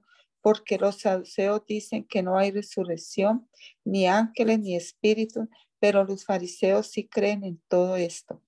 porque 0.49 0.79
los 0.79 1.01
saduceos 1.01 1.67
dicen 1.67 2.07
que 2.09 2.23
no 2.23 2.39
hay 2.39 2.51
resurrección, 2.51 3.47
ni 3.85 4.07
ángeles, 4.07 4.59
ni 4.61 4.77
espíritus, 4.77 5.47
pero 5.79 6.05
los 6.05 6.25
fariseos 6.25 6.87
sí 6.87 7.07
creen 7.07 7.45
en 7.45 7.61
todo 7.69 7.97
esto. 7.97 8.43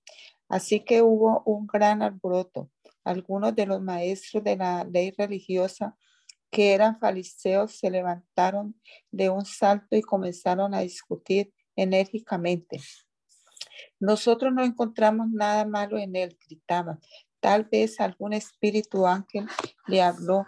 Así 0.49 0.79
que 0.79 1.03
hubo 1.03 1.43
un 1.45 1.67
gran 1.67 2.01
alboroto. 2.01 2.71
Algunos 3.03 3.55
de 3.55 3.67
los 3.67 3.83
maestros 3.83 4.43
de 4.43 4.57
la 4.57 4.83
ley 4.83 5.11
religiosa 5.15 5.95
que 6.49 6.73
eran 6.73 6.99
fariseos 6.99 7.77
se 7.77 7.91
levantaron 7.91 8.73
de 9.11 9.29
un 9.29 9.45
salto 9.45 9.95
y 9.95 10.01
comenzaron 10.01 10.73
a 10.73 10.79
discutir 10.79 11.53
enérgicamente. 11.75 12.79
Nosotros 13.99 14.51
no 14.51 14.63
encontramos 14.63 15.27
nada 15.29 15.65
malo 15.65 15.99
en 15.99 16.15
él, 16.15 16.35
gritaban. 16.47 16.99
Tal 17.39 17.65
vez 17.65 17.99
algún 17.99 18.33
espíritu 18.33 19.05
ángel 19.05 19.45
le 19.85 20.01
habló 20.01 20.47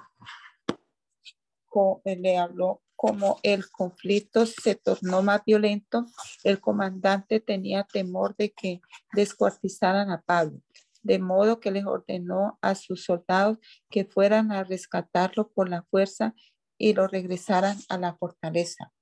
le 2.06 2.38
habló 2.38 2.82
como 2.96 3.40
el 3.44 3.70
conflicto 3.70 4.46
se 4.46 4.76
tornó 4.76 5.22
más 5.22 5.44
violento, 5.46 6.06
el 6.46 6.62
comandante 6.62 7.42
tenía 7.42 7.84
temor 7.84 8.34
de 8.38 8.54
que 8.54 8.80
descuartizaran 9.12 10.10
a 10.10 10.22
Pablo, 10.22 10.62
de 11.02 11.20
modo 11.20 11.60
que 11.60 11.72
les 11.72 11.86
ordenó 11.86 12.58
a 12.62 12.76
sus 12.76 13.04
soldados 13.04 13.58
que 13.90 14.06
fueran 14.06 14.54
a 14.54 14.64
rescatarlo 14.64 15.50
por 15.50 15.68
la 15.68 15.84
fuerza 15.84 16.34
y 16.78 16.94
lo 16.94 17.08
regresaran 17.08 17.78
a 17.90 17.98
la 17.98 18.16
fortaleza. 18.16 18.94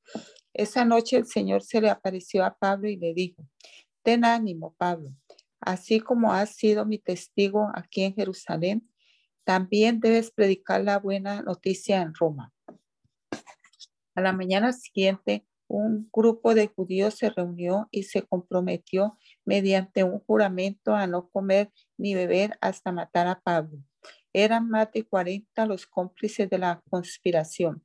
Esa 0.54 0.84
noche 0.84 1.18
el 1.18 1.28
Señor 1.28 1.62
se 1.62 1.80
le 1.80 1.90
apareció 1.90 2.44
a 2.44 2.58
Pablo 2.58 2.90
y 2.90 2.98
le 2.98 3.14
dijo, 3.14 3.46
ten 4.02 4.26
ánimo, 4.26 4.74
Pablo, 4.80 5.12
así 5.60 6.00
como 6.00 6.34
has 6.34 6.56
sido 6.56 6.86
mi 6.86 6.98
testigo 6.98 7.70
aquí 7.76 8.04
en 8.04 8.16
Jerusalén, 8.16 8.91
también 9.44 10.00
debes 10.00 10.32
predicar 10.32 10.84
la 10.84 11.00
buena 11.00 11.42
noticia 11.42 12.02
en 12.02 12.14
Roma. 12.14 12.52
A 14.16 14.22
la 14.22 14.34
mañana 14.34 14.74
siguiente, 14.74 15.46
un 15.68 16.10
grupo 16.12 16.54
de 16.54 16.68
judíos 16.68 17.16
se 17.16 17.30
reunió 17.30 17.88
y 17.92 18.04
se 18.04 18.24
comprometió 18.24 19.18
mediante 19.46 20.04
un 20.04 20.20
juramento 20.20 20.94
a 20.94 21.08
no 21.08 21.30
comer 21.30 21.72
ni 21.98 22.14
beber 22.14 22.58
hasta 22.60 22.92
matar 22.92 23.28
a 23.28 23.40
Pablo. 23.40 23.80
Eran 24.34 24.70
más 24.70 24.92
de 24.92 25.06
40 25.06 25.66
los 25.66 25.88
cómplices 25.88 26.50
de 26.50 26.58
la 26.58 26.82
conspiración. 26.90 27.84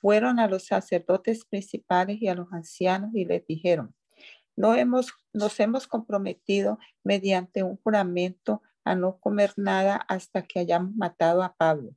Fueron 0.00 0.38
a 0.38 0.48
los 0.48 0.66
sacerdotes 0.66 1.44
principales 1.44 2.22
y 2.22 2.28
a 2.28 2.34
los 2.34 2.50
ancianos 2.52 3.10
y 3.14 3.26
les 3.26 3.46
dijeron, 3.46 3.94
no 4.56 4.74
hemos, 4.74 5.12
nos 5.34 5.60
hemos 5.60 5.86
comprometido 5.86 6.78
mediante 7.04 7.62
un 7.62 7.76
juramento 7.76 8.62
a 8.86 8.94
no 8.94 9.18
comer 9.18 9.52
nada 9.56 9.96
hasta 10.08 10.42
que 10.42 10.60
hayamos 10.60 10.94
matado 10.94 11.42
a 11.42 11.54
Pablo. 11.54 11.90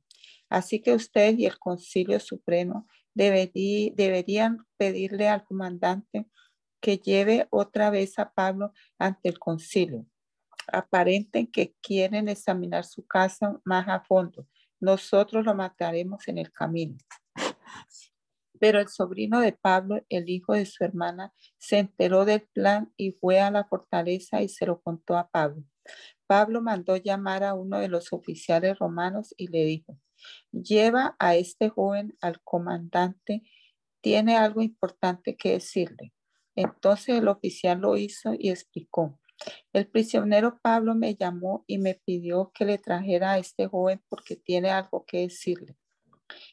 Así 0.50 0.82
que 0.82 0.92
usted 0.92 1.38
y 1.38 1.46
el 1.46 1.58
Concilio 1.58 2.18
Supremo 2.18 2.88
deberían 3.14 4.66
pedirle 4.76 5.28
al 5.28 5.44
comandante 5.44 6.26
que 6.80 6.98
lleve 6.98 7.46
otra 7.50 7.90
vez 7.90 8.18
a 8.18 8.32
Pablo 8.32 8.72
ante 8.98 9.28
el 9.28 9.38
concilio. 9.38 10.06
Aparenten 10.72 11.46
que 11.46 11.74
quieren 11.80 12.28
examinar 12.28 12.84
su 12.84 13.06
casa 13.06 13.60
más 13.64 13.86
a 13.88 14.00
fondo. 14.00 14.46
Nosotros 14.80 15.44
lo 15.44 15.54
mataremos 15.54 16.26
en 16.26 16.38
el 16.38 16.50
camino. 16.52 16.96
Pero 18.58 18.80
el 18.80 18.88
sobrino 18.88 19.40
de 19.40 19.52
Pablo, 19.52 20.02
el 20.08 20.28
hijo 20.28 20.54
de 20.54 20.66
su 20.66 20.84
hermana, 20.84 21.32
se 21.58 21.78
enteró 21.78 22.24
del 22.24 22.48
plan 22.52 22.92
y 22.96 23.12
fue 23.12 23.40
a 23.40 23.50
la 23.50 23.64
fortaleza 23.64 24.42
y 24.42 24.48
se 24.48 24.66
lo 24.66 24.80
contó 24.80 25.16
a 25.16 25.28
Pablo. 25.28 25.64
Pablo 26.26 26.62
mandó 26.62 26.96
llamar 26.96 27.42
a 27.42 27.54
uno 27.54 27.78
de 27.78 27.88
los 27.88 28.12
oficiales 28.12 28.78
romanos 28.78 29.34
y 29.36 29.48
le 29.48 29.64
dijo, 29.64 29.98
Lleva 30.52 31.16
a 31.18 31.34
este 31.34 31.70
joven 31.70 32.16
al 32.20 32.40
comandante, 32.42 33.42
tiene 34.00 34.36
algo 34.36 34.62
importante 34.62 35.36
que 35.36 35.52
decirle. 35.52 36.12
Entonces 36.54 37.16
el 37.16 37.28
oficial 37.28 37.80
lo 37.80 37.96
hizo 37.96 38.34
y 38.38 38.50
explicó. 38.50 39.18
El 39.72 39.88
prisionero 39.88 40.58
Pablo 40.62 40.94
me 40.94 41.14
llamó 41.14 41.64
y 41.66 41.78
me 41.78 41.94
pidió 41.94 42.52
que 42.54 42.66
le 42.66 42.78
trajera 42.78 43.32
a 43.32 43.38
este 43.38 43.66
joven 43.66 44.02
porque 44.08 44.36
tiene 44.36 44.70
algo 44.70 45.04
que 45.06 45.22
decirle. 45.22 45.76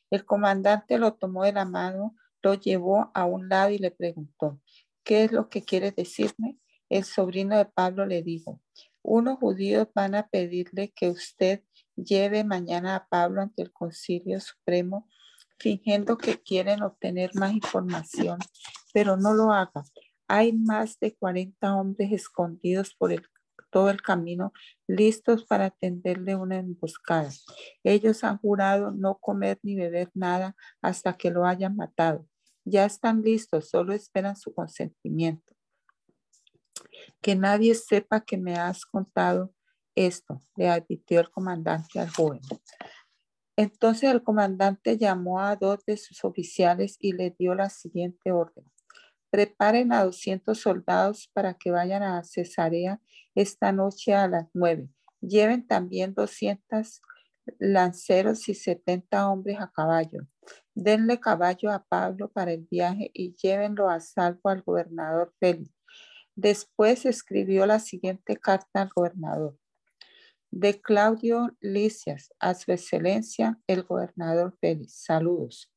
El 0.10 0.26
comandante 0.26 0.98
lo 0.98 1.16
tomó 1.16 1.44
de 1.44 1.52
la 1.52 1.66
mano, 1.66 2.16
lo 2.42 2.54
llevó 2.54 3.12
a 3.14 3.26
un 3.26 3.50
lado 3.50 3.72
y 3.72 3.78
le 3.78 3.92
preguntó, 3.92 4.62
¿qué 5.04 5.26
es 5.26 5.32
lo 5.32 5.50
que 5.50 5.64
quiere 5.64 5.92
decirme? 5.92 6.58
el 6.90 7.04
sobrino 7.04 7.58
de 7.58 7.66
Pablo 7.66 8.06
le 8.06 8.24
dijo, 8.24 8.62
unos 9.02 9.38
judíos 9.40 9.88
van 9.94 10.16
a 10.16 10.28
pedirle 10.28 10.92
que 10.96 11.10
usted 11.10 11.64
lleve 11.96 12.44
mañana 12.44 12.96
a 12.96 13.08
Pablo 13.08 13.42
ante 13.42 13.64
el 13.64 13.72
Concilio 13.72 14.40
Supremo, 14.40 15.08
fingiendo 15.60 16.18
que 16.18 16.42
quieren 16.42 16.84
obtener 16.84 17.32
más 17.36 17.54
información, 17.54 18.38
pero 18.94 19.18
no 19.18 19.34
lo 19.34 19.52
haga. 19.52 19.84
Hay 20.28 20.54
más 20.54 21.00
de 21.00 21.16
40 21.16 21.76
hombres 21.76 22.12
escondidos 22.12 22.94
por 22.96 23.12
todo 23.70 23.90
el 23.90 24.02
camino, 24.02 24.54
listos 24.88 25.46
para 25.46 25.70
tenderle 25.70 26.36
una 26.36 26.58
emboscada. 26.58 27.30
Ellos 27.84 28.24
han 28.24 28.38
jurado 28.38 28.92
no 28.92 29.18
comer 29.20 29.60
ni 29.64 29.76
beber 29.76 30.10
nada 30.14 30.56
hasta 30.82 31.14
que 31.18 31.32
lo 31.32 31.46
hayan 31.46 31.76
matado. 31.76 32.26
Ya 32.66 32.86
están 32.86 33.22
listos, 33.22 33.70
solo 33.70 33.94
esperan 33.94 34.36
su 34.36 34.54
consentimiento. 34.54 35.57
Que 37.22 37.36
nadie 37.36 37.76
sepa 37.76 38.22
que 38.22 38.38
me 38.38 38.56
has 38.56 38.86
contado 38.86 39.54
esto, 39.96 40.42
le 40.56 40.70
advirtió 40.70 41.20
el 41.20 41.32
comandante 41.32 42.00
al 42.00 42.10
joven. 42.10 42.42
Entonces 43.58 44.12
el 44.12 44.24
comandante 44.24 44.98
llamó 44.98 45.40
a 45.40 45.56
dos 45.56 45.84
de 45.86 45.98
sus 45.98 46.24
oficiales 46.24 46.98
y 47.00 47.14
le 47.14 47.36
dio 47.38 47.56
la 47.56 47.70
siguiente 47.70 48.32
orden. 48.32 48.66
Preparen 49.32 49.92
a 49.92 50.04
200 50.04 50.58
soldados 50.58 51.30
para 51.34 51.56
que 51.56 51.72
vayan 51.72 52.04
a 52.04 52.24
Cesarea 52.24 53.02
esta 53.34 53.72
noche 53.72 54.14
a 54.14 54.28
las 54.28 54.48
9. 54.54 54.90
Lleven 55.22 55.66
también 55.66 56.14
200 56.14 57.02
lanceros 57.60 58.48
y 58.50 58.54
70 58.54 59.30
hombres 59.30 59.60
a 59.60 59.72
caballo. 59.72 60.28
Denle 60.76 61.20
caballo 61.20 61.72
a 61.72 61.84
Pablo 61.84 62.30
para 62.30 62.54
el 62.54 62.68
viaje 62.70 63.10
y 63.14 63.36
llévenlo 63.36 63.90
a 63.90 64.00
salvo 64.00 64.50
al 64.50 64.62
gobernador 64.62 65.34
Félix. 65.40 65.77
Después 66.38 67.08
escribió 67.08 67.66
la 67.66 67.80
siguiente 67.80 68.38
carta 68.38 68.84
al 68.84 68.92
gobernador. 68.96 69.58
De 70.52 70.80
Claudio 70.80 71.50
Licias, 71.62 72.32
a 72.40 72.54
su 72.54 72.72
excelencia, 72.72 73.60
el 73.66 73.82
gobernador 73.82 74.56
Félix. 74.62 75.04
Saludos. 75.04 75.74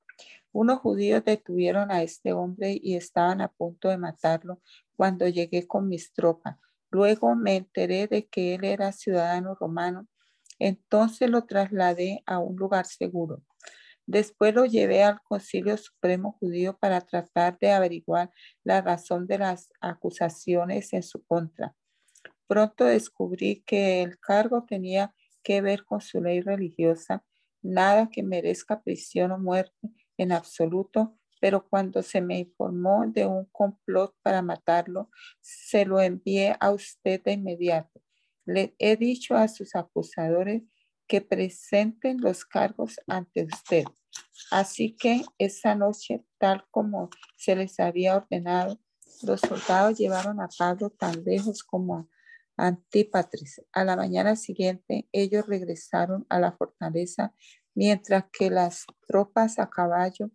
Unos 0.52 0.80
judíos 0.80 1.24
detuvieron 1.24 1.90
a 1.90 2.02
este 2.02 2.34
hombre 2.34 2.78
y 2.78 2.96
estaban 2.96 3.40
a 3.40 3.48
punto 3.48 3.88
de 3.88 3.96
matarlo 3.96 4.60
cuando 4.96 5.26
llegué 5.26 5.66
con 5.66 5.88
mis 5.88 6.12
tropas. 6.12 6.58
Luego 6.90 7.34
me 7.34 7.56
enteré 7.56 8.06
de 8.06 8.28
que 8.28 8.54
él 8.54 8.64
era 8.64 8.92
ciudadano 8.92 9.54
romano. 9.54 10.08
Entonces 10.58 11.30
lo 11.30 11.46
trasladé 11.46 12.22
a 12.26 12.38
un 12.38 12.56
lugar 12.56 12.84
seguro. 12.84 13.42
Después 14.06 14.54
lo 14.54 14.64
llevé 14.64 15.02
al 15.02 15.20
Concilio 15.22 15.76
Supremo 15.76 16.36
Judío 16.40 16.76
para 16.78 17.00
tratar 17.00 17.58
de 17.58 17.70
averiguar 17.70 18.30
la 18.64 18.80
razón 18.80 19.26
de 19.26 19.38
las 19.38 19.70
acusaciones 19.80 20.92
en 20.92 21.02
su 21.02 21.24
contra. 21.24 21.76
Pronto 22.46 22.84
descubrí 22.84 23.62
que 23.64 24.02
el 24.02 24.18
cargo 24.18 24.64
tenía 24.66 25.14
que 25.42 25.60
ver 25.60 25.84
con 25.84 26.00
su 26.00 26.20
ley 26.20 26.40
religiosa, 26.40 27.24
nada 27.62 28.08
que 28.10 28.22
merezca 28.22 28.82
prisión 28.82 29.30
o 29.32 29.38
muerte 29.38 29.88
en 30.16 30.32
absoluto, 30.32 31.16
pero 31.40 31.66
cuando 31.68 32.02
se 32.02 32.20
me 32.20 32.40
informó 32.40 33.04
de 33.06 33.26
un 33.26 33.46
complot 33.46 34.14
para 34.22 34.42
matarlo, 34.42 35.10
se 35.40 35.84
lo 35.84 36.00
envié 36.00 36.56
a 36.60 36.70
usted 36.70 37.22
de 37.22 37.32
inmediato. 37.32 38.02
Le 38.44 38.74
he 38.78 38.96
dicho 38.96 39.36
a 39.36 39.48
sus 39.48 39.74
acusadores 39.74 40.62
que 41.10 41.20
presenten 41.20 42.20
los 42.20 42.44
cargos 42.44 43.00
ante 43.08 43.44
usted. 43.52 43.82
Así 44.52 44.94
que 44.96 45.22
esa 45.38 45.74
noche, 45.74 46.24
tal 46.38 46.64
como 46.70 47.10
se 47.36 47.56
les 47.56 47.80
había 47.80 48.16
ordenado, 48.16 48.78
los 49.22 49.40
soldados 49.40 49.98
llevaron 49.98 50.40
a 50.40 50.48
Pablo 50.56 50.88
tan 50.90 51.24
lejos 51.24 51.64
como 51.64 52.08
Antípatris. 52.56 53.60
A 53.72 53.82
la 53.82 53.96
mañana 53.96 54.36
siguiente, 54.36 55.08
ellos 55.10 55.48
regresaron 55.48 56.26
a 56.28 56.38
la 56.38 56.52
fortaleza, 56.52 57.34
mientras 57.74 58.26
que 58.32 58.48
las 58.48 58.86
tropas 59.08 59.58
a 59.58 59.68
caballo 59.68 60.30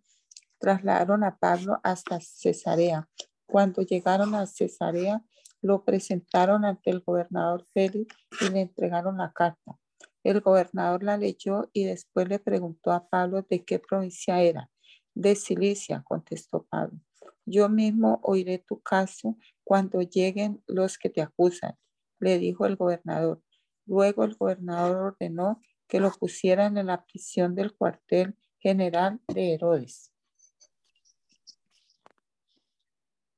trasladaron 0.58 1.24
a 1.24 1.38
Pablo 1.38 1.80
hasta 1.84 2.20
Cesarea. 2.20 3.08
Cuando 3.46 3.80
llegaron 3.80 4.34
a 4.34 4.46
Cesarea, 4.46 5.24
lo 5.62 5.86
presentaron 5.86 6.66
ante 6.66 6.90
el 6.90 7.00
gobernador 7.00 7.66
Félix 7.72 8.14
y 8.42 8.50
le 8.50 8.60
entregaron 8.60 9.16
la 9.16 9.32
carta. 9.32 9.78
El 10.26 10.40
gobernador 10.40 11.04
la 11.04 11.16
leyó 11.16 11.70
y 11.72 11.84
después 11.84 12.28
le 12.28 12.40
preguntó 12.40 12.90
a 12.90 13.08
Pablo 13.08 13.46
de 13.48 13.64
qué 13.64 13.78
provincia 13.78 14.42
era. 14.42 14.72
De 15.14 15.36
Cilicia, 15.36 16.02
contestó 16.02 16.66
Pablo. 16.68 16.98
Yo 17.44 17.68
mismo 17.68 18.18
oiré 18.24 18.58
tu 18.58 18.80
caso 18.80 19.38
cuando 19.62 20.02
lleguen 20.02 20.64
los 20.66 20.98
que 20.98 21.10
te 21.10 21.22
acusan, 21.22 21.76
le 22.18 22.40
dijo 22.40 22.66
el 22.66 22.74
gobernador. 22.74 23.40
Luego 23.84 24.24
el 24.24 24.34
gobernador 24.34 24.96
ordenó 24.96 25.60
que 25.86 26.00
lo 26.00 26.10
pusieran 26.10 26.76
en 26.76 26.88
la 26.88 27.04
prisión 27.04 27.54
del 27.54 27.72
cuartel 27.76 28.36
general 28.58 29.20
de 29.28 29.54
Herodes. 29.54 30.10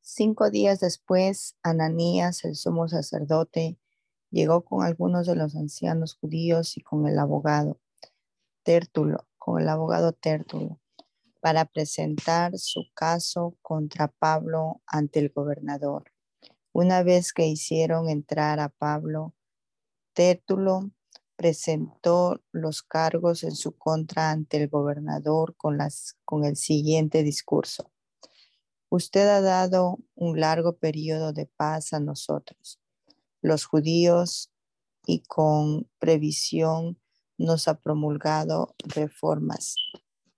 Cinco 0.00 0.50
días 0.50 0.80
después, 0.80 1.54
Ananías, 1.62 2.46
el 2.46 2.56
sumo 2.56 2.88
sacerdote, 2.88 3.76
llegó 4.30 4.64
con 4.64 4.84
algunos 4.84 5.26
de 5.26 5.34
los 5.34 5.56
ancianos 5.56 6.16
judíos 6.20 6.76
y 6.76 6.82
con 6.82 7.06
el 7.06 7.18
abogado 7.18 7.80
Tértulo, 8.62 9.26
con 9.38 9.60
el 9.60 9.68
abogado 9.68 10.12
Tértulo, 10.12 10.80
para 11.40 11.64
presentar 11.64 12.58
su 12.58 12.84
caso 12.94 13.56
contra 13.62 14.08
Pablo 14.08 14.82
ante 14.86 15.20
el 15.20 15.30
gobernador. 15.30 16.12
Una 16.72 17.02
vez 17.02 17.32
que 17.32 17.46
hicieron 17.46 18.08
entrar 18.08 18.60
a 18.60 18.68
Pablo, 18.68 19.34
Tértulo 20.12 20.90
presentó 21.36 22.42
los 22.52 22.82
cargos 22.82 23.44
en 23.44 23.52
su 23.52 23.76
contra 23.76 24.30
ante 24.30 24.56
el 24.62 24.68
gobernador 24.68 25.54
con, 25.56 25.78
las, 25.78 26.16
con 26.24 26.44
el 26.44 26.56
siguiente 26.56 27.22
discurso. 27.22 27.90
Usted 28.90 29.28
ha 29.28 29.40
dado 29.40 29.98
un 30.14 30.40
largo 30.40 30.76
periodo 30.76 31.32
de 31.32 31.46
paz 31.46 31.92
a 31.92 32.00
nosotros 32.00 32.80
los 33.40 33.64
judíos 33.64 34.50
y 35.06 35.20
con 35.20 35.88
previsión 35.98 36.98
nos 37.38 37.68
ha 37.68 37.80
promulgado 37.80 38.74
reformas. 38.84 39.76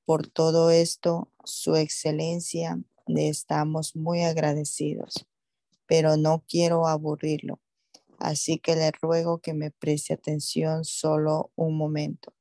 Por 0.05 0.26
todo 0.26 0.70
esto, 0.70 1.32
Su 1.44 1.76
Excelencia, 1.76 2.78
le 3.07 3.28
estamos 3.28 3.96
muy 3.96 4.22
agradecidos, 4.22 5.26
pero 5.86 6.16
no 6.16 6.44
quiero 6.48 6.86
aburrirlo, 6.86 7.61
así 8.18 8.59
que 8.59 8.76
le 8.76 8.92
ruego 8.92 9.40
que 9.40 9.55
me 9.55 9.70
preste 9.70 10.14
atención 10.14 10.84
solo 10.84 11.51
un 11.57 11.76
momento. 11.76 12.34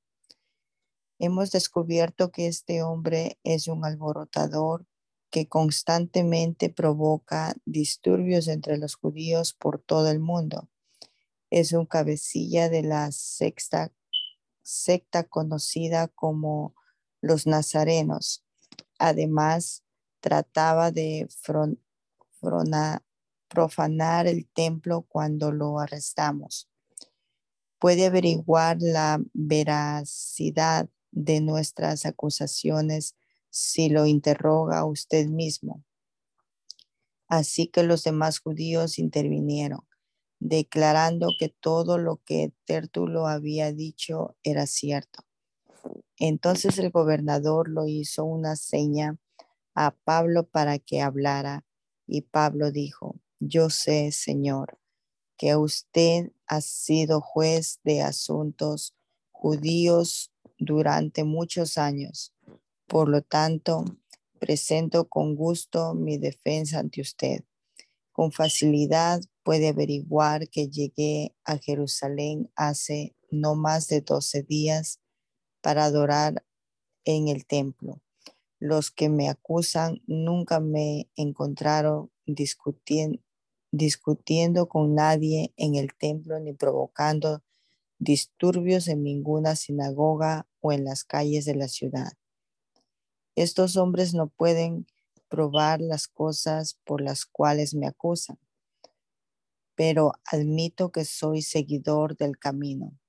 Hemos 1.17 1.51
descubierto 1.51 2.31
que 2.31 2.47
este 2.47 2.83
hombre 2.83 3.39
es 3.43 3.67
un 3.67 3.83
alborotador 3.83 4.85
que 5.29 5.47
constantemente 5.47 6.69
provoca 6.69 7.53
disturbios 7.65 8.47
entre 8.47 8.77
los 8.77 8.95
judíos 8.95 9.53
por 9.53 9.79
todo 9.79 10.09
el 10.09 10.19
mundo. 10.19 10.69
Es 11.49 11.73
un 11.73 11.85
cabecilla 11.85 12.69
de 12.69 12.83
la 12.83 13.11
sexta, 13.11 13.91
secta 14.61 15.23
conocida 15.23 16.07
como 16.07 16.75
los 17.21 17.47
nazarenos. 17.47 18.43
Además, 18.97 19.83
trataba 20.19 20.91
de 20.91 21.27
profanar 23.47 24.27
el 24.27 24.47
templo 24.47 25.01
cuando 25.03 25.51
lo 25.51 25.79
arrestamos. 25.79 26.69
Puede 27.79 28.05
averiguar 28.07 28.77
la 28.79 29.21
veracidad 29.33 30.89
de 31.11 31.41
nuestras 31.41 32.05
acusaciones 32.05 33.15
si 33.49 33.89
lo 33.89 34.05
interroga 34.05 34.85
usted 34.85 35.27
mismo. 35.27 35.83
Así 37.27 37.67
que 37.67 37.83
los 37.83 38.03
demás 38.03 38.39
judíos 38.39 38.97
intervinieron, 38.97 39.87
declarando 40.39 41.29
que 41.37 41.49
todo 41.49 41.97
lo 41.97 42.17
que 42.25 42.53
Tértulo 42.65 43.27
había 43.27 43.71
dicho 43.71 44.35
era 44.43 44.65
cierto. 44.65 45.25
Entonces 46.17 46.77
el 46.79 46.89
gobernador 46.89 47.69
lo 47.69 47.87
hizo 47.87 48.25
una 48.25 48.55
seña 48.55 49.17
a 49.75 49.91
Pablo 49.91 50.47
para 50.47 50.79
que 50.79 51.01
hablara 51.01 51.65
y 52.07 52.21
Pablo 52.21 52.71
dijo, 52.71 53.19
yo 53.39 53.69
sé, 53.69 54.11
Señor, 54.11 54.79
que 55.37 55.55
usted 55.55 56.31
ha 56.47 56.61
sido 56.61 57.21
juez 57.21 57.79
de 57.83 58.01
asuntos 58.01 58.95
judíos 59.31 60.33
durante 60.57 61.23
muchos 61.23 61.77
años 61.77 62.33
por 62.89 63.07
lo 63.07 63.21
tanto, 63.21 63.85
presento 64.39 65.07
con 65.07 65.35
gusto 65.35 65.93
mi 65.93 66.17
defensa 66.17 66.79
ante 66.79 67.01
usted. 67.01 67.43
Con 68.11 68.31
facilidad 68.31 69.21
puede 69.43 69.67
averiguar 69.69 70.49
que 70.49 70.69
llegué 70.69 71.35
a 71.45 71.57
Jerusalén 71.59 72.51
hace 72.55 73.15
no 73.29 73.55
más 73.55 73.87
de 73.87 74.01
12 74.01 74.41
días 74.41 74.99
para 75.61 75.85
adorar 75.85 76.43
en 77.05 77.27
el 77.27 77.45
templo. 77.45 78.01
Los 78.59 78.89
que 78.89 79.07
me 79.07 79.29
acusan 79.29 80.01
nunca 80.07 80.59
me 80.59 81.09
encontraron 81.15 82.11
discutiendo 83.71 84.67
con 84.67 84.95
nadie 84.95 85.53
en 85.57 85.75
el 85.75 85.93
templo 85.93 86.39
ni 86.39 86.53
provocando 86.53 87.43
disturbios 87.99 88.87
en 88.87 89.03
ninguna 89.03 89.55
sinagoga 89.55 90.47
o 90.59 90.71
en 90.71 90.85
las 90.85 91.03
calles 91.03 91.45
de 91.45 91.55
la 91.55 91.67
ciudad. 91.67 92.18
Estos 93.39 93.77
hombres 93.77 94.13
no 94.13 94.27
pueden 94.27 94.85
probar 95.29 95.79
las 95.79 96.09
cosas 96.09 96.77
por 96.83 96.99
las 96.99 97.25
cuales 97.25 97.73
me 97.73 97.87
acusan, 97.87 98.37
pero 99.75 100.11
admito 100.25 100.91
que 100.91 101.05
soy 101.05 101.41
seguidor 101.41 102.17
del 102.17 102.37
camino, 102.37 102.99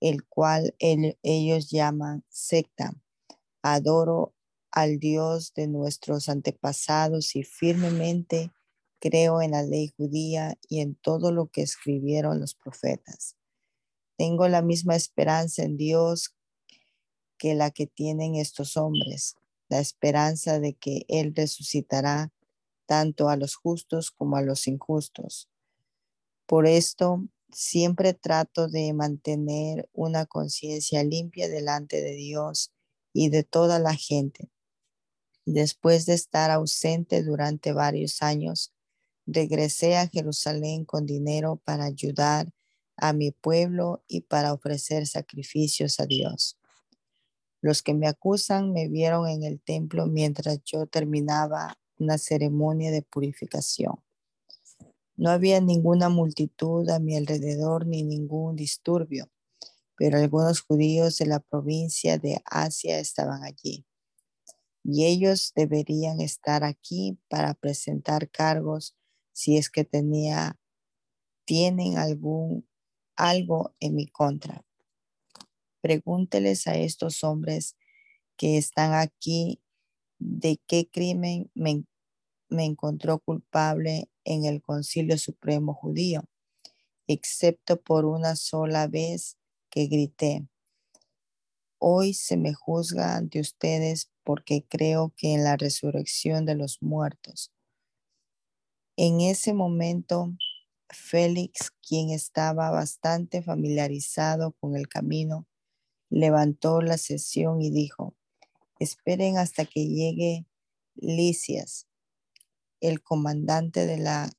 el 0.00 0.26
cual 0.26 0.74
ellos 0.80 1.70
llaman 1.70 2.24
secta. 2.28 3.00
Adoro 3.62 4.34
al 4.72 4.98
Dios 4.98 5.54
de 5.54 5.68
nuestros 5.68 6.28
antepasados 6.28 7.36
y 7.36 7.44
firmemente 7.44 8.50
creo 8.98 9.40
en 9.40 9.52
la 9.52 9.62
ley 9.62 9.94
judía 9.96 10.58
y 10.68 10.80
en 10.80 10.96
todo 10.96 11.30
lo 11.30 11.46
que 11.46 11.62
escribieron 11.62 12.40
los 12.40 12.56
profetas. 12.56 13.36
Tengo 14.16 14.48
la 14.48 14.62
misma 14.62 14.96
esperanza 14.96 15.62
en 15.62 15.76
Dios 15.76 16.34
que 17.38 17.54
la 17.54 17.70
que 17.70 17.86
tienen 17.86 18.34
estos 18.34 18.76
hombres, 18.76 19.36
la 19.70 19.78
esperanza 19.78 20.60
de 20.60 20.74
que 20.74 21.06
Él 21.08 21.32
resucitará 21.34 22.32
tanto 22.86 23.28
a 23.28 23.36
los 23.36 23.54
justos 23.54 24.10
como 24.10 24.36
a 24.36 24.42
los 24.42 24.66
injustos. 24.66 25.48
Por 26.46 26.66
esto, 26.66 27.24
siempre 27.52 28.12
trato 28.12 28.68
de 28.68 28.92
mantener 28.92 29.88
una 29.92 30.26
conciencia 30.26 31.04
limpia 31.04 31.48
delante 31.48 32.02
de 32.02 32.14
Dios 32.14 32.72
y 33.12 33.30
de 33.30 33.44
toda 33.44 33.78
la 33.78 33.94
gente. 33.94 34.50
Después 35.46 36.04
de 36.04 36.14
estar 36.14 36.50
ausente 36.50 37.22
durante 37.22 37.72
varios 37.72 38.22
años, 38.22 38.72
regresé 39.26 39.96
a 39.96 40.08
Jerusalén 40.08 40.84
con 40.84 41.06
dinero 41.06 41.60
para 41.64 41.84
ayudar 41.84 42.52
a 42.96 43.12
mi 43.12 43.30
pueblo 43.30 44.02
y 44.08 44.22
para 44.22 44.52
ofrecer 44.52 45.06
sacrificios 45.06 46.00
a 46.00 46.06
Dios. 46.06 46.59
Los 47.62 47.82
que 47.82 47.94
me 47.94 48.08
acusan 48.08 48.72
me 48.72 48.88
vieron 48.88 49.28
en 49.28 49.42
el 49.42 49.60
templo 49.60 50.06
mientras 50.06 50.62
yo 50.64 50.86
terminaba 50.86 51.78
una 51.98 52.16
ceremonia 52.16 52.90
de 52.90 53.02
purificación. 53.02 54.02
No 55.16 55.30
había 55.30 55.60
ninguna 55.60 56.08
multitud 56.08 56.88
a 56.88 56.98
mi 56.98 57.16
alrededor 57.16 57.86
ni 57.86 58.02
ningún 58.02 58.56
disturbio, 58.56 59.30
pero 59.96 60.16
algunos 60.16 60.62
judíos 60.62 61.18
de 61.18 61.26
la 61.26 61.40
provincia 61.40 62.16
de 62.16 62.40
Asia 62.46 62.98
estaban 62.98 63.44
allí. 63.44 63.84
Y 64.82 65.04
ellos 65.04 65.52
deberían 65.54 66.22
estar 66.22 66.64
aquí 66.64 67.18
para 67.28 67.52
presentar 67.52 68.30
cargos 68.30 68.96
si 69.32 69.58
es 69.58 69.68
que 69.68 69.84
tenía, 69.84 70.58
tienen 71.44 71.98
algún 71.98 72.66
algo 73.14 73.74
en 73.80 73.96
mi 73.96 74.06
contra. 74.06 74.64
Pregúnteles 75.80 76.66
a 76.66 76.76
estos 76.76 77.24
hombres 77.24 77.76
que 78.36 78.58
están 78.58 78.94
aquí 78.94 79.60
de 80.18 80.60
qué 80.66 80.88
crimen 80.88 81.50
me, 81.54 81.84
me 82.48 82.64
encontró 82.64 83.18
culpable 83.18 84.08
en 84.24 84.44
el 84.44 84.62
Concilio 84.62 85.18
Supremo 85.18 85.74
Judío, 85.74 86.22
excepto 87.06 87.80
por 87.80 88.04
una 88.04 88.36
sola 88.36 88.86
vez 88.86 89.36
que 89.70 89.86
grité. 89.86 90.46
Hoy 91.78 92.12
se 92.12 92.36
me 92.36 92.52
juzga 92.52 93.16
ante 93.16 93.40
ustedes 93.40 94.10
porque 94.22 94.66
creo 94.68 95.14
que 95.16 95.32
en 95.32 95.44
la 95.44 95.56
resurrección 95.56 96.44
de 96.44 96.54
los 96.54 96.82
muertos. 96.82 97.52
En 98.96 99.22
ese 99.22 99.54
momento 99.54 100.34
Félix, 100.90 101.70
quien 101.86 102.10
estaba 102.10 102.70
bastante 102.70 103.42
familiarizado 103.42 104.52
con 104.60 104.76
el 104.76 104.88
camino, 104.88 105.46
levantó 106.10 106.82
la 106.82 106.98
sesión 106.98 107.62
y 107.62 107.70
dijo, 107.70 108.14
esperen 108.78 109.38
hasta 109.38 109.64
que 109.64 109.86
llegue 109.86 110.46
Licias, 110.96 111.86
el 112.80 113.02
comandante 113.02 113.86
de 113.86 113.96
la 113.96 114.30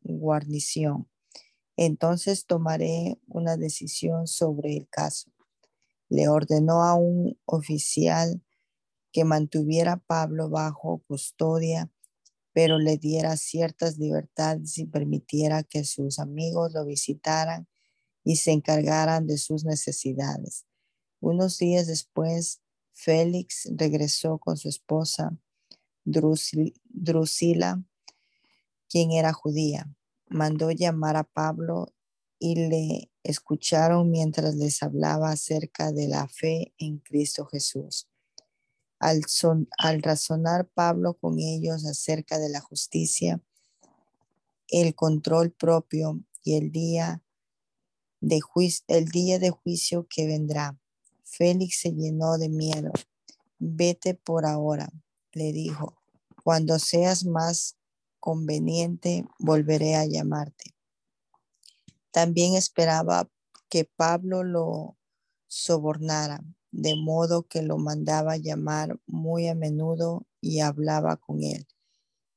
guarnición. 0.00 1.10
Entonces 1.76 2.46
tomaré 2.46 3.18
una 3.26 3.58
decisión 3.58 4.26
sobre 4.26 4.76
el 4.76 4.88
caso. 4.88 5.30
Le 6.08 6.28
ordenó 6.28 6.82
a 6.82 6.94
un 6.94 7.38
oficial 7.44 8.42
que 9.12 9.24
mantuviera 9.24 9.92
a 9.92 9.98
Pablo 9.98 10.48
bajo 10.48 11.02
custodia 11.06 11.90
pero 12.56 12.78
le 12.78 12.96
diera 12.96 13.36
ciertas 13.36 13.98
libertades 13.98 14.78
y 14.78 14.86
permitiera 14.86 15.62
que 15.62 15.84
sus 15.84 16.18
amigos 16.18 16.72
lo 16.72 16.86
visitaran 16.86 17.68
y 18.24 18.36
se 18.36 18.52
encargaran 18.52 19.26
de 19.26 19.36
sus 19.36 19.66
necesidades. 19.66 20.64
Unos 21.20 21.58
días 21.58 21.86
después, 21.86 22.60
Félix 22.92 23.68
regresó 23.74 24.38
con 24.38 24.56
su 24.56 24.68
esposa 24.68 25.36
Drusila, 26.04 27.82
quien 28.88 29.12
era 29.12 29.32
judía. 29.32 29.92
Mandó 30.28 30.70
llamar 30.70 31.16
a 31.16 31.24
Pablo 31.24 31.92
y 32.38 32.54
le 32.54 33.10
escucharon 33.22 34.10
mientras 34.10 34.54
les 34.54 34.82
hablaba 34.82 35.30
acerca 35.30 35.92
de 35.92 36.08
la 36.08 36.28
fe 36.28 36.74
en 36.78 36.98
Cristo 36.98 37.46
Jesús. 37.46 38.08
Al, 38.98 39.22
razonar 40.02 40.68
Pablo 40.68 41.14
con 41.14 41.38
ellos 41.38 41.84
acerca 41.84 42.38
de 42.38 42.48
la 42.48 42.60
justicia, 42.60 43.42
el 44.68 44.94
control 44.94 45.52
propio 45.52 46.24
y 46.42 46.56
el 46.56 46.72
día 46.72 47.22
de 48.20 48.40
juicio, 48.40 48.84
el 48.88 49.08
día 49.08 49.38
de 49.38 49.50
juicio 49.50 50.06
que 50.08 50.26
vendrá, 50.26 50.78
Félix 51.26 51.80
se 51.80 51.92
llenó 51.92 52.38
de 52.38 52.48
miedo. 52.48 52.92
Vete 53.58 54.14
por 54.14 54.46
ahora, 54.46 54.90
le 55.32 55.52
dijo. 55.52 56.00
Cuando 56.44 56.78
seas 56.78 57.24
más 57.24 57.76
conveniente, 58.20 59.26
volveré 59.38 59.96
a 59.96 60.06
llamarte. 60.06 60.74
También 62.12 62.54
esperaba 62.54 63.28
que 63.68 63.84
Pablo 63.84 64.44
lo 64.44 64.96
sobornara, 65.48 66.42
de 66.70 66.94
modo 66.94 67.42
que 67.42 67.62
lo 67.62 67.76
mandaba 67.76 68.36
llamar 68.36 69.00
muy 69.06 69.48
a 69.48 69.54
menudo 69.54 70.26
y 70.40 70.60
hablaba 70.60 71.16
con 71.16 71.42
él. 71.42 71.66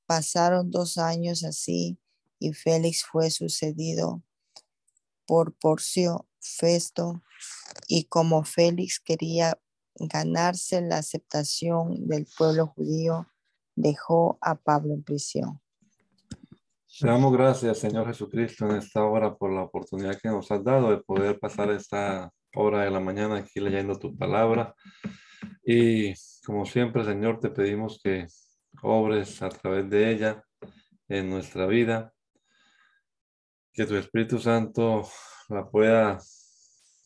Pasaron 0.05 0.71
dos 0.71 0.97
años 0.97 1.43
así 1.43 1.99
y 2.39 2.53
Félix 2.53 3.05
fue 3.05 3.29
sucedido 3.29 4.23
por 5.25 5.53
Porcio 5.53 6.28
Festo 6.39 7.21
y 7.87 8.05
como 8.05 8.43
Félix 8.43 8.99
quería 8.99 9.59
ganarse 9.95 10.81
la 10.81 10.97
aceptación 10.97 12.07
del 12.07 12.27
pueblo 12.37 12.67
judío, 12.67 13.27
dejó 13.75 14.37
a 14.41 14.55
Pablo 14.55 14.93
en 14.93 15.03
prisión. 15.03 15.61
Te 16.99 17.07
damos 17.07 17.31
gracias, 17.31 17.77
Señor 17.77 18.07
Jesucristo, 18.07 18.65
en 18.65 18.77
esta 18.77 19.03
hora 19.03 19.35
por 19.35 19.51
la 19.53 19.63
oportunidad 19.63 20.19
que 20.19 20.29
nos 20.29 20.51
has 20.51 20.63
dado 20.63 20.89
de 20.89 20.97
poder 20.97 21.39
pasar 21.39 21.71
esta 21.71 22.31
hora 22.55 22.83
de 22.83 22.91
la 22.91 22.99
mañana 22.99 23.37
aquí 23.37 23.59
leyendo 23.59 23.97
tu 23.97 24.17
palabra. 24.17 24.75
Y 25.63 26.13
como 26.45 26.65
siempre, 26.65 27.05
Señor, 27.05 27.39
te 27.39 27.49
pedimos 27.49 28.01
que 28.03 28.27
obres 28.81 29.41
a 29.41 29.49
través 29.49 29.89
de 29.89 30.11
ella 30.11 30.43
en 31.07 31.29
nuestra 31.29 31.67
vida, 31.67 32.13
que 33.73 33.85
tu 33.85 33.95
Espíritu 33.95 34.39
Santo 34.39 35.07
la 35.49 35.69
pueda 35.69 36.19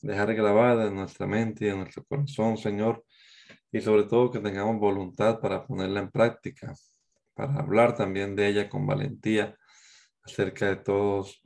dejar 0.02 0.34
grabada 0.36 0.88
en 0.88 0.96
nuestra 0.96 1.26
mente 1.26 1.66
y 1.66 1.70
en 1.70 1.80
nuestro 1.80 2.04
corazón, 2.04 2.58
Señor, 2.58 3.04
y 3.72 3.82
sobre 3.82 4.04
todo 4.04 4.32
que 4.32 4.39
tengamos 4.39 4.80
voluntad 4.80 5.39
para 5.39 5.66
ponerla 5.66 6.02
en 6.02 6.12
práctica, 6.12 6.74
para 7.34 7.56
hablar 7.56 7.96
también 7.96 8.36
de 8.36 8.48
ella 8.48 8.70
con 8.70 8.86
valentía 8.86 9.58
acerca 10.24 10.68
de 10.68 10.76
todos 10.78 11.41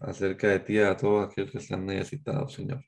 acerca 0.00 0.48
de 0.48 0.60
ti 0.60 0.78
a 0.78 0.96
todos 0.96 1.26
aquellos 1.26 1.50
que 1.50 1.58
están 1.58 1.86
necesitados, 1.86 2.52
Señor. 2.52 2.84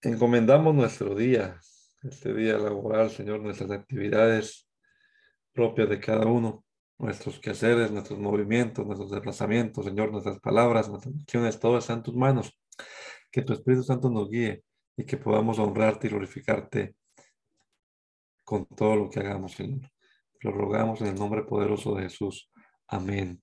Encomendamos 0.00 0.74
nuestro 0.74 1.14
día, 1.14 1.60
este 2.02 2.32
día 2.32 2.56
laboral, 2.56 3.10
Señor, 3.10 3.40
nuestras 3.40 3.70
actividades 3.70 4.68
propias 5.52 5.88
de 5.88 6.00
cada 6.00 6.26
uno, 6.26 6.64
nuestros 6.98 7.38
quehaceres, 7.38 7.90
nuestros 7.90 8.18
movimientos, 8.18 8.84
nuestros 8.84 9.10
desplazamientos, 9.10 9.84
Señor, 9.84 10.10
nuestras 10.10 10.40
palabras, 10.40 10.88
nuestras 10.88 11.14
acciones, 11.14 11.58
todo 11.58 11.78
está 11.78 11.92
en 11.94 12.02
tus 12.02 12.14
manos. 12.14 12.58
Que 13.30 13.42
tu 13.42 13.52
Espíritu 13.52 13.84
Santo 13.84 14.10
nos 14.10 14.28
guíe 14.28 14.64
y 14.96 15.04
que 15.04 15.16
podamos 15.16 15.58
honrarte 15.58 16.06
y 16.06 16.10
glorificarte 16.10 16.96
con 18.44 18.66
todo 18.66 18.96
lo 18.96 19.10
que 19.10 19.20
hagamos, 19.20 19.52
Señor. 19.52 19.90
Lo 20.40 20.52
rogamos 20.52 21.00
en 21.00 21.08
el 21.08 21.14
nombre 21.14 21.44
poderoso 21.44 21.94
de 21.94 22.04
Jesús. 22.04 22.50
Amén. 22.86 23.42